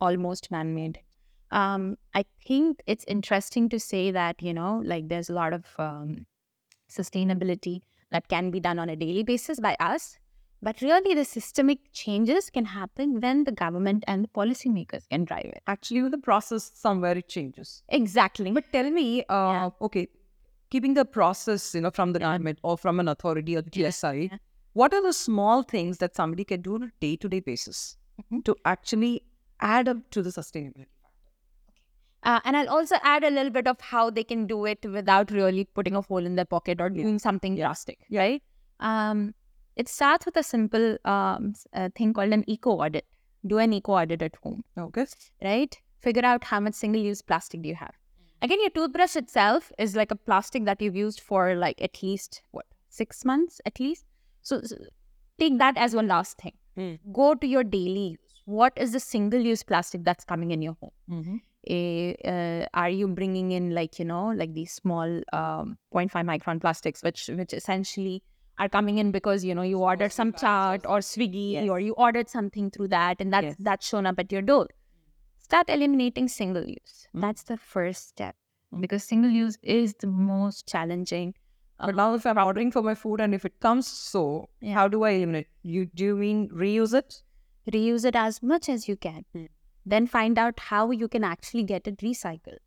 almost 0.00 0.50
man-made. 0.50 1.00
um, 1.50 1.96
I 2.14 2.24
think 2.46 2.82
it's 2.86 3.04
interesting 3.06 3.68
to 3.70 3.78
say 3.78 4.10
that, 4.10 4.42
you 4.42 4.54
know, 4.54 4.82
like 4.84 5.08
there's 5.08 5.28
a 5.30 5.34
lot 5.34 5.52
of 5.52 5.66
um, 5.78 6.26
sustainability 6.92 7.80
that 8.10 8.28
can 8.28 8.50
be 8.50 8.60
done 8.60 8.78
on 8.78 8.88
a 8.88 8.96
daily 8.96 9.22
basis 9.22 9.60
by 9.60 9.76
us. 9.80 10.18
But 10.64 10.80
really, 10.80 11.14
the 11.14 11.24
systemic 11.24 11.78
changes 11.92 12.48
can 12.48 12.64
happen 12.66 13.20
when 13.20 13.42
the 13.44 13.50
government 13.50 14.04
and 14.06 14.24
the 14.24 14.28
policymakers 14.28 15.08
can 15.08 15.24
drive 15.24 15.46
it. 15.46 15.62
Actually, 15.66 16.02
with 16.02 16.12
the 16.12 16.18
process, 16.18 16.70
somewhere 16.74 17.18
it 17.18 17.28
changes. 17.28 17.82
Exactly. 17.88 18.52
But 18.52 18.64
tell 18.72 18.90
me, 18.90 19.22
uh, 19.22 19.52
Yeah. 19.54 19.70
okay, 19.80 20.06
keeping 20.70 20.94
the 20.94 21.04
process, 21.04 21.74
you 21.74 21.80
know, 21.80 21.90
from 21.90 22.12
the 22.12 22.20
government 22.20 22.60
or 22.62 22.78
from 22.78 23.00
an 23.00 23.08
authority 23.08 23.56
or 23.56 23.62
the 23.62 23.70
Yeah, 23.74 23.88
TSI, 23.90 24.12
yeah. 24.30 24.38
what 24.74 24.94
are 24.94 25.02
the 25.02 25.12
small 25.12 25.64
things 25.64 25.98
that 25.98 26.14
somebody 26.14 26.44
can 26.44 26.62
do 26.62 26.76
on 26.76 26.84
a 26.84 26.92
day-to-day 27.00 27.40
basis 27.40 27.96
Mhm. 28.22 28.44
to 28.44 28.56
actually 28.64 29.24
add 29.60 29.88
up 29.88 30.08
to 30.10 30.22
the 30.22 30.30
sustainability? 30.30 30.86
Uh, 32.24 32.40
and 32.44 32.56
I'll 32.56 32.68
also 32.68 32.96
add 33.02 33.24
a 33.24 33.30
little 33.30 33.50
bit 33.50 33.66
of 33.66 33.80
how 33.80 34.08
they 34.10 34.22
can 34.24 34.46
do 34.46 34.64
it 34.64 34.84
without 34.84 35.30
really 35.32 35.64
putting 35.64 35.96
a 35.96 36.00
hole 36.02 36.24
in 36.24 36.36
their 36.36 36.44
pocket 36.44 36.80
or 36.80 36.88
doing 36.88 37.18
something 37.18 37.56
drastic, 37.56 37.98
right? 38.10 38.42
Um, 38.80 39.34
it 39.76 39.88
starts 39.88 40.26
with 40.26 40.36
a 40.36 40.42
simple 40.42 40.98
um, 41.04 41.54
uh, 41.72 41.88
thing 41.96 42.12
called 42.12 42.32
an 42.32 42.44
eco 42.46 42.70
audit. 42.70 43.06
Do 43.44 43.58
an 43.58 43.72
eco 43.72 43.92
audit 43.92 44.22
at 44.22 44.36
home, 44.42 44.62
Okay. 44.78 45.04
right? 45.42 45.76
Figure 46.00 46.24
out 46.24 46.44
how 46.44 46.60
much 46.60 46.74
single 46.74 47.02
use 47.02 47.22
plastic 47.22 47.62
do 47.62 47.68
you 47.68 47.74
have. 47.74 47.94
Again, 48.40 48.60
your 48.60 48.70
toothbrush 48.70 49.16
itself 49.16 49.72
is 49.78 49.96
like 49.96 50.10
a 50.10 50.16
plastic 50.16 50.64
that 50.64 50.80
you've 50.82 50.96
used 50.96 51.20
for 51.20 51.54
like 51.54 51.80
at 51.82 52.02
least 52.02 52.42
what 52.50 52.66
six 52.88 53.24
months 53.24 53.60
at 53.66 53.80
least. 53.80 54.04
So, 54.42 54.58
s 54.58 54.72
take 55.38 55.58
that 55.58 55.76
as 55.76 55.94
one 55.94 56.08
last 56.08 56.38
thing. 56.38 56.52
Mm. 56.76 56.98
Go 57.12 57.34
to 57.34 57.46
your 57.46 57.64
daily 57.64 58.06
use. 58.10 58.42
What 58.44 58.72
is 58.76 58.92
the 58.92 59.00
single 59.00 59.40
use 59.40 59.62
plastic 59.62 60.04
that's 60.04 60.24
coming 60.24 60.50
in 60.50 60.62
your 60.62 60.76
home? 60.80 60.90
Mm-hmm. 61.10 61.36
Uh, 61.70 62.66
are 62.74 62.90
you 62.90 63.08
bringing 63.08 63.52
in 63.52 63.74
like 63.74 63.98
you 63.98 64.04
know 64.04 64.28
like 64.28 64.54
these 64.54 64.72
small 64.72 65.08
um, 65.32 65.78
0.5 65.94 66.10
micron 66.30 66.60
plastics 66.60 67.02
which 67.02 67.28
which 67.40 67.52
essentially 67.52 68.22
are 68.58 68.68
coming 68.68 68.98
in 68.98 69.10
because 69.12 69.44
you 69.44 69.54
know 69.54 69.62
you 69.62 69.78
ordered 69.78 70.12
some 70.12 70.32
chart 70.32 70.84
or 70.86 70.98
swiggy 70.98 71.52
Yes. 71.52 71.68
or 71.70 71.80
you 71.80 71.92
ordered 71.94 72.28
something 72.28 72.70
through 72.70 72.88
that 72.88 73.20
and 73.20 73.32
that's 73.32 73.44
Yes. 73.44 73.56
that's 73.58 73.86
shown 73.86 74.06
up 74.06 74.18
at 74.18 74.32
your 74.32 74.42
door 74.42 74.66
start 75.38 75.68
eliminating 75.68 76.28
single 76.28 76.66
use 76.66 77.06
Mm. 77.14 77.20
that's 77.26 77.42
the 77.44 77.56
first 77.56 78.08
step 78.08 78.36
Mm. 78.74 78.80
because 78.80 79.04
single 79.04 79.30
use 79.30 79.58
is 79.62 79.94
the 80.00 80.06
most 80.32 80.66
challenging 80.74 81.34
But 81.86 81.96
now, 81.98 82.14
if 82.16 82.24
I'm 82.30 82.38
ordering 82.40 82.68
for 82.74 82.80
my 82.86 82.92
food 82.98 83.20
and 83.22 83.34
if 83.36 83.44
it 83.46 83.54
comes 83.64 83.86
so, 83.88 84.20
Yeah. 84.60 84.74
how 84.74 84.82
do 84.92 84.98
I 85.06 85.08
eliminate? 85.14 85.48
You 85.70 85.80
do 86.00 86.04
you 86.10 86.16
mean 86.20 86.42
reuse 86.60 86.92
it? 86.98 87.16
reuse 87.76 88.04
it 88.10 88.16
as 88.20 88.38
much 88.50 88.68
as 88.74 88.86
you 88.90 88.96
can 89.06 89.24
Mm. 89.38 89.48
Then 89.84 90.06
find 90.06 90.38
out 90.38 90.58
how 90.60 90.90
you 90.90 91.08
can 91.08 91.24
actually 91.24 91.62
get 91.64 91.86
it 91.86 91.98
recycled. 91.98 92.58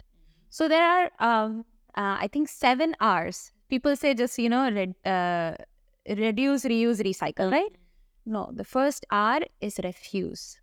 So 0.49 0.67
there 0.67 0.83
are 0.83 1.11
um, 1.19 1.65
uh, 1.97 2.17
i 2.19 2.27
think 2.31 2.49
seven 2.49 2.93
r's 2.99 3.51
people 3.69 3.95
say 3.95 4.13
just 4.13 4.37
you 4.37 4.49
know 4.49 4.69
red, 4.71 4.93
uh, 5.05 5.55
reduce 6.07 6.65
reuse 6.65 7.01
recycle 7.01 7.51
right? 7.51 7.75
No 8.25 8.51
the 8.53 8.63
first 8.63 9.05
r 9.11 9.41
is 9.61 9.79
refuse. 9.83 10.59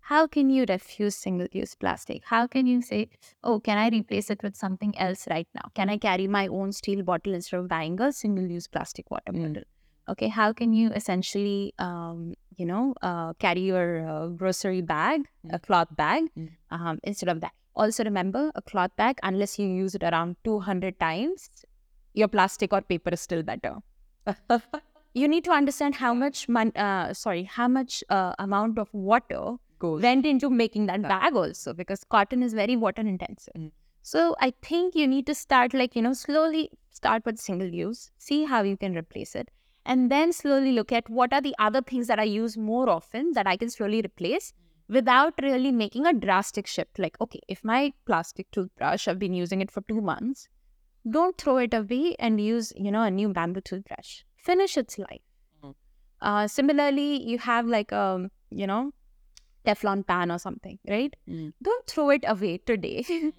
How 0.00 0.26
can 0.26 0.50
you 0.50 0.64
refuse 0.68 1.16
single 1.16 1.48
use 1.52 1.74
plastic? 1.74 2.24
How 2.24 2.46
can 2.46 2.66
you 2.66 2.82
say 2.82 3.08
oh 3.42 3.60
can 3.60 3.78
i 3.78 3.88
replace 3.88 4.30
it 4.30 4.42
with 4.42 4.56
something 4.56 4.96
else 4.98 5.26
right 5.30 5.48
now? 5.54 5.70
Can 5.74 5.88
i 5.88 5.96
carry 5.98 6.26
my 6.28 6.46
own 6.48 6.72
steel 6.72 7.02
bottle 7.02 7.34
instead 7.34 7.58
of 7.60 7.68
buying 7.68 8.00
a 8.00 8.12
single 8.12 8.46
use 8.46 8.66
plastic 8.66 9.10
water 9.10 9.32
Mm. 9.32 9.64
Okay 10.08 10.28
how 10.28 10.52
can 10.52 10.72
you 10.72 10.90
essentially 10.90 11.72
um, 11.78 12.34
you 12.56 12.66
know 12.66 12.94
uh, 13.02 13.32
carry 13.34 13.60
your 13.62 14.06
uh, 14.08 14.26
grocery 14.28 14.82
bag 14.82 15.22
a 15.50 15.58
cloth 15.58 15.88
bag 15.96 16.24
Mm. 16.38 16.50
um, 16.70 16.98
instead 17.02 17.28
of 17.28 17.40
that 17.40 17.52
also 17.74 18.04
remember 18.04 18.50
a 18.54 18.62
cloth 18.62 18.90
bag 18.96 19.18
unless 19.22 19.58
you 19.58 19.66
use 19.66 19.94
it 19.94 20.02
around 20.02 20.36
200 20.44 20.98
times 21.00 21.48
your 22.12 22.28
plastic 22.28 22.72
or 22.72 22.80
paper 22.82 23.10
is 23.10 23.20
still 23.20 23.42
better 23.42 23.74
you 25.14 25.28
need 25.28 25.44
to 25.44 25.50
understand 25.50 25.94
how 25.96 26.12
much 26.14 26.48
mon- 26.48 26.76
uh, 26.76 27.12
sorry 27.14 27.44
how 27.44 27.68
much 27.68 28.02
uh, 28.10 28.32
amount 28.38 28.78
of 28.78 28.88
water 28.92 29.56
Goes. 29.78 30.02
went 30.02 30.26
into 30.26 30.50
making 30.50 30.86
that 30.86 31.02
bag 31.02 31.34
also 31.34 31.72
because 31.72 32.04
cotton 32.04 32.42
is 32.42 32.54
very 32.54 32.76
water 32.76 33.02
intensive. 33.02 33.54
Mm. 33.54 33.72
So 34.02 34.36
I 34.40 34.52
think 34.62 34.94
you 34.94 35.06
need 35.06 35.26
to 35.26 35.34
start 35.34 35.74
like, 35.74 35.96
you 35.96 36.02
know, 36.02 36.12
slowly 36.12 36.70
start 36.90 37.24
with 37.24 37.38
single 37.38 37.68
use, 37.68 38.10
see 38.18 38.44
how 38.44 38.62
you 38.62 38.76
can 38.76 38.96
replace 38.96 39.34
it, 39.34 39.50
and 39.86 40.10
then 40.10 40.32
slowly 40.32 40.72
look 40.72 40.92
at 40.92 41.08
what 41.08 41.32
are 41.32 41.40
the 41.40 41.54
other 41.58 41.82
things 41.82 42.06
that 42.06 42.18
I 42.18 42.24
use 42.24 42.56
more 42.56 42.88
often 42.88 43.32
that 43.32 43.46
I 43.46 43.56
can 43.56 43.70
slowly 43.70 44.00
replace 44.02 44.52
without 44.88 45.34
really 45.42 45.72
making 45.72 46.06
a 46.06 46.12
drastic 46.12 46.66
shift. 46.66 46.98
Like, 46.98 47.16
okay, 47.20 47.40
if 47.48 47.62
my 47.64 47.92
plastic 48.06 48.50
toothbrush, 48.50 49.08
I've 49.08 49.18
been 49.18 49.34
using 49.34 49.60
it 49.60 49.70
for 49.70 49.80
two 49.82 50.00
months, 50.00 50.48
don't 51.10 51.36
throw 51.36 51.58
it 51.58 51.74
away 51.74 52.16
and 52.18 52.40
use, 52.40 52.72
you 52.76 52.90
know, 52.90 53.02
a 53.02 53.10
new 53.10 53.28
bamboo 53.28 53.60
toothbrush. 53.60 54.22
Finish 54.36 54.76
its 54.76 54.98
life. 54.98 55.20
Mm. 55.62 55.74
Uh, 56.20 56.46
similarly, 56.48 57.22
you 57.22 57.38
have 57.38 57.66
like 57.66 57.92
a, 57.92 58.28
you 58.50 58.66
know, 58.66 58.92
Teflon 59.66 60.06
pan 60.06 60.30
or 60.30 60.38
something, 60.38 60.78
right? 60.88 61.14
Mm. 61.28 61.52
Don't 61.62 61.86
throw 61.86 62.10
it 62.10 62.24
away 62.26 62.58
today. 62.58 63.04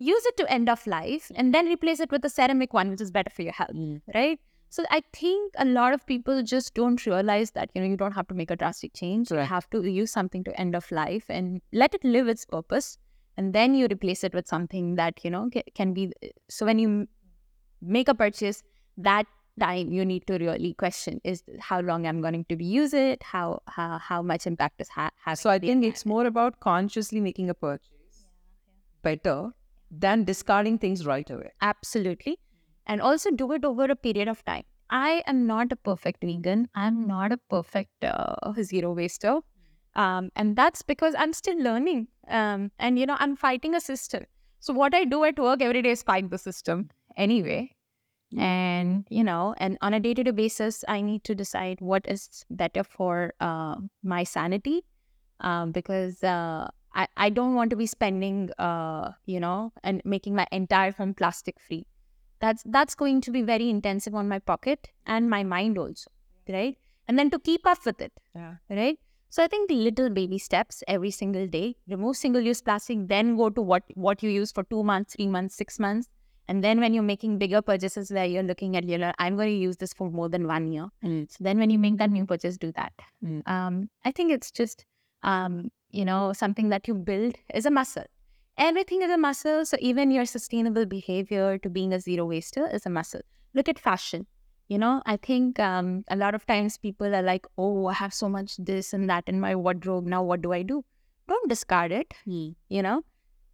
Use 0.00 0.26
it 0.26 0.36
to 0.36 0.52
end 0.52 0.68
of 0.68 0.86
life 0.86 1.30
and 1.34 1.52
then 1.52 1.66
replace 1.66 1.98
it 1.98 2.10
with 2.12 2.24
a 2.24 2.28
ceramic 2.30 2.72
one, 2.72 2.88
which 2.90 3.00
is 3.00 3.10
better 3.10 3.30
for 3.30 3.42
your 3.42 3.52
health, 3.52 3.70
Mm. 3.74 4.00
right? 4.14 4.38
So 4.70 4.84
I 4.90 5.02
think 5.12 5.54
a 5.58 5.64
lot 5.64 5.94
of 5.94 6.06
people 6.06 6.42
just 6.42 6.74
don't 6.74 7.04
realize 7.06 7.52
that 7.52 7.70
you 7.74 7.80
know 7.80 7.88
you 7.88 7.96
don't 7.96 8.12
have 8.12 8.28
to 8.28 8.34
make 8.34 8.50
a 8.50 8.56
drastic 8.56 8.92
change. 8.94 9.30
You 9.30 9.38
have 9.38 9.68
to 9.70 9.82
use 9.84 10.10
something 10.10 10.44
to 10.44 10.60
end 10.60 10.76
of 10.76 10.90
life 10.92 11.24
and 11.28 11.60
let 11.72 11.94
it 11.94 12.04
live 12.04 12.28
its 12.28 12.44
purpose, 12.44 12.98
and 13.36 13.54
then 13.54 13.74
you 13.74 13.86
replace 13.90 14.24
it 14.24 14.34
with 14.34 14.46
something 14.46 14.96
that 14.96 15.24
you 15.24 15.30
know 15.30 15.48
can 15.74 15.94
be. 15.94 16.12
Eh, 16.22 16.28
so 16.48 16.66
when 16.66 16.78
you 16.78 17.08
make 17.80 18.08
a 18.08 18.14
purchase, 18.14 18.62
that 18.96 19.26
time 19.58 19.92
you 19.92 20.04
need 20.04 20.26
to 20.26 20.38
really 20.38 20.74
question 20.74 21.20
is 21.24 21.42
how 21.60 21.80
long 21.80 22.06
I'm 22.06 22.20
going 22.20 22.44
to 22.44 22.56
be 22.56 22.64
use 22.64 22.92
it, 22.94 23.22
how 23.22 23.62
how 23.66 23.98
how 23.98 24.22
much 24.22 24.46
impact 24.46 24.80
is 24.80 24.88
ha- 24.88 25.10
having. 25.24 25.36
So 25.36 25.50
I 25.50 25.58
think 25.58 25.84
it's 25.84 26.04
more 26.04 26.26
about 26.26 26.60
consciously 26.60 27.20
making 27.20 27.48
a 27.50 27.54
purchase 27.54 28.26
better 29.02 29.50
than 29.90 30.24
discarding 30.24 30.78
things 30.78 31.06
right 31.06 31.28
away. 31.30 31.52
Absolutely. 31.60 32.38
And 32.88 33.00
also 33.02 33.30
do 33.30 33.52
it 33.52 33.64
over 33.64 33.84
a 33.84 33.96
period 33.96 34.28
of 34.28 34.44
time. 34.44 34.64
I 34.90 35.22
am 35.26 35.46
not 35.46 35.70
a 35.70 35.76
perfect 35.76 36.22
vegan. 36.22 36.68
I'm 36.74 37.06
not 37.06 37.32
a 37.32 37.36
perfect 37.50 38.02
uh, 38.02 38.34
zero 38.62 38.94
waster. 38.94 39.40
Um, 39.94 40.30
and 40.36 40.56
that's 40.56 40.82
because 40.82 41.14
I'm 41.18 41.32
still 41.32 41.58
learning. 41.62 42.08
Um, 42.28 42.70
and, 42.78 42.98
you 42.98 43.04
know, 43.06 43.16
I'm 43.18 43.36
fighting 43.36 43.74
a 43.74 43.80
system. 43.80 44.24
So 44.60 44.72
what 44.72 44.94
I 44.94 45.04
do 45.04 45.24
at 45.24 45.38
work 45.38 45.60
every 45.60 45.82
day 45.82 45.90
is 45.90 46.02
fight 46.02 46.30
the 46.30 46.38
system 46.38 46.88
anyway. 47.16 47.70
And, 48.36 49.06
you 49.10 49.24
know, 49.24 49.54
and 49.58 49.78
on 49.80 49.94
a 49.94 50.00
day 50.00 50.14
to 50.14 50.22
day 50.22 50.30
basis, 50.30 50.84
I 50.88 51.00
need 51.00 51.24
to 51.24 51.34
decide 51.34 51.80
what 51.80 52.06
is 52.06 52.44
better 52.50 52.84
for 52.84 53.34
uh, 53.40 53.76
my 54.02 54.24
sanity 54.24 54.84
um, 55.40 55.72
because 55.72 56.22
uh, 56.22 56.68
I, 56.94 57.08
I 57.16 57.30
don't 57.30 57.54
want 57.54 57.70
to 57.70 57.76
be 57.76 57.86
spending, 57.86 58.50
uh, 58.58 59.12
you 59.26 59.40
know, 59.40 59.72
and 59.82 60.02
making 60.04 60.34
my 60.34 60.46
entire 60.52 60.92
home 60.92 61.14
plastic 61.14 61.60
free. 61.60 61.86
That's 62.40 62.62
that's 62.64 62.94
going 62.94 63.20
to 63.22 63.30
be 63.30 63.42
very 63.42 63.68
intensive 63.68 64.14
on 64.14 64.28
my 64.28 64.38
pocket 64.38 64.88
and 65.06 65.28
my 65.28 65.42
mind 65.42 65.78
also, 65.78 66.10
right? 66.48 66.76
And 67.08 67.18
then 67.18 67.30
to 67.30 67.38
keep 67.38 67.66
up 67.66 67.84
with 67.84 68.00
it, 68.00 68.12
Yeah. 68.34 68.56
right? 68.68 68.98
So 69.30 69.42
I 69.42 69.46
think 69.46 69.68
the 69.68 69.74
little 69.76 70.08
baby 70.08 70.38
steps 70.38 70.82
every 70.88 71.10
single 71.10 71.46
day. 71.46 71.76
Remove 71.88 72.16
single-use 72.16 72.62
plastic, 72.62 73.08
then 73.08 73.36
go 73.36 73.50
to 73.50 73.60
what 73.60 73.82
what 73.94 74.22
you 74.22 74.30
use 74.30 74.52
for 74.52 74.64
two 74.64 74.82
months, 74.82 75.14
three 75.16 75.26
months, 75.26 75.54
six 75.54 75.78
months, 75.78 76.08
and 76.48 76.64
then 76.64 76.80
when 76.80 76.94
you're 76.94 77.02
making 77.02 77.38
bigger 77.38 77.60
purchases 77.60 78.10
where 78.10 78.24
you're 78.24 78.42
looking 78.42 78.76
at, 78.76 78.84
you 78.84 78.96
know, 78.98 79.12
I'm 79.18 79.36
going 79.36 79.50
to 79.50 79.62
use 79.64 79.76
this 79.76 79.92
for 79.92 80.10
more 80.10 80.28
than 80.30 80.46
one 80.46 80.70
year. 80.72 80.86
Mm. 81.04 81.30
So 81.30 81.44
then 81.44 81.58
when 81.58 81.68
you 81.70 81.78
make 81.78 81.98
that 81.98 82.10
new 82.10 82.24
purchase, 82.24 82.56
do 82.56 82.72
that. 82.72 82.92
Mm. 83.22 83.46
Um, 83.46 83.90
I 84.04 84.12
think 84.12 84.32
it's 84.32 84.50
just, 84.50 84.86
um, 85.22 85.70
you 85.90 86.06
know, 86.06 86.32
something 86.32 86.70
that 86.70 86.88
you 86.88 86.94
build 86.94 87.34
is 87.54 87.66
a 87.66 87.70
muscle. 87.70 88.04
Everything 88.58 89.02
is 89.02 89.10
a 89.10 89.16
muscle. 89.16 89.64
So 89.64 89.76
even 89.80 90.10
your 90.10 90.24
sustainable 90.26 90.84
behavior 90.86 91.58
to 91.58 91.70
being 91.70 91.92
a 91.92 92.00
zero 92.00 92.26
waster 92.26 92.66
is 92.66 92.86
a 92.86 92.90
muscle. 92.90 93.20
Look 93.54 93.68
at 93.68 93.78
fashion. 93.78 94.26
You 94.68 94.78
know, 94.78 95.02
I 95.06 95.16
think 95.16 95.58
um, 95.58 96.04
a 96.10 96.16
lot 96.16 96.34
of 96.34 96.44
times 96.46 96.76
people 96.76 97.14
are 97.14 97.22
like, 97.22 97.46
oh, 97.56 97.86
I 97.86 97.94
have 97.94 98.12
so 98.12 98.28
much 98.28 98.56
this 98.58 98.92
and 98.92 99.08
that 99.08 99.24
in 99.26 99.40
my 99.40 99.54
wardrobe. 99.56 100.06
Now 100.06 100.22
what 100.22 100.42
do 100.42 100.52
I 100.52 100.62
do? 100.62 100.84
Don't 101.28 101.48
discard 101.48 101.92
it. 101.92 102.12
You 102.68 102.82
know, 102.82 103.02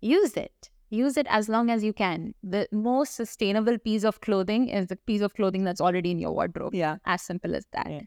use 0.00 0.36
it. 0.36 0.70
Use 0.90 1.16
it 1.16 1.26
as 1.28 1.48
long 1.48 1.70
as 1.70 1.84
you 1.84 1.92
can. 1.92 2.34
The 2.42 2.68
most 2.72 3.14
sustainable 3.14 3.78
piece 3.78 4.04
of 4.04 4.20
clothing 4.20 4.68
is 4.68 4.86
the 4.88 4.96
piece 4.96 5.20
of 5.22 5.34
clothing 5.34 5.64
that's 5.64 5.80
already 5.80 6.10
in 6.12 6.18
your 6.18 6.32
wardrobe 6.32 6.74
Yeah. 6.74 6.96
as 7.04 7.22
simple 7.22 7.54
as 7.54 7.66
that 7.72 7.90
Yeah. 7.90 8.02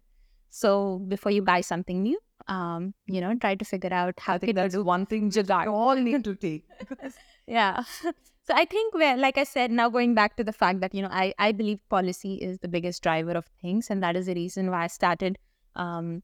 So 0.50 1.00
before 1.08 1.32
you 1.32 1.42
buy 1.42 1.62
something 1.62 2.02
new 2.02 2.20
um 2.48 2.94
you 3.06 3.22
know 3.22 3.34
try 3.36 3.56
to 3.56 3.66
figure 3.66 3.94
out 3.94 4.14
how 4.20 4.36
I 4.36 4.38
think 4.38 4.56
that's 4.56 4.74
do 4.74 4.84
one 4.84 5.06
thing 5.06 5.30
Jugaad. 5.30 5.68
all 5.68 5.96
need 6.10 6.24
to 6.24 6.36
take. 6.36 6.64
yeah 7.48 7.84
so 8.04 8.54
i 8.54 8.66
think 8.66 8.94
where 8.94 9.18
like 9.18 9.38
i 9.38 9.44
said 9.44 9.72
now 9.72 9.90
going 9.90 10.14
back 10.14 10.38
to 10.38 10.44
the 10.44 10.54
fact 10.54 10.80
that 10.82 10.94
you 10.94 11.02
know 11.02 11.10
i 11.12 11.34
i 11.40 11.52
believe 11.52 11.80
policy 11.90 12.36
is 12.36 12.60
the 12.60 12.68
biggest 12.68 13.04
driver 13.04 13.32
of 13.32 13.46
things 13.62 13.90
and 13.90 14.02
that 14.04 14.16
is 14.16 14.28
the 14.28 14.34
reason 14.34 14.72
why 14.72 14.84
i 14.84 14.88
started 14.88 15.38
um 15.76 16.24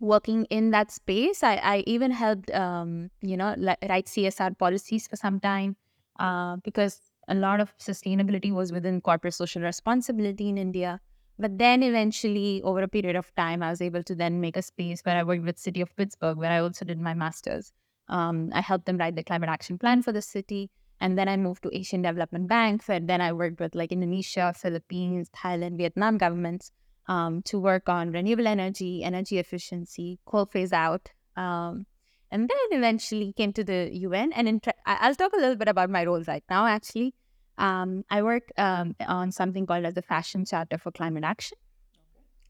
working 0.00 0.44
in 0.46 0.70
that 0.70 0.90
space. 0.90 1.42
I, 1.42 1.56
I 1.56 1.84
even 1.86 2.10
helped, 2.10 2.50
um, 2.52 3.10
you 3.20 3.36
know, 3.36 3.54
write 3.88 4.06
CSR 4.06 4.56
policies 4.58 5.06
for 5.08 5.16
some 5.16 5.40
time 5.40 5.76
uh, 6.18 6.56
because 6.56 7.00
a 7.28 7.34
lot 7.34 7.60
of 7.60 7.76
sustainability 7.78 8.52
was 8.52 8.72
within 8.72 9.00
corporate 9.00 9.34
social 9.34 9.62
responsibility 9.62 10.48
in 10.48 10.58
India. 10.58 11.00
But 11.38 11.56
then 11.58 11.82
eventually, 11.82 12.62
over 12.62 12.82
a 12.82 12.88
period 12.88 13.14
of 13.14 13.32
time, 13.36 13.62
I 13.62 13.70
was 13.70 13.80
able 13.80 14.02
to 14.02 14.14
then 14.14 14.40
make 14.40 14.56
a 14.56 14.62
space 14.62 15.00
where 15.02 15.16
I 15.16 15.22
worked 15.22 15.44
with 15.44 15.58
City 15.58 15.80
of 15.80 15.94
Pittsburgh, 15.96 16.36
where 16.36 16.50
I 16.50 16.58
also 16.58 16.84
did 16.84 17.00
my 17.00 17.14
master's. 17.14 17.72
Um, 18.08 18.50
I 18.52 18.60
helped 18.60 18.86
them 18.86 18.96
write 18.96 19.14
the 19.14 19.22
climate 19.22 19.48
action 19.48 19.78
plan 19.78 20.02
for 20.02 20.12
the 20.12 20.22
city. 20.22 20.70
And 21.00 21.16
then 21.16 21.28
I 21.28 21.36
moved 21.36 21.62
to 21.62 21.76
Asian 21.76 22.02
Development 22.02 22.48
Bank, 22.48 22.82
and 22.88 23.08
then 23.08 23.20
I 23.20 23.32
worked 23.32 23.60
with 23.60 23.76
like 23.76 23.92
Indonesia, 23.92 24.52
Philippines, 24.56 25.30
Thailand, 25.30 25.76
Vietnam 25.76 26.18
governments 26.18 26.72
um, 27.06 27.42
to 27.42 27.60
work 27.60 27.88
on 27.88 28.10
renewable 28.10 28.48
energy, 28.48 29.04
energy 29.04 29.38
efficiency, 29.38 30.18
coal 30.26 30.46
phase 30.46 30.72
out. 30.72 31.10
Um, 31.36 31.86
and 32.30 32.50
then 32.50 32.78
eventually 32.78 33.32
came 33.32 33.52
to 33.52 33.62
the 33.62 33.90
UN. 33.92 34.32
And 34.32 34.48
in, 34.48 34.60
I'll 34.86 35.14
talk 35.14 35.32
a 35.32 35.36
little 35.36 35.56
bit 35.56 35.68
about 35.68 35.88
my 35.88 36.04
roles 36.04 36.26
right 36.26 36.44
now, 36.50 36.66
actually. 36.66 37.14
Um, 37.58 38.04
I 38.10 38.22
work 38.22 38.44
um, 38.56 38.94
on 39.06 39.32
something 39.32 39.66
called 39.66 39.84
as 39.84 39.94
the 39.94 40.02
Fashion 40.02 40.44
Charter 40.44 40.78
for 40.78 40.90
Climate 40.92 41.24
Action, 41.24 41.58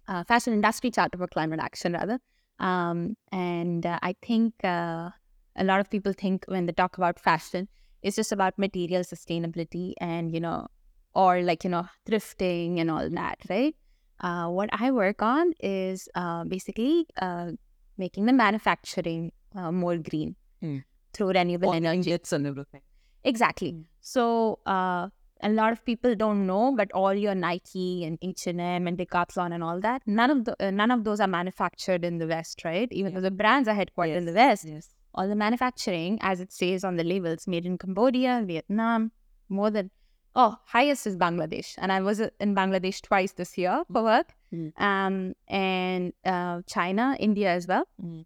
uh, 0.07 0.25
Fashion 0.25 0.53
Industry 0.53 0.91
Charter 0.91 1.19
for 1.19 1.27
Climate 1.27 1.61
Action, 1.61 1.93
rather. 1.95 2.19
Um, 2.59 3.17
and 3.33 3.87
uh, 3.87 3.99
I 4.03 4.15
think 4.23 4.55
uh, 4.65 5.11
a 5.57 5.65
lot 5.65 5.81
of 5.81 5.91
people 5.91 6.13
think 6.13 6.45
when 6.47 6.67
they 6.67 6.73
talk 6.73 6.99
about 6.99 7.19
fashion, 7.21 7.69
it's 8.03 8.17
just 8.17 8.33
about 8.33 8.59
material 8.59 9.03
sustainability 9.03 9.95
and, 10.01 10.33
you 10.33 10.41
know, 10.41 10.67
or 11.15 11.43
like, 11.43 11.65
you 11.65 11.71
know, 11.71 11.89
thrifting 12.07 12.79
and 12.81 12.91
all 12.91 13.09
that, 13.11 13.39
right? 13.49 13.75
Uh, 14.21 14.49
what 14.49 14.69
I 14.73 14.91
work 14.91 15.23
on 15.23 15.53
is 15.61 16.09
uh, 16.15 16.45
basically 16.45 17.07
uh, 17.21 17.53
making 17.97 18.27
the 18.27 18.33
manufacturing 18.33 19.33
uh, 19.55 19.73
more 19.73 19.97
green 19.97 20.37
Mm. 20.63 20.83
through 21.13 21.29
renewable 21.29 21.69
All 21.69 21.75
energy. 21.75 22.11
ingots 22.11 22.33
and 22.33 22.45
everything. 22.47 22.81
Exactly. 23.25 23.73
Mm. 23.73 23.85
So 24.01 24.59
uh, 24.67 25.09
a 25.43 25.49
lot 25.51 25.73
of 25.73 25.85
people 25.85 26.15
don't 26.15 26.47
know, 26.47 26.75
but 26.77 26.91
all 26.93 27.15
your 27.15 27.35
Nike 27.35 28.05
and 28.05 28.19
H 28.23 28.47
and 28.47 28.61
M 28.61 28.87
and 28.87 28.99
Decathlon 28.99 29.53
and 29.53 29.63
all 29.63 29.81
that, 29.81 30.03
none 30.07 30.31
of 30.31 30.45
the 30.45 30.57
uh, 30.65 30.71
none 30.71 30.91
of 30.91 31.05
those 31.05 31.21
are 31.21 31.27
manufactured 31.29 32.05
in 32.05 32.19
the 32.19 32.27
West, 32.27 32.65
right? 32.65 32.89
Even 32.91 33.15
though 33.15 33.21
the 33.21 33.31
brands 33.31 33.69
are 33.69 33.75
headquartered 33.75 34.17
in 34.17 34.25
the 34.25 34.33
West, 34.33 34.65
Yes. 34.65 34.89
all 35.15 35.29
the 35.29 35.37
manufacturing, 35.37 36.19
as 36.23 36.41
it 36.41 36.53
says 36.53 36.85
on 36.85 36.97
the 36.97 37.05
labels, 37.05 37.47
made 37.47 37.67
in 37.67 37.77
Cambodia, 37.79 38.43
Vietnam, 38.47 39.13
more 39.49 39.71
than 39.71 39.91
oh, 40.37 40.57
highest 40.67 41.07
is 41.07 41.17
Bangladesh, 41.17 41.75
and 41.79 41.91
I 41.91 42.01
was 42.01 42.21
uh, 42.21 42.31
in 42.39 42.55
Bangladesh 42.55 43.01
twice 43.03 43.33
this 43.33 43.59
year 43.59 43.83
for 43.93 44.03
work, 44.03 44.35
Mm. 44.51 44.73
um, 44.81 45.35
and 45.47 46.15
uh, 46.25 46.63
China, 46.67 47.15
India 47.21 47.51
as 47.51 47.67
well. 47.67 47.87
Mm. 48.03 48.25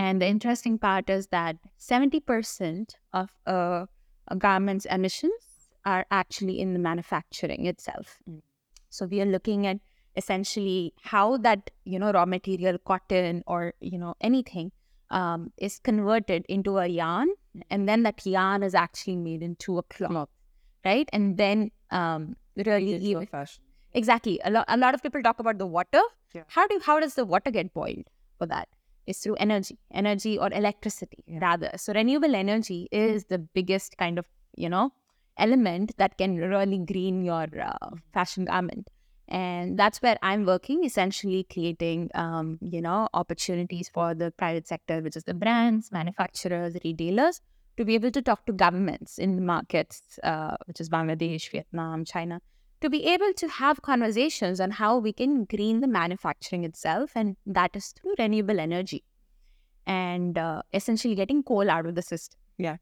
And 0.00 0.22
the 0.22 0.26
interesting 0.26 0.78
part 0.78 1.10
is 1.10 1.26
that 1.26 1.56
70% 1.78 2.94
of 3.12 3.30
uh, 3.46 3.84
a 4.28 4.36
garment's 4.36 4.86
emissions 4.86 5.68
are 5.84 6.06
actually 6.10 6.58
in 6.58 6.72
the 6.72 6.78
manufacturing 6.78 7.66
itself. 7.66 8.16
Mm. 8.28 8.40
So 8.88 9.04
we 9.04 9.20
are 9.20 9.26
looking 9.26 9.66
at 9.66 9.76
essentially 10.16 10.94
how 11.02 11.36
that, 11.38 11.70
you 11.84 11.98
know, 11.98 12.12
raw 12.12 12.24
material, 12.24 12.78
cotton 12.78 13.44
or, 13.46 13.74
you 13.80 13.98
know, 13.98 14.14
anything 14.22 14.72
um, 15.10 15.52
is 15.58 15.78
converted 15.78 16.46
into 16.48 16.78
a 16.78 16.86
yarn. 16.86 17.28
And 17.68 17.86
then 17.86 18.02
that 18.04 18.24
yarn 18.24 18.62
is 18.62 18.74
actually 18.74 19.16
made 19.16 19.42
into 19.42 19.76
a 19.76 19.82
cloth, 19.82 20.30
right? 20.82 21.10
And 21.12 21.36
then 21.36 21.72
um, 21.90 22.36
really 22.56 23.26
fashion. 23.26 23.62
Exactly. 23.92 24.40
A 24.44 24.50
lot 24.50 24.64
a 24.68 24.78
lot 24.78 24.94
of 24.94 25.02
people 25.02 25.22
talk 25.22 25.40
about 25.40 25.58
the 25.58 25.66
water. 25.66 26.00
Yeah. 26.34 26.44
How 26.46 26.66
do 26.68 26.80
how 26.82 27.00
does 27.00 27.16
the 27.16 27.26
water 27.26 27.50
get 27.50 27.74
boiled 27.74 28.04
for 28.38 28.46
that? 28.46 28.68
It's 29.06 29.20
through 29.20 29.36
energy, 29.36 29.78
energy 29.92 30.38
or 30.38 30.48
electricity 30.52 31.24
Yeah. 31.26 31.38
rather. 31.40 31.70
So 31.76 31.92
renewable 31.92 32.34
energy 32.34 32.88
is 32.92 33.24
the 33.26 33.38
biggest 33.38 33.96
kind 33.98 34.18
of 34.18 34.26
you 34.56 34.68
know 34.68 34.92
element 35.38 35.96
that 35.96 36.18
can 36.18 36.36
really 36.36 36.78
green 36.78 37.22
your 37.22 37.46
uh, 37.60 37.90
fashion 38.12 38.44
garment. 38.44 38.88
And 39.28 39.78
that's 39.78 40.02
where 40.02 40.16
I'm 40.22 40.44
working, 40.44 40.82
essentially 40.84 41.46
creating, 41.52 42.10
um, 42.14 42.58
you 42.60 42.82
know, 42.82 43.08
opportunities 43.14 43.88
for 43.88 44.12
the 44.12 44.32
private 44.32 44.66
sector, 44.66 45.00
which 45.00 45.16
is 45.16 45.22
the 45.22 45.34
brands, 45.34 45.92
manufacturers, 45.92 46.76
retailers, 46.84 47.40
to 47.76 47.84
be 47.84 47.94
able 47.94 48.10
to 48.10 48.22
talk 48.22 48.44
to 48.46 48.52
governments 48.52 49.18
in 49.18 49.36
the 49.36 49.42
markets, 49.42 50.18
uh, 50.24 50.56
which 50.66 50.80
is 50.80 50.88
Bangladesh, 50.90 51.48
Vietnam, 51.50 52.04
China, 52.04 52.40
to 52.80 52.90
be 52.90 53.04
able 53.06 53.32
to 53.34 53.48
have 53.48 53.82
conversations 53.82 54.60
on 54.60 54.70
how 54.70 54.98
we 54.98 55.12
can 55.12 55.44
green 55.44 55.80
the 55.80 55.86
manufacturing 55.86 56.64
itself, 56.64 57.12
and 57.14 57.36
that 57.46 57.74
is 57.74 57.92
through 57.92 58.14
renewable 58.18 58.58
energy 58.58 59.04
and 59.86 60.38
uh, 60.38 60.62
essentially 60.72 61.14
getting 61.14 61.42
coal 61.42 61.70
out 61.70 61.86
of 61.86 61.94
the 61.94 62.02
system. 62.02 62.38
Yeah. 62.58 62.76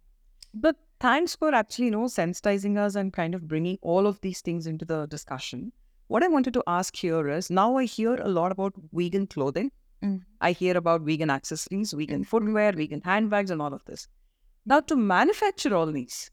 But 0.54 0.76
thanks 1.00 1.36
for 1.36 1.54
actually, 1.54 1.86
you 1.86 1.90
know, 1.90 2.04
sensitizing 2.04 2.78
us 2.78 2.94
and 2.94 3.12
kind 3.12 3.34
of 3.34 3.46
bringing 3.46 3.78
all 3.82 4.06
of 4.06 4.20
these 4.20 4.40
things 4.40 4.66
into 4.66 4.84
the 4.84 5.06
discussion. 5.06 5.72
What 6.08 6.22
I 6.22 6.28
wanted 6.28 6.54
to 6.54 6.62
ask 6.66 6.96
here 6.96 7.28
is 7.28 7.50
now 7.50 7.76
I 7.76 7.84
hear 7.84 8.14
a 8.14 8.28
lot 8.28 8.52
about 8.52 8.72
vegan 8.92 9.26
clothing. 9.26 9.70
Mm. 10.02 10.22
I 10.40 10.52
hear 10.52 10.76
about 10.76 11.02
vegan 11.02 11.28
accessories, 11.28 11.92
vegan 11.92 12.24
footwear, 12.24 12.72
vegan 12.72 13.02
handbags, 13.04 13.50
and 13.50 13.60
all 13.60 13.74
of 13.74 13.84
this. 13.84 14.08
Now, 14.64 14.80
to 14.80 14.96
manufacture 14.96 15.74
all 15.74 15.86
these, 15.86 16.30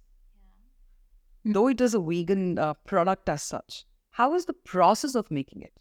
though 1.53 1.67
it 1.67 1.79
is 1.79 1.93
a 1.93 1.99
vegan 1.99 2.57
uh, 2.57 2.73
product 2.85 3.29
as 3.29 3.43
such, 3.43 3.85
how 4.11 4.33
is 4.33 4.45
the 4.45 4.53
process 4.53 5.15
of 5.15 5.29
making 5.29 5.61
it? 5.61 5.73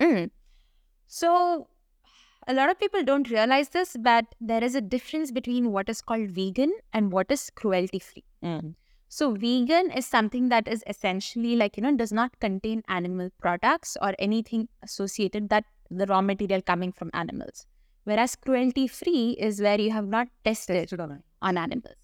Mm. 0.00 0.30
So, 1.06 1.68
a 2.48 2.54
lot 2.54 2.70
of 2.70 2.78
people 2.78 3.02
don't 3.02 3.30
realize 3.30 3.70
this, 3.70 3.96
but 4.00 4.24
there 4.40 4.62
is 4.62 4.74
a 4.74 4.80
difference 4.80 5.30
between 5.32 5.72
what 5.72 5.88
is 5.88 6.00
called 6.00 6.30
vegan 6.30 6.72
and 6.92 7.12
what 7.12 7.30
is 7.30 7.50
cruelty 7.50 7.98
free. 7.98 8.24
So, 9.08 9.32
vegan 9.32 9.90
is 9.90 10.06
something 10.06 10.48
that 10.48 10.68
is 10.68 10.82
essentially 10.86 11.56
like, 11.56 11.76
you 11.76 11.82
know, 11.82 11.96
does 11.96 12.12
not 12.12 12.38
contain 12.40 12.82
animal 12.88 13.30
products 13.38 13.96
or 14.00 14.14
anything 14.18 14.68
associated 14.82 15.48
that 15.50 15.64
the 15.90 16.06
raw 16.06 16.20
material 16.20 16.62
coming 16.62 16.92
from 16.92 17.10
animals. 17.14 17.66
Whereas 18.04 18.36
cruelty 18.36 18.86
free 18.86 19.36
is 19.38 19.60
where 19.60 19.80
you 19.80 19.90
have 19.90 20.06
not 20.06 20.28
tested 20.44 20.76
Tested 20.76 21.00
on 21.00 21.22
on 21.42 21.58
animals. 21.58 21.94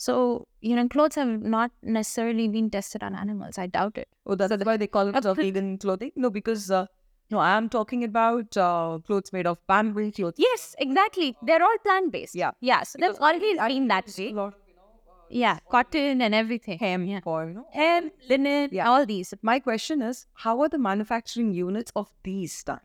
So, 0.00 0.46
you 0.60 0.76
know, 0.76 0.86
clothes 0.88 1.16
have 1.16 1.28
not 1.42 1.70
necessarily 1.82 2.46
been 2.48 2.70
tested 2.70 3.02
on 3.02 3.14
animals. 3.16 3.58
I 3.58 3.66
doubt 3.66 3.98
it. 3.98 4.08
Oh, 4.26 4.36
that's 4.36 4.64
why 4.64 4.76
they 4.76 4.86
call 4.86 5.08
it 5.08 5.26
uh, 5.26 5.34
vegan 5.40 5.76
clothing? 5.78 6.12
No, 6.14 6.30
because 6.30 6.70
uh, 6.70 6.86
no, 7.30 7.40
I'm 7.40 7.68
talking 7.68 8.04
about 8.04 8.56
uh, 8.56 8.98
clothes 9.06 9.32
made 9.32 9.46
of 9.46 9.58
bamboo 9.66 10.12
clothes. 10.12 10.34
Yes, 10.38 10.76
exactly. 10.78 11.36
They're 11.42 11.62
all 11.62 11.78
plant 11.82 12.12
based. 12.12 12.36
Yeah. 12.36 12.52
Yeah. 12.60 12.84
So 12.84 12.98
they've 13.00 13.16
always 13.20 13.58
I- 13.58 13.68
been 13.74 13.88
that 13.88 14.06
way. 14.16 14.30
lot 14.32 14.54
you 14.68 14.74
know, 14.76 14.86
Yeah. 15.30 15.58
Cotton 15.68 16.22
and 16.22 16.32
everything. 16.44 16.78
hem 16.78 17.04
Yeah. 17.04 17.20
you 17.26 17.52
know. 17.58 17.66
Hemp, 17.72 18.12
linen, 18.28 18.70
Yeah. 18.72 18.88
all 18.88 19.04
these. 19.04 19.34
My 19.42 19.58
question 19.58 20.00
is, 20.00 20.26
how 20.34 20.60
are 20.62 20.68
the 20.68 20.78
manufacturing 20.78 21.52
units 21.52 21.92
of 21.96 22.08
these 22.22 22.62
done? 22.62 22.80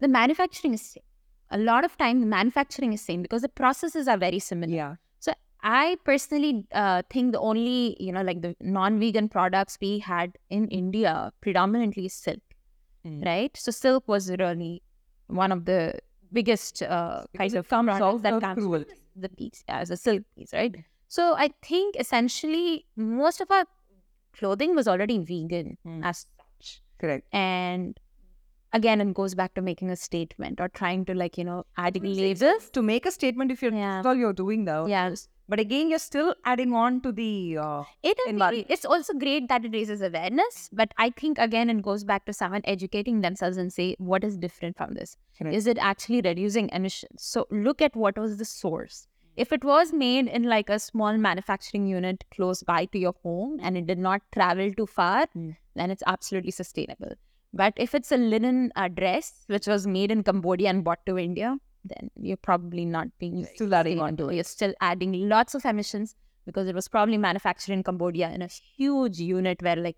The 0.00 0.08
manufacturing 0.08 0.74
is 0.74 0.82
same. 0.82 1.04
A 1.50 1.58
lot 1.58 1.84
of 1.84 1.96
time, 1.96 2.20
the 2.20 2.26
manufacturing 2.26 2.92
is 2.92 3.00
same 3.00 3.22
because 3.22 3.42
the 3.42 3.48
processes 3.48 4.08
are 4.08 4.18
very 4.18 4.40
similar. 4.40 4.72
Yeah. 4.82 4.94
I 5.62 5.96
personally 6.04 6.64
uh, 6.72 7.02
think 7.10 7.32
the 7.32 7.40
only, 7.40 7.96
you 7.98 8.12
know, 8.12 8.22
like 8.22 8.42
the 8.42 8.54
non-vegan 8.60 9.28
products 9.28 9.78
we 9.80 9.98
had 9.98 10.36
in 10.50 10.68
India 10.68 11.32
predominantly 11.40 12.06
is 12.06 12.14
silk, 12.14 12.40
Mm. 13.04 13.24
right? 13.24 13.56
So 13.56 13.70
silk 13.70 14.06
was 14.08 14.30
really 14.30 14.82
one 15.28 15.52
of 15.52 15.64
the 15.64 15.98
biggest 16.32 16.82
uh, 16.82 17.24
kind 17.36 17.54
of 17.54 17.68
products 17.68 18.22
that 18.22 18.40
comes 18.40 18.58
cruelty. 18.58 18.94
the 19.14 19.28
piece, 19.28 19.64
yeah, 19.68 19.78
as 19.78 19.90
a 19.90 19.96
silk 19.96 20.22
piece, 20.36 20.52
right? 20.52 20.74
So 21.08 21.34
I 21.36 21.50
think 21.62 21.96
essentially 21.98 22.84
most 22.96 23.40
of 23.40 23.50
our 23.50 23.64
clothing 24.32 24.74
was 24.74 24.86
already 24.88 25.18
vegan 25.18 25.78
Mm. 25.86 26.04
as 26.04 26.26
such, 26.36 26.82
Correct. 26.98 27.26
and 27.32 27.98
again, 28.72 29.00
it 29.00 29.14
goes 29.14 29.34
back 29.34 29.54
to 29.54 29.62
making 29.62 29.90
a 29.90 29.96
statement 29.96 30.60
or 30.60 30.68
trying 30.68 31.04
to 31.06 31.14
like 31.14 31.38
you 31.38 31.44
know 31.44 31.64
adding 31.76 32.02
labels. 32.04 32.70
To 32.70 32.82
make 32.82 33.06
a 33.06 33.10
statement, 33.10 33.50
if 33.50 33.62
you're 33.62 33.72
Yeah. 33.72 33.94
that's 33.96 34.06
all 34.06 34.14
you're 34.14 34.32
doing 34.44 34.64
now. 34.64 34.86
Yeah. 34.86 35.14
But 35.48 35.60
again, 35.60 35.88
you're 35.90 36.00
still 36.00 36.34
adding 36.44 36.72
on 36.74 37.00
to 37.02 37.12
the. 37.12 37.58
Uh, 37.58 37.82
It 38.02 38.18
is. 38.26 38.64
It's 38.68 38.84
also 38.84 39.14
great 39.14 39.48
that 39.48 39.64
it 39.64 39.72
raises 39.72 40.02
awareness, 40.02 40.68
but 40.72 40.92
I 40.98 41.10
think 41.10 41.38
again 41.38 41.70
it 41.70 41.82
goes 41.82 42.02
back 42.04 42.24
to 42.26 42.32
someone 42.32 42.62
educating 42.64 43.20
themselves 43.20 43.56
and 43.56 43.72
say 43.72 43.94
what 43.98 44.24
is 44.24 44.36
different 44.36 44.76
from 44.76 44.94
this. 44.94 45.16
Correct. 45.38 45.54
Is 45.54 45.66
it 45.68 45.78
actually 45.78 46.20
reducing 46.22 46.68
emissions? 46.70 47.22
So 47.22 47.46
look 47.50 47.80
at 47.80 47.94
what 47.94 48.18
was 48.18 48.38
the 48.38 48.44
source. 48.44 49.06
If 49.36 49.52
it 49.52 49.62
was 49.62 49.92
made 49.92 50.26
in 50.28 50.44
like 50.44 50.68
a 50.70 50.78
small 50.78 51.16
manufacturing 51.18 51.86
unit 51.86 52.24
close 52.34 52.62
by 52.62 52.86
to 52.86 52.98
your 52.98 53.14
home 53.22 53.60
and 53.62 53.76
it 53.76 53.86
did 53.86 53.98
not 53.98 54.22
travel 54.32 54.72
too 54.72 54.86
far, 54.86 55.26
Mm. 55.36 55.56
then 55.74 55.90
it's 55.90 56.02
absolutely 56.06 56.50
sustainable. 56.50 57.12
But 57.52 57.74
if 57.76 57.94
it's 57.94 58.10
a 58.12 58.16
linen 58.16 58.72
uh, 58.74 58.88
dress 58.88 59.44
which 59.46 59.66
was 59.66 59.86
made 59.86 60.10
in 60.10 60.22
Cambodia 60.22 60.70
and 60.70 60.82
brought 60.82 61.04
to 61.06 61.18
India, 61.18 61.56
then 61.88 62.10
you're 62.20 62.36
probably 62.36 62.84
not 62.84 63.08
being 63.18 63.44
very 63.44 63.54
Still 63.54 63.74
adding 63.74 64.00
on 64.00 64.10
sustainable. 64.10 64.32
You're 64.32 64.44
still 64.44 64.74
adding 64.80 65.28
lots 65.28 65.54
of 65.54 65.64
emissions 65.64 66.14
because 66.44 66.68
it 66.68 66.74
was 66.74 66.88
probably 66.88 67.18
manufactured 67.18 67.72
in 67.72 67.82
Cambodia 67.82 68.30
in 68.30 68.42
a 68.42 68.48
huge 68.48 69.18
unit 69.18 69.62
where 69.62 69.76
like 69.76 69.96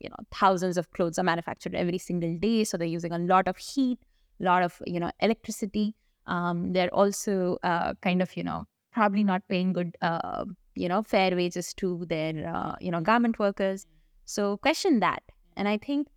you 0.00 0.08
know 0.08 0.16
thousands 0.30 0.76
of 0.76 0.90
clothes 0.92 1.18
are 1.18 1.24
manufactured 1.24 1.74
every 1.74 1.98
single 1.98 2.36
day. 2.38 2.64
So 2.64 2.76
they're 2.76 2.86
using 2.86 3.12
a 3.12 3.18
lot 3.18 3.48
of 3.48 3.56
heat, 3.56 3.98
a 4.40 4.44
lot 4.44 4.62
of 4.62 4.82
you 4.86 5.00
know 5.00 5.10
electricity. 5.20 5.94
Um, 6.26 6.72
they're 6.72 6.92
also 6.92 7.56
uh, 7.62 7.94
kind 8.02 8.20
of, 8.20 8.36
you 8.36 8.42
know, 8.42 8.64
probably 8.92 9.22
not 9.22 9.46
paying 9.48 9.72
good, 9.72 9.96
uh, 10.02 10.44
you 10.74 10.88
know, 10.88 11.02
fair 11.02 11.36
wages 11.36 11.72
to 11.74 12.04
their, 12.08 12.52
uh, 12.52 12.74
you 12.80 12.90
know, 12.90 13.00
garment 13.00 13.38
workers. 13.38 13.86
So 14.24 14.56
question 14.56 14.98
that. 15.00 15.22
And 15.56 15.68
I 15.68 15.78
think, 15.78 16.08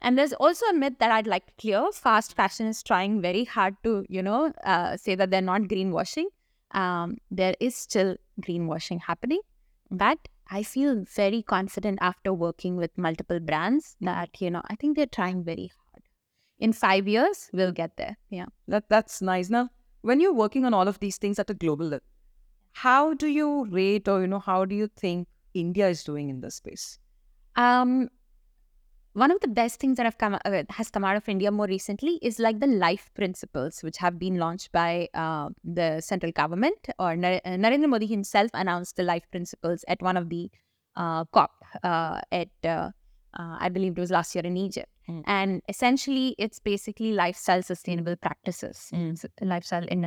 and 0.00 0.18
there's 0.18 0.32
also 0.34 0.66
a 0.66 0.74
myth 0.74 0.94
that 0.98 1.10
I'd 1.10 1.26
like 1.26 1.46
to 1.46 1.52
clear. 1.58 1.92
Fast 1.92 2.34
fashion 2.36 2.66
is 2.66 2.82
trying 2.82 3.20
very 3.20 3.44
hard 3.44 3.74
to, 3.84 4.04
you 4.08 4.22
know, 4.22 4.52
uh, 4.64 4.96
say 4.96 5.14
that 5.14 5.30
they're 5.30 5.40
not 5.40 5.62
greenwashing. 5.62 6.26
Um, 6.72 7.18
there 7.30 7.54
is 7.60 7.74
still 7.74 8.16
greenwashing 8.40 9.00
happening, 9.00 9.40
but 9.90 10.18
I 10.50 10.62
feel 10.62 11.04
very 11.14 11.42
confident 11.42 11.98
after 12.02 12.32
working 12.32 12.76
with 12.76 12.90
multiple 12.98 13.40
brands 13.40 13.96
that, 14.00 14.40
you 14.40 14.50
know, 14.50 14.62
I 14.68 14.76
think 14.76 14.96
they're 14.96 15.06
trying 15.06 15.44
very 15.44 15.70
hard. 15.74 16.02
In 16.58 16.72
five 16.72 17.08
years, 17.08 17.48
we'll 17.52 17.72
get 17.72 17.96
there. 17.96 18.16
Yeah. 18.30 18.46
That 18.68 18.88
that's 18.88 19.22
nice. 19.22 19.50
Now, 19.50 19.70
when 20.02 20.20
you're 20.20 20.34
working 20.34 20.64
on 20.64 20.74
all 20.74 20.86
of 20.86 21.00
these 21.00 21.16
things 21.16 21.38
at 21.38 21.50
a 21.50 21.54
global 21.54 21.86
level, 21.86 22.06
how 22.72 23.14
do 23.14 23.26
you 23.26 23.66
rate 23.66 24.08
or 24.08 24.20
you 24.20 24.26
know 24.26 24.38
how 24.40 24.64
do 24.64 24.74
you 24.74 24.88
think 24.88 25.28
India 25.54 25.88
is 25.88 26.04
doing 26.04 26.28
in 26.28 26.40
this 26.40 26.56
space? 26.56 26.98
Um, 27.56 28.08
one 29.14 29.30
of 29.30 29.40
the 29.40 29.48
best 29.48 29.80
things 29.80 29.96
that 29.96 30.06
have 30.06 30.18
come 30.18 30.34
uh, 30.44 30.62
has 30.70 30.90
come 30.90 31.04
out 31.04 31.16
of 31.16 31.28
India 31.28 31.50
more 31.50 31.66
recently 31.66 32.18
is 32.22 32.38
like 32.38 32.60
the 32.60 32.66
life 32.66 33.10
principles, 33.14 33.80
which 33.82 33.96
have 33.98 34.18
been 34.18 34.36
launched 34.38 34.70
by 34.72 35.08
uh, 35.14 35.48
the 35.64 36.00
central 36.00 36.32
government. 36.32 36.88
Or 36.98 37.16
Nar- 37.16 37.40
uh, 37.44 37.50
Narendra 37.50 37.88
Modi 37.88 38.06
himself 38.06 38.50
announced 38.54 38.96
the 38.96 39.02
life 39.04 39.26
principles 39.30 39.84
at 39.88 40.02
one 40.02 40.16
of 40.16 40.28
the 40.28 40.50
uh, 40.96 41.24
COP 41.32 41.50
uh, 41.82 42.20
at 42.32 42.48
uh, 42.64 42.90
I 43.36 43.68
believe 43.68 43.98
it 43.98 44.00
was 44.00 44.10
last 44.12 44.34
year 44.36 44.44
in 44.44 44.56
Egypt. 44.56 44.88
Mm. 45.08 45.22
And 45.26 45.62
essentially, 45.68 46.34
it's 46.38 46.60
basically 46.60 47.12
lifestyle 47.12 47.62
sustainable 47.62 48.16
practices, 48.16 48.90
Mm. 48.92 49.12
s- 49.12 49.26
lifestyle 49.40 49.84
in 49.88 50.04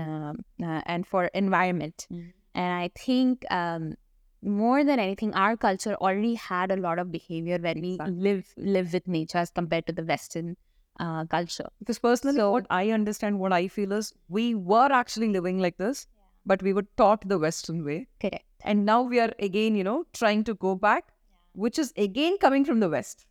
and 0.59 1.05
for 1.05 1.25
environment. 1.33 2.07
Mm. 2.11 2.31
And 2.55 2.73
I 2.73 2.89
think 2.97 3.45
um, 3.51 3.95
more 4.41 4.83
than 4.83 4.99
anything, 4.99 5.33
our 5.33 5.57
culture 5.57 5.95
already 5.95 6.35
had 6.35 6.71
a 6.71 6.75
lot 6.77 6.99
of 6.99 7.11
behavior 7.11 7.57
when 7.59 7.81
we 7.81 7.93
Exactly. 7.93 8.15
live 8.15 8.53
live 8.57 8.93
with 8.93 9.07
nature 9.07 9.37
as 9.39 9.51
compared 9.51 9.85
to 9.87 9.93
the 9.93 10.03
Western 10.03 10.55
uh, 10.99 11.25
culture. 11.25 11.67
Because 11.79 11.99
personally, 11.99 12.37
So- 12.37 12.51
what 12.51 12.67
I 12.69 12.89
understand, 12.91 13.39
what 13.39 13.53
I 13.53 13.67
feel 13.67 13.91
is 13.93 14.13
we 14.29 14.55
were 14.55 14.91
actually 14.91 15.29
living 15.29 15.59
like 15.59 15.77
this, 15.77 16.07
but 16.45 16.61
we 16.63 16.73
were 16.73 16.85
taught 16.97 17.27
the 17.27 17.39
Western 17.39 17.83
way. 17.83 18.07
Correct. 18.19 18.45
And 18.63 18.85
now 18.85 19.01
we 19.01 19.19
are 19.19 19.33
again, 19.39 19.75
you 19.75 19.83
know, 19.83 20.05
trying 20.13 20.43
to 20.45 20.53
go 20.55 20.75
back, 20.75 21.13
which 21.53 21.79
is 21.79 21.93
again 21.97 22.37
coming 22.39 22.65
from 22.65 22.79
the 22.79 22.89
West. 22.89 23.25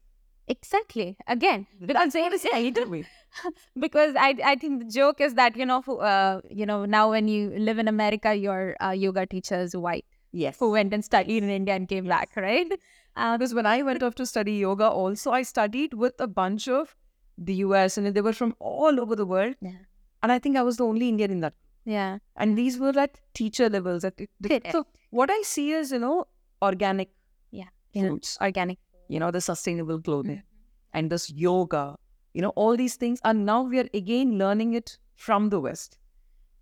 Exactly. 0.49 1.17
Again, 1.27 1.67
That's 1.81 2.15
either 2.17 2.89
way. 2.89 3.05
because 3.79 4.15
I 4.17 4.35
I 4.45 4.57
think 4.57 4.85
the 4.85 4.91
joke 4.91 5.21
is 5.21 5.35
that 5.35 5.57
you 5.57 5.67
know 5.67 5.81
uh, 6.11 6.41
you 6.51 6.67
know 6.67 6.85
now 6.85 7.11
when 7.11 7.29
you 7.29 7.51
live 7.59 7.79
in 7.79 7.89
America, 7.89 8.35
your 8.35 8.77
uh, 8.81 8.91
yoga 8.91 9.27
teacher 9.27 9.59
is 9.61 9.77
white 9.77 10.05
Yes. 10.43 10.59
who 10.61 10.70
went 10.76 10.93
and 10.99 11.05
studied 11.09 11.43
in 11.49 11.51
India 11.59 11.74
and 11.74 11.89
came 11.95 12.07
back, 12.12 12.37
right? 12.45 12.72
Uh, 13.16 13.37
Because 13.39 13.55
when 13.59 13.66
I 13.72 13.82
went 13.89 14.03
off 14.09 14.14
to 14.16 14.26
study 14.30 14.55
yoga, 14.62 14.89
also 15.03 15.30
I 15.37 15.43
studied 15.51 15.95
with 16.07 16.20
a 16.20 16.26
bunch 16.41 16.68
of 16.78 16.95
the 17.51 17.55
US 17.66 17.97
and 17.99 18.14
they 18.18 18.24
were 18.26 18.32
from 18.41 18.55
all 18.72 19.01
over 19.05 19.16
the 19.22 19.26
world. 19.34 19.57
Yeah. 19.61 19.78
And 20.22 20.32
I 20.32 20.39
think 20.47 20.57
I 20.62 20.62
was 20.70 20.76
the 20.82 20.84
only 20.93 21.09
Indian 21.14 21.30
in 21.39 21.41
that. 21.47 21.55
yeah. 21.97 22.18
And 22.45 22.59
these 22.61 22.78
were 22.84 22.93
at 23.05 23.18
teacher 23.41 23.68
levels. 23.76 24.05
At 24.11 24.16
the- 24.18 24.61
so 24.76 24.84
what 25.11 25.30
I 25.39 25.41
see 25.53 25.66
is, 25.80 25.93
you 25.97 26.01
know, 26.07 26.14
organic 26.70 27.11
Yeah. 27.61 27.68
foods, 27.95 28.37
Organic. 28.49 28.78
you 29.09 29.20
know, 29.24 29.30
the 29.30 29.41
sustainable 29.51 30.01
clothing 30.09 30.43
and 30.93 31.11
this 31.16 31.30
yoga, 31.45 31.84
you 32.34 32.43
know, 32.47 32.53
all 32.64 32.76
these 32.76 32.97
things. 33.05 33.20
And 33.24 33.47
now 33.53 33.62
we 33.62 33.78
are 33.84 33.89
again 34.03 34.37
learning 34.43 34.74
it 34.74 34.99
from 35.28 35.49
the 35.55 35.61
West. 35.68 35.99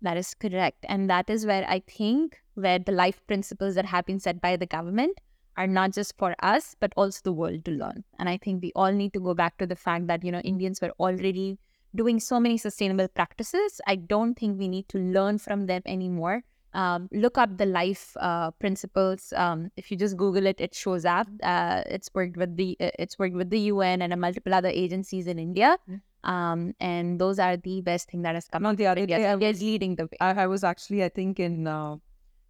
That 0.05 0.17
is 0.17 0.35
correct. 0.35 0.85
And 0.87 1.09
that 1.09 1.31
is 1.31 1.47
where 1.47 1.65
I 1.67 1.79
think 1.79 2.37
where 2.53 2.77
the 2.77 2.91
life 2.91 3.25
principles 3.25 3.73
that 3.73 3.87
have 3.87 4.05
been 4.05 4.19
set 4.19 4.39
by 4.39 4.55
the 4.55 4.67
government 4.67 5.19
are 5.57 5.65
not 5.65 5.93
just 5.93 6.15
for 6.19 6.35
us, 6.43 6.75
but 6.79 6.93
also 6.95 7.21
the 7.23 7.33
world 7.33 7.65
to 7.65 7.71
learn. 7.71 8.03
And 8.19 8.29
I 8.29 8.37
think 8.37 8.61
we 8.61 8.71
all 8.75 8.91
need 8.91 9.13
to 9.13 9.19
go 9.19 9.33
back 9.33 9.57
to 9.57 9.65
the 9.65 9.75
fact 9.75 10.05
that, 10.05 10.23
you 10.23 10.31
know, 10.31 10.41
Indians 10.41 10.79
were 10.79 10.91
already 10.99 11.57
doing 11.95 12.19
so 12.19 12.39
many 12.39 12.59
sustainable 12.59 13.07
practices. 13.07 13.81
I 13.87 13.95
don't 13.95 14.37
think 14.37 14.59
we 14.59 14.67
need 14.67 14.87
to 14.89 14.99
learn 14.99 15.39
from 15.39 15.65
them 15.65 15.81
anymore. 15.87 16.43
Um, 16.73 17.09
look 17.11 17.39
up 17.39 17.57
the 17.57 17.65
life 17.65 18.15
uh, 18.19 18.51
principles. 18.51 19.33
Um, 19.35 19.71
if 19.75 19.89
you 19.89 19.97
just 19.97 20.17
Google 20.17 20.45
it, 20.45 20.61
it 20.61 20.75
shows 20.75 21.05
up. 21.05 21.25
Uh, 21.41 21.81
it's 21.87 22.11
worked 22.13 22.37
with 22.37 22.57
the 22.57 22.77
uh, 22.79 22.91
it's 22.99 23.17
worked 23.17 23.33
with 23.33 23.49
the 23.49 23.59
UN 23.71 24.03
and 24.03 24.13
a 24.13 24.17
multiple 24.17 24.53
other 24.53 24.67
agencies 24.67 25.25
in 25.25 25.39
India. 25.39 25.77
Yeah. 25.87 25.95
Um, 26.25 26.73
and 26.79 27.19
those 27.21 27.37
are 27.39 27.55
the 27.55 27.81
best 27.81 28.09
thing 28.09 28.23
that 28.23 28.35
has 28.35 28.47
come 28.47 28.63
Now, 28.63 28.73
the 28.73 28.87
other 28.87 29.01
India. 29.01 29.37
day, 29.37 29.53
leading 29.53 29.95
the 29.95 30.03
way. 30.05 30.17
I, 30.19 30.43
I 30.43 30.47
was 30.47 30.63
actually, 30.63 31.03
I 31.03 31.09
think, 31.09 31.39
in 31.39 31.67
uh, 31.67 31.97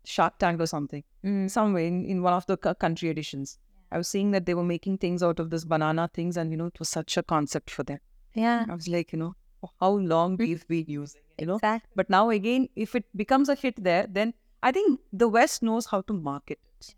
Shark 0.05 0.37
Tank 0.39 0.61
or 0.61 0.65
something. 0.67 1.03
Mm. 1.25 1.49
somewhere 1.49 1.83
in, 1.83 2.05
in 2.05 2.21
one 2.21 2.33
of 2.33 2.45
the 2.45 2.55
country 2.57 3.09
editions. 3.09 3.57
I 3.91 3.97
was 3.97 4.07
seeing 4.07 4.31
that 4.31 4.45
they 4.45 4.53
were 4.53 4.63
making 4.63 4.99
things 4.99 5.23
out 5.23 5.39
of 5.39 5.49
this 5.49 5.65
banana 5.65 6.09
things, 6.13 6.37
and 6.37 6.51
you 6.51 6.57
know, 6.57 6.67
it 6.67 6.79
was 6.79 6.89
such 6.89 7.17
a 7.17 7.23
concept 7.23 7.69
for 7.69 7.83
them. 7.83 7.99
Yeah, 8.35 8.65
I 8.69 8.75
was 8.75 8.87
like, 8.87 9.11
you 9.13 9.19
know, 9.19 9.33
"Oh, 9.63 9.71
how 9.79 9.89
long 10.13 10.37
we've 10.37 10.67
been 10.67 10.85
using, 10.87 11.21
it, 11.37 11.41
you 11.41 11.47
know. 11.47 11.55
exactly. 11.55 11.89
But 11.95 12.09
now 12.09 12.29
again, 12.29 12.69
if 12.75 12.95
it 12.95 13.05
becomes 13.15 13.49
a 13.49 13.55
hit 13.55 13.83
there, 13.83 14.05
then 14.07 14.33
I 14.61 14.71
think 14.71 14.99
the 15.11 15.27
West 15.27 15.63
knows 15.63 15.87
how 15.87 16.01
to 16.01 16.13
market 16.13 16.59
it, 16.79 16.95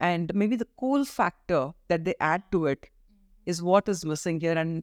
and 0.00 0.34
maybe 0.34 0.56
the 0.56 0.68
cool 0.78 1.04
factor 1.04 1.72
that 1.88 2.04
they 2.04 2.14
add 2.20 2.42
to 2.52 2.66
it 2.66 2.90
is 3.46 3.62
what 3.62 3.88
is 3.88 4.04
missing 4.04 4.40
here. 4.40 4.58
And 4.58 4.82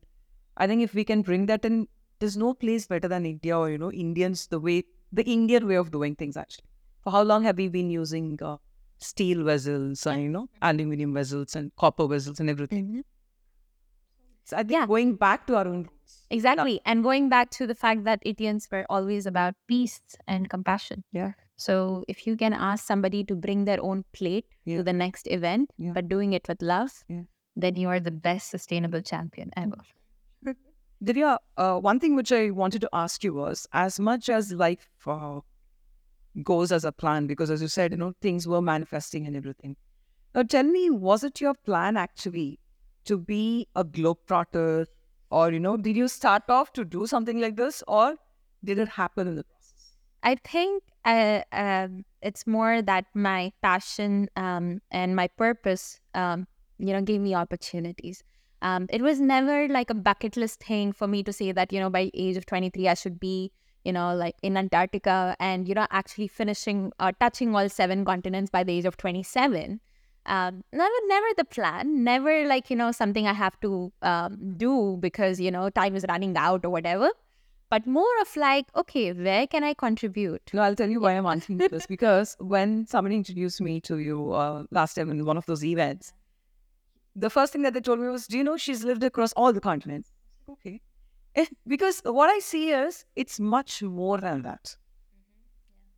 I 0.60 0.68
think 0.68 0.82
if 0.84 0.94
we 0.94 1.04
can 1.04 1.22
bring 1.22 1.46
that 1.48 1.66
in, 1.66 1.88
there's 2.20 2.38
no 2.38 2.54
place 2.54 2.86
better 2.88 3.08
than 3.08 3.26
India 3.26 3.58
or 3.58 3.70
you 3.70 3.78
know 3.78 3.92
Indians 3.92 4.48
the 4.48 4.60
way 4.60 4.84
the 5.12 5.24
Indian 5.24 5.68
way 5.68 5.76
of 5.76 5.92
doing 5.92 6.16
things 6.16 6.38
actually. 6.38 6.66
For 7.02 7.12
how 7.12 7.22
long 7.24 7.44
have 7.44 7.58
we 7.58 7.68
been 7.70 7.90
using 7.90 8.38
uh, 8.44 8.58
steel 9.00 9.44
vessels 9.44 10.06
and 10.06 10.22
you 10.24 10.30
know 10.30 10.48
aluminium 10.62 11.14
vessels 11.14 11.56
and 11.56 11.72
copper 11.78 12.08
vessels 12.08 12.40
and 12.42 12.50
everything? 12.50 13.04
So 14.44 14.58
I 14.58 14.62
think 14.64 14.72
Yeah. 14.72 14.88
going 14.88 15.16
back 15.16 15.46
to 15.48 15.56
our 15.58 15.68
own 15.68 15.84
roots. 15.84 16.26
Exactly. 16.30 16.82
And 16.86 17.04
going 17.04 17.30
back 17.30 17.52
to 17.52 17.68
the 17.68 17.76
fact 17.76 18.04
that 18.06 18.20
Indians 18.26 18.68
were 18.72 18.86
always 18.90 19.26
about 19.26 19.54
peace 19.68 20.02
and 20.28 20.50
compassion. 20.50 21.04
Yeah. 21.12 21.34
So 21.56 22.04
if 22.08 22.26
you 22.26 22.36
can 22.36 22.54
ask 22.54 22.86
somebody 22.86 23.24
to 23.26 23.36
bring 23.36 23.66
their 23.66 23.82
own 23.84 24.06
plate 24.12 24.46
Yeah. 24.66 24.78
to 24.78 24.84
the 24.84 24.94
next 24.94 25.28
event, 25.28 25.72
Yeah. 25.78 25.92
but 25.94 26.08
doing 26.10 26.34
it 26.34 26.48
with 26.48 26.62
love, 26.62 27.04
Yeah. 27.08 27.24
then 27.56 27.76
you 27.76 27.90
are 27.90 28.00
the 28.00 28.12
best 28.12 28.50
sustainable 28.50 29.02
champion 29.02 29.52
ever. 29.56 29.78
Divya, 31.04 31.38
uh, 31.58 31.80
one 31.80 32.00
thing 32.00 32.16
which 32.16 32.32
I 32.32 32.50
wanted 32.50 32.82
to 32.82 32.90
ask 32.92 33.24
you 33.24 33.34
was 33.34 33.68
as 33.72 34.00
much 34.00 34.28
as 34.30 34.52
life 34.52 34.90
uh, 35.08 35.40
goes 36.44 36.72
as 36.72 36.84
a 36.86 36.92
plan, 36.92 37.28
because 37.28 37.50
as 37.50 37.62
you 37.62 37.68
said, 37.68 37.92
you 37.92 37.98
know, 37.98 38.14
things 38.22 38.48
were 38.48 38.62
manifesting 38.62 39.26
and 39.26 39.36
everything. 39.36 39.78
Now, 40.36 40.44
tell 40.44 40.64
me, 40.64 40.90
was 40.90 41.24
it 41.24 41.42
your 41.42 41.54
plan 41.54 41.98
actually 41.98 42.60
to 43.06 43.18
be 43.18 43.68
a 43.76 43.86
globetrotter? 43.86 44.86
Or, 45.32 45.52
you 45.52 45.60
know, 45.60 45.78
did 45.78 45.96
you 45.96 46.08
start 46.08 46.44
off 46.50 46.74
to 46.74 46.86
do 46.86 47.08
something 47.08 47.40
like 47.40 47.56
this? 47.56 47.84
Or 47.88 48.16
did 48.64 48.78
it 48.80 48.90
happen 48.90 49.28
in 49.28 49.36
the 49.36 49.44
process? 49.44 49.98
I 50.24 50.36
think 50.36 50.84
uh, 51.06 51.42
um, 51.52 52.04
it's 52.22 52.46
more 52.46 52.82
that 52.82 53.06
my 53.14 53.54
passion 53.62 54.28
um, 54.36 54.82
and 54.92 55.16
my 55.16 55.28
purpose, 55.28 56.00
um, 56.14 56.48
you 56.78 56.94
know, 56.94 57.02
gave 57.02 57.22
me 57.22 57.36
opportunities. 57.36 58.24
Um, 58.62 58.88
it 58.90 59.02
was 59.02 59.20
never 59.20 59.68
like 59.68 59.90
a 59.90 59.94
bucket 59.94 60.36
list 60.36 60.64
thing 60.64 60.92
for 60.92 61.08
me 61.08 61.24
to 61.24 61.34
say 61.34 61.52
that, 61.52 61.72
you 61.72 61.80
know, 61.80 61.90
by 61.90 62.12
age 62.14 62.38
of 62.38 62.46
23, 62.46 62.88
I 62.88 62.94
should 62.94 63.20
be, 63.20 63.52
you 63.84 63.94
know, 63.94 64.14
like 64.16 64.36
in 64.44 64.58
Antarctica 64.58 65.36
and, 65.40 65.68
you 65.68 65.76
know, 65.76 65.88
actually 65.92 66.28
finishing 66.28 66.92
or 67.00 67.12
touching 67.14 67.56
all 67.56 67.70
seven 67.70 68.04
continents 68.04 68.50
by 68.50 68.64
the 68.64 68.74
age 68.74 68.86
of 68.86 68.98
27. 68.98 69.80
Um, 70.26 70.64
never, 70.74 70.94
never 71.08 71.28
the 71.38 71.46
plan, 71.46 72.04
never 72.04 72.46
like, 72.46 72.70
you 72.70 72.76
know, 72.76 72.92
something 72.92 73.26
I 73.26 73.34
have 73.34 73.60
to 73.62 73.92
um, 74.02 74.56
do 74.58 74.98
because, 75.00 75.40
you 75.40 75.52
know, 75.52 75.70
time 75.70 75.96
is 75.96 76.06
running 76.08 76.36
out 76.38 76.66
or 76.66 76.70
whatever 76.70 77.10
but 77.70 77.86
more 77.86 78.22
of 78.22 78.36
like, 78.36 78.66
okay, 78.76 79.14
where 79.14 79.46
can 79.46 79.64
I 79.64 79.74
contribute? 79.76 80.42
No, 80.54 80.62
I'll 80.64 80.76
tell 80.76 80.90
you 80.90 81.00
why 81.00 81.14
I'm 81.14 81.26
asking 81.26 81.58
this 81.58 81.86
because 81.86 82.36
when 82.40 82.88
somebody 82.88 83.16
introduced 83.16 83.62
me 83.62 83.80
to 83.82 84.00
you 84.00 84.32
uh, 84.34 84.64
last 84.72 84.96
time 84.96 85.12
in 85.12 85.24
one 85.24 85.38
of 85.38 85.46
those 85.46 85.64
events, 85.64 86.14
the 87.16 87.30
first 87.30 87.54
thing 87.54 87.62
that 87.64 87.74
they 87.74 87.82
told 87.82 88.00
me 88.00 88.08
was, 88.08 88.28
Do 88.28 88.38
you 88.38 88.44
know 88.44 88.58
she's 88.58 88.84
lived 88.84 89.04
across 89.04 89.34
all 89.34 89.54
the 89.54 89.62
continents? 89.62 90.12
Okay. 90.50 90.82
Eh, 91.36 91.46
because 91.68 92.02
what 92.04 92.30
I 92.30 92.40
see 92.40 92.72
is 92.72 93.06
it's 93.16 93.40
much 93.40 93.84
more 93.84 94.18
than 94.18 94.42
that. 94.44 94.76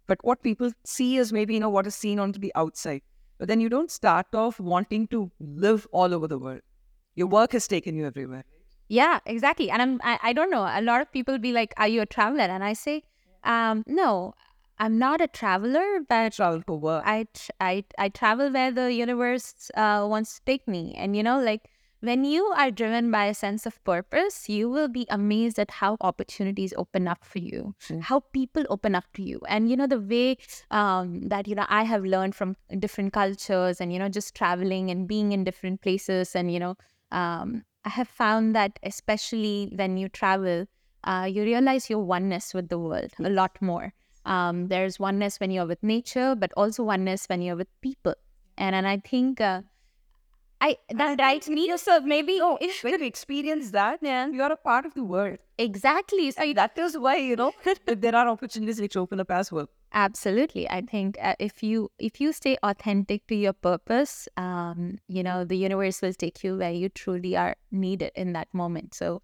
But 0.08 0.20
what 0.24 0.44
people 0.44 0.72
see 0.84 1.18
is 1.18 1.32
maybe, 1.32 1.54
you 1.54 1.60
know, 1.60 1.70
what 1.70 1.88
is 1.88 1.96
seen 1.96 2.20
onto 2.20 2.40
the 2.40 2.52
outside. 2.56 3.02
But 3.38 3.48
then 3.48 3.62
you 3.62 3.70
don't 3.70 3.90
start 3.90 4.28
off 4.34 4.60
wanting 4.60 5.08
to 5.08 5.32
live 5.40 5.88
all 5.92 6.14
over 6.14 6.28
the 6.28 6.38
world. 6.38 6.62
Your 7.16 7.28
work 7.28 7.54
has 7.54 7.68
taken 7.68 7.96
you 7.96 8.06
everywhere. 8.06 8.44
Yeah, 8.88 9.20
exactly. 9.26 9.70
And 9.72 9.82
I'm, 9.82 10.02
I, 10.04 10.20
I 10.22 10.34
don't 10.34 10.52
know. 10.52 10.64
A 10.64 10.82
lot 10.82 11.02
of 11.02 11.12
people 11.12 11.38
be 11.40 11.54
like, 11.54 11.74
"Are 11.78 11.88
you 11.88 12.02
a 12.02 12.06
traveler?" 12.06 12.44
And 12.44 12.64
I 12.64 12.74
say, 12.74 13.04
um, 13.44 13.84
"No, 13.88 14.34
I'm 14.82 14.98
not 14.98 15.22
a 15.22 15.28
traveler, 15.28 16.00
but 16.10 16.34
Travel. 16.34 17.02
I, 17.06 17.28
I, 17.60 17.86
I 17.98 18.10
travel 18.10 18.52
where 18.52 18.72
the 18.72 18.92
universe 18.92 19.70
uh, 19.76 20.06
wants 20.10 20.36
to 20.36 20.42
take 20.46 20.68
me." 20.68 20.94
And 20.98 21.16
you 21.16 21.24
know, 21.24 21.40
like 21.40 21.70
when 22.02 22.26
you 22.26 22.44
are 22.58 22.72
driven 22.72 23.12
by 23.12 23.26
a 23.26 23.34
sense 23.34 23.68
of 23.68 23.82
purpose, 23.84 24.50
you 24.50 24.70
will 24.70 24.88
be 24.88 25.06
amazed 25.10 25.60
at 25.60 25.70
how 25.70 25.98
opportunities 26.02 26.74
open 26.76 27.08
up 27.08 27.24
for 27.24 27.38
you, 27.38 27.76
Mm. 27.90 28.02
how 28.02 28.22
people 28.34 28.66
open 28.70 28.96
up 28.96 29.06
to 29.14 29.22
you. 29.22 29.40
And, 29.48 29.70
you 29.70 29.78
know, 29.78 29.86
the 29.86 30.00
way 30.00 30.38
um, 30.72 31.30
that, 31.30 31.48
you 31.48 31.54
know, 31.54 31.68
I 31.70 31.84
have 31.84 32.04
learned 32.04 32.34
from 32.34 32.58
different 32.80 33.14
cultures 33.14 33.80
and, 33.80 33.94
you 33.94 34.00
know, 34.00 34.10
just 34.10 34.34
traveling 34.34 34.90
and 34.90 35.08
being 35.08 35.32
in 35.32 35.44
different 35.44 35.82
places. 35.82 36.36
And, 36.36 36.52
you 36.52 36.60
know, 36.60 36.76
um, 37.12 37.64
I 37.86 37.90
have 37.90 38.08
found 38.08 38.56
that 38.56 38.80
especially 38.82 39.72
when 39.76 39.98
you 39.98 40.10
travel, 40.10 40.66
uh, 41.04 41.28
you 41.30 41.44
realize 41.44 41.88
your 41.88 42.00
oneness 42.04 42.54
with 42.56 42.70
the 42.70 42.80
world 42.80 43.14
a 43.24 43.30
lot 43.30 43.62
more. 43.62 43.94
Um, 44.26 44.68
there's 44.68 45.00
oneness 45.00 45.40
when 45.40 45.52
you're 45.52 45.66
with 45.66 45.82
nature, 45.84 46.36
but 46.36 46.52
also 46.56 46.84
oneness 46.84 47.26
when 47.28 47.42
you're 47.42 47.56
with 47.56 47.70
people. 47.82 48.16
And, 48.58 48.76
and 48.76 48.88
I 48.88 48.98
think. 48.98 49.42
Uh, 49.42 49.62
I 50.64 50.78
that 50.92 51.20
right 51.20 51.48
me 51.50 51.76
so 51.76 52.02
maybe 52.02 52.40
oh 52.40 52.58
if, 52.62 52.84
When 52.84 53.00
you 53.00 53.06
experience 53.08 53.72
that, 53.72 53.98
yeah 54.04 54.28
you 54.28 54.44
are 54.44 54.52
a 54.52 54.58
part 54.58 54.86
of 54.86 54.94
the 54.94 55.04
world. 55.04 55.40
exactly 55.58 56.30
so 56.30 56.54
That 56.54 56.78
is 56.78 56.98
why, 56.98 57.16
you 57.16 57.36
know, 57.36 57.52
there 57.88 58.16
are 58.16 58.28
opportunities 58.28 58.80
which 58.80 58.96
open 58.96 59.20
up 59.20 59.32
as 59.32 59.52
well. 59.52 59.70
absolutely 59.92 60.70
I 60.70 60.82
think 60.82 61.18
uh, 61.20 61.34
if 61.40 61.64
you 61.64 61.90
if 61.98 62.22
you 62.22 62.32
stay 62.32 62.58
authentic 62.64 63.26
to 63.28 63.36
your 63.36 63.54
purpose 63.54 64.28
um 64.38 65.00
you 65.08 65.24
know 65.24 65.44
the 65.44 65.58
universe 65.58 66.02
will 66.02 66.14
take 66.14 66.44
you 66.44 66.58
where 66.58 66.72
you 66.72 66.90
truly 66.90 67.36
are 67.36 67.56
needed 67.72 68.12
in 68.16 68.34
that 68.34 68.54
moment 68.54 68.94
so 68.94 69.22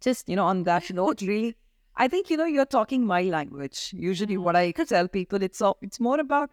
just 0.00 0.28
You 0.28 0.36
know, 0.36 0.44
on 0.46 0.62
that 0.64 0.90
note, 0.90 1.22
really, 1.22 1.56
I 1.98 2.08
think, 2.08 2.30
you 2.30 2.36
know, 2.36 2.44
you're 2.44 2.64
talking 2.64 3.04
my 3.04 3.22
language. 3.22 3.90
Usually 3.92 4.36
what 4.38 4.54
I 4.56 4.70
tell 4.72 5.08
people, 5.08 5.42
it's 5.42 5.60
all, 5.60 5.76
it's 5.82 5.98
more 6.00 6.20
about 6.20 6.50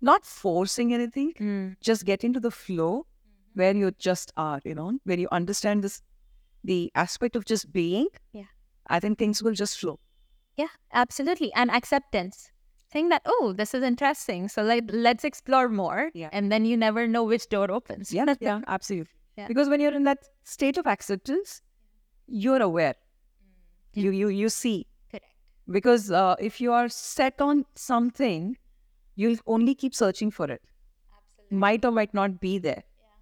not 0.00 0.26
forcing 0.26 0.92
anything, 0.92 1.32
mm, 1.40 1.76
just 1.80 2.04
get 2.04 2.24
into 2.24 2.40
the 2.40 2.50
flow 2.50 3.06
where 3.54 3.74
you 3.74 3.92
just 3.92 4.32
are, 4.36 4.60
you 4.64 4.74
know, 4.74 4.98
where 5.04 5.18
you 5.18 5.28
understand 5.30 5.84
this, 5.84 6.02
the 6.64 6.90
aspect 6.94 7.36
of 7.36 7.44
just 7.44 7.72
being. 7.72 8.08
Yeah. 8.32 8.44
I 8.88 8.98
think 8.98 9.18
things 9.18 9.42
will 9.42 9.54
just 9.54 9.78
flow. 9.78 9.98
yeah 10.62 10.72
absolutely 11.02 11.50
and 11.60 11.70
acceptance 11.76 12.50
saying 12.92 13.08
that 13.12 13.22
oh 13.34 13.54
this 13.60 13.70
is 13.76 13.82
interesting 13.90 14.48
so 14.54 14.62
like 14.70 14.84
let's 15.06 15.24
explore 15.28 15.68
more 15.76 16.10
Yeah. 16.22 16.28
and 16.38 16.52
then 16.52 16.66
you 16.70 16.76
never 16.76 17.06
know 17.14 17.22
which 17.30 17.46
door 17.54 17.70
opens 17.78 18.12
Yeah, 18.12 18.34
yeah, 18.48 18.60
absolutely. 18.76 19.14
Yeah. 19.38 19.46
Because 19.52 19.70
when 19.70 19.80
you're 19.84 19.94
in 20.00 20.04
that 20.10 20.18
state 20.44 20.76
of 20.82 20.86
acceptance, 20.86 21.62
you're 22.26 22.60
aware. 22.70 22.96
You 23.94 24.10
you 24.10 24.28
you 24.28 24.48
see. 24.48 24.86
correct 25.10 25.26
Because 25.68 26.10
uh, 26.10 26.36
if 26.40 26.60
you 26.60 26.72
are 26.72 26.88
set 26.88 27.40
on 27.40 27.64
something, 27.74 28.58
you'll 29.16 29.38
only 29.46 29.74
keep 29.74 29.94
searching 29.94 30.30
for 30.30 30.50
it. 30.50 30.62
Absolutely. 31.16 31.56
Might 31.58 31.84
or 31.84 31.92
might 31.92 32.14
not 32.14 32.40
be 32.40 32.58
there. 32.58 32.84
Yeah. 32.84 33.16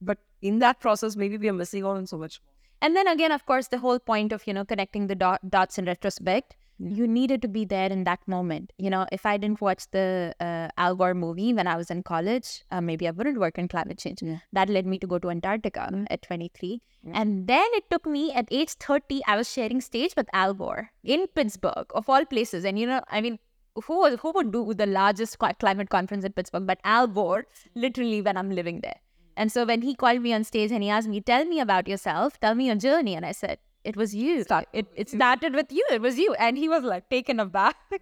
But 0.00 0.18
in 0.42 0.58
that 0.60 0.80
process, 0.80 1.16
maybe 1.16 1.38
we 1.38 1.48
are 1.48 1.52
missing 1.54 1.84
out 1.84 1.96
on 1.96 2.06
so 2.06 2.18
much 2.18 2.40
more. 2.44 2.54
And 2.82 2.96
then 2.96 3.06
again, 3.08 3.32
of 3.32 3.44
course, 3.46 3.68
the 3.68 3.78
whole 3.78 3.98
point 3.98 4.32
of, 4.32 4.46
you 4.46 4.54
know, 4.54 4.64
connecting 4.64 5.06
the 5.06 5.14
dot, 5.14 5.40
dots 5.50 5.78
in 5.78 5.84
retrospect, 5.86 6.56
Yeah. 6.56 6.59
You 6.82 7.06
needed 7.06 7.42
to 7.42 7.48
be 7.48 7.64
there 7.64 7.90
in 7.90 8.04
that 8.04 8.20
moment. 8.26 8.72
You 8.78 8.90
know, 8.90 9.06
if 9.12 9.26
I 9.26 9.36
didn't 9.36 9.60
watch 9.60 9.84
the 9.90 10.34
uh, 10.40 10.68
Al 10.78 10.94
Gore 10.94 11.14
movie 11.14 11.52
when 11.52 11.66
I 11.66 11.76
was 11.76 11.90
in 11.90 12.02
college, 12.02 12.64
uh, 12.70 12.80
maybe 12.80 13.06
I 13.06 13.10
wouldn't 13.10 13.38
work 13.38 13.58
in 13.58 13.68
climate 13.68 13.98
change. 13.98 14.22
Yeah. 14.22 14.38
That 14.52 14.70
led 14.70 14.86
me 14.86 14.98
to 14.98 15.06
go 15.06 15.18
to 15.18 15.30
Antarctica 15.30 16.04
at 16.10 16.22
23. 16.22 16.80
Yeah. 17.02 17.12
And 17.14 17.46
then 17.46 17.66
it 17.72 17.84
took 17.90 18.06
me 18.06 18.32
at 18.32 18.48
age 18.50 18.70
30, 18.74 19.20
I 19.26 19.36
was 19.36 19.50
sharing 19.50 19.80
stage 19.80 20.14
with 20.16 20.28
Al 20.32 20.54
Gore 20.54 20.90
in 21.04 21.26
Pittsburgh, 21.28 21.86
of 21.94 22.08
all 22.08 22.24
places. 22.24 22.64
And, 22.64 22.78
you 22.78 22.86
know, 22.86 23.02
I 23.08 23.20
mean, 23.20 23.38
who, 23.84 24.16
who 24.16 24.32
would 24.32 24.50
do 24.50 24.72
the 24.74 24.86
largest 24.86 25.38
climate 25.38 25.90
conference 25.90 26.24
in 26.24 26.32
Pittsburgh? 26.32 26.66
But 26.66 26.80
Al 26.84 27.06
Gore, 27.06 27.46
literally, 27.74 28.22
when 28.22 28.36
I'm 28.36 28.50
living 28.50 28.80
there. 28.80 28.96
And 29.36 29.52
so 29.52 29.64
when 29.64 29.82
he 29.82 29.94
called 29.94 30.22
me 30.22 30.32
on 30.32 30.44
stage 30.44 30.72
and 30.72 30.82
he 30.82 30.90
asked 30.90 31.08
me, 31.08 31.20
Tell 31.20 31.44
me 31.44 31.60
about 31.60 31.88
yourself, 31.88 32.38
tell 32.40 32.54
me 32.54 32.66
your 32.66 32.74
journey. 32.74 33.14
And 33.14 33.24
I 33.24 33.32
said, 33.32 33.58
It 33.84 33.96
was 33.96 34.14
you. 34.14 34.42
Start- 34.42 34.68
It, 34.72 34.86
it 34.94 35.08
started 35.08 35.54
with 35.54 35.72
you. 35.72 35.84
It 35.90 36.00
was 36.02 36.18
you. 36.18 36.34
And 36.34 36.58
he 36.58 36.68
was 36.68 36.82
like 36.84 37.08
taken 37.08 37.40
aback. 37.40 37.76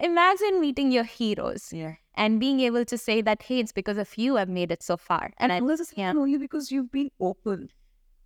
Imagine 0.00 0.60
meeting 0.60 0.90
your 0.90 1.04
heroes 1.04 1.72
Yeah. 1.72 1.94
and 2.14 2.40
being 2.40 2.60
able 2.60 2.84
to 2.84 2.98
say 2.98 3.20
that, 3.22 3.42
Hey, 3.42 3.60
it's 3.60 3.70
because 3.72 3.96
of 3.98 4.16
you 4.18 4.36
I've 4.38 4.48
made 4.48 4.72
it 4.72 4.82
so 4.82 4.96
far. 4.96 5.30
And 5.38 5.52
I, 5.52 5.60
this 5.60 5.78
is 5.80 5.92
yeah. 5.96 6.10
only 6.10 6.36
because 6.36 6.72
you've 6.72 6.90
been 6.90 7.10
open. 7.20 7.70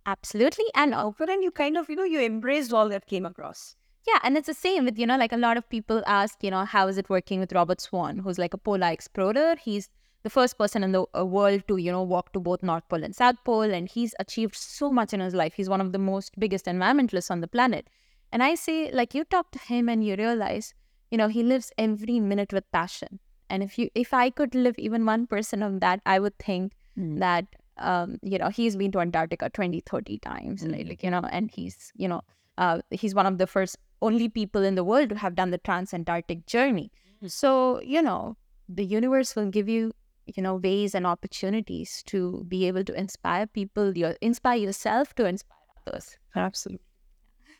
absolutely. 0.05 0.65
And 0.75 0.93
Open 0.95 1.29
and 1.29 1.43
you 1.43 1.51
kind 1.51 1.77
of, 1.77 1.89
you 1.89 1.95
know, 1.95 2.03
you 2.03 2.19
embraced 2.21 2.73
all 2.73 2.89
that 2.89 3.05
came 3.05 3.25
across. 3.25 3.75
Yeah, 4.07 4.17
and 4.23 4.37
it's 4.37 4.47
the 4.47 4.53
same 4.55 4.85
with, 4.85 4.97
you 4.97 5.05
know, 5.05 5.17
like 5.17 5.31
a 5.33 5.37
lot 5.37 5.57
of 5.57 5.69
people 5.69 6.01
ask, 6.07 6.41
you 6.41 6.49
know, 6.49 6.65
how 6.65 6.87
is 6.87 6.97
it 6.97 7.09
working 7.09 7.39
with 7.39 7.51
Robert 7.53 7.79
Swan, 7.81 8.17
who's 8.17 8.39
like 8.39 8.53
a 8.55 8.57
polar 8.57 8.87
explorer? 8.87 9.55
He's 9.61 9.89
the 10.23 10.29
first 10.29 10.57
person 10.57 10.83
in 10.83 10.91
the 10.91 11.05
uh, 11.17 11.25
world 11.25 11.63
to, 11.67 11.77
you 11.77 11.91
know, 11.91 12.03
walk 12.03 12.33
to 12.33 12.39
both 12.39 12.61
North 12.61 12.87
Pole 12.89 13.03
and 13.03 13.15
South 13.15 13.37
Pole, 13.45 13.61
and 13.61 13.87
he's 13.89 14.13
achieved 14.19 14.55
so 14.55 14.91
much 14.91 15.13
in 15.13 15.19
his 15.19 15.33
life. 15.33 15.53
He's 15.53 15.69
one 15.69 15.81
of 15.81 15.91
the 15.91 15.99
most 15.99 16.37
biggest 16.39 16.65
environmentalists 16.65 17.31
on 17.31 17.39
the 17.41 17.47
planet. 17.47 17.87
And 18.31 18.43
I 18.43 18.55
say, 18.55 18.91
like, 18.91 19.13
you 19.15 19.23
talk 19.23 19.51
to 19.51 19.59
him 19.59 19.89
and 19.89 20.03
you 20.03 20.15
realize, 20.15 20.73
you 21.09 21.17
know, 21.17 21.27
he 21.29 21.41
lives 21.43 21.71
every 21.77 22.19
minute 22.19 22.51
with 22.53 22.69
passion. 22.71 23.19
And 23.49 23.63
if 23.63 23.79
you, 23.79 23.89
if 23.95 24.13
I 24.13 24.29
could 24.29 24.53
live 24.53 24.75
even 24.77 25.05
one 25.05 25.25
person 25.25 25.61
percent 25.61 25.63
of 25.63 25.79
that, 25.81 26.01
I 26.05 26.19
would 26.19 26.37
think 26.37 26.73
Mm. 26.97 27.19
that 27.19 27.45
um, 27.77 28.17
you 28.21 28.37
know 28.37 28.49
he's 28.49 28.75
been 28.75 28.91
to 28.91 28.99
antarctica 28.99 29.49
20 29.49 29.79
30 29.81 30.17
times 30.19 30.63
like, 30.63 30.81
Mm. 30.81 30.89
like, 30.89 31.03
you 31.03 31.09
know 31.09 31.21
and 31.31 31.49
he's 31.49 31.93
you 31.95 32.09
know 32.09 32.21
uh, 32.57 32.81
he's 32.89 33.15
one 33.15 33.25
of 33.25 33.37
the 33.37 33.47
first 33.47 33.77
only 34.01 34.27
people 34.27 34.63
in 34.63 34.75
the 34.75 34.83
world 34.83 35.09
to 35.09 35.15
have 35.15 35.35
done 35.35 35.51
the 35.51 35.59
trans-antarctic 35.59 36.45
journey 36.45 36.91
Mm. 37.23 37.31
so 37.31 37.79
you 37.81 38.01
know 38.01 38.35
the 38.67 38.83
universe 38.83 39.35
will 39.35 39.49
give 39.49 39.69
you 39.69 39.91
you 40.35 40.43
know 40.43 40.55
ways 40.55 40.95
and 40.95 41.07
opportunities 41.07 42.03
to 42.05 42.45
be 42.47 42.67
able 42.67 42.83
to 42.83 42.93
inspire 42.93 43.47
people 43.47 43.97
you 43.97 44.15
inspire 44.21 44.57
yourself 44.57 45.13
to 45.15 45.25
inspire 45.25 45.57
others 45.87 46.17
Absolutely. 46.35 46.85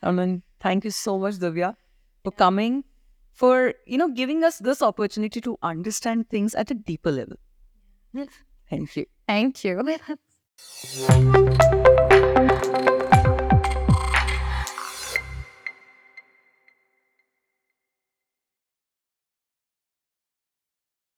I 0.02 0.12
mean, 0.12 0.44
thank 0.60 0.84
you 0.86 0.92
so 0.92 1.18
much, 1.18 1.36
Divya, 1.36 1.76
for 2.24 2.32
coming, 2.32 2.84
for, 3.34 3.74
you 3.86 3.98
know, 3.98 4.10
giving 4.10 4.44
us 4.44 4.60
this 4.60 4.82
opportunity 4.82 5.42
to 5.42 5.58
understand 5.62 6.30
things 6.30 6.56
at 6.56 6.72
a 6.72 6.74
deeper 6.74 7.12
level. 7.12 7.38
Thank 8.70 8.96
you. 8.96 9.06
thank 9.28 9.64
you 9.64 9.98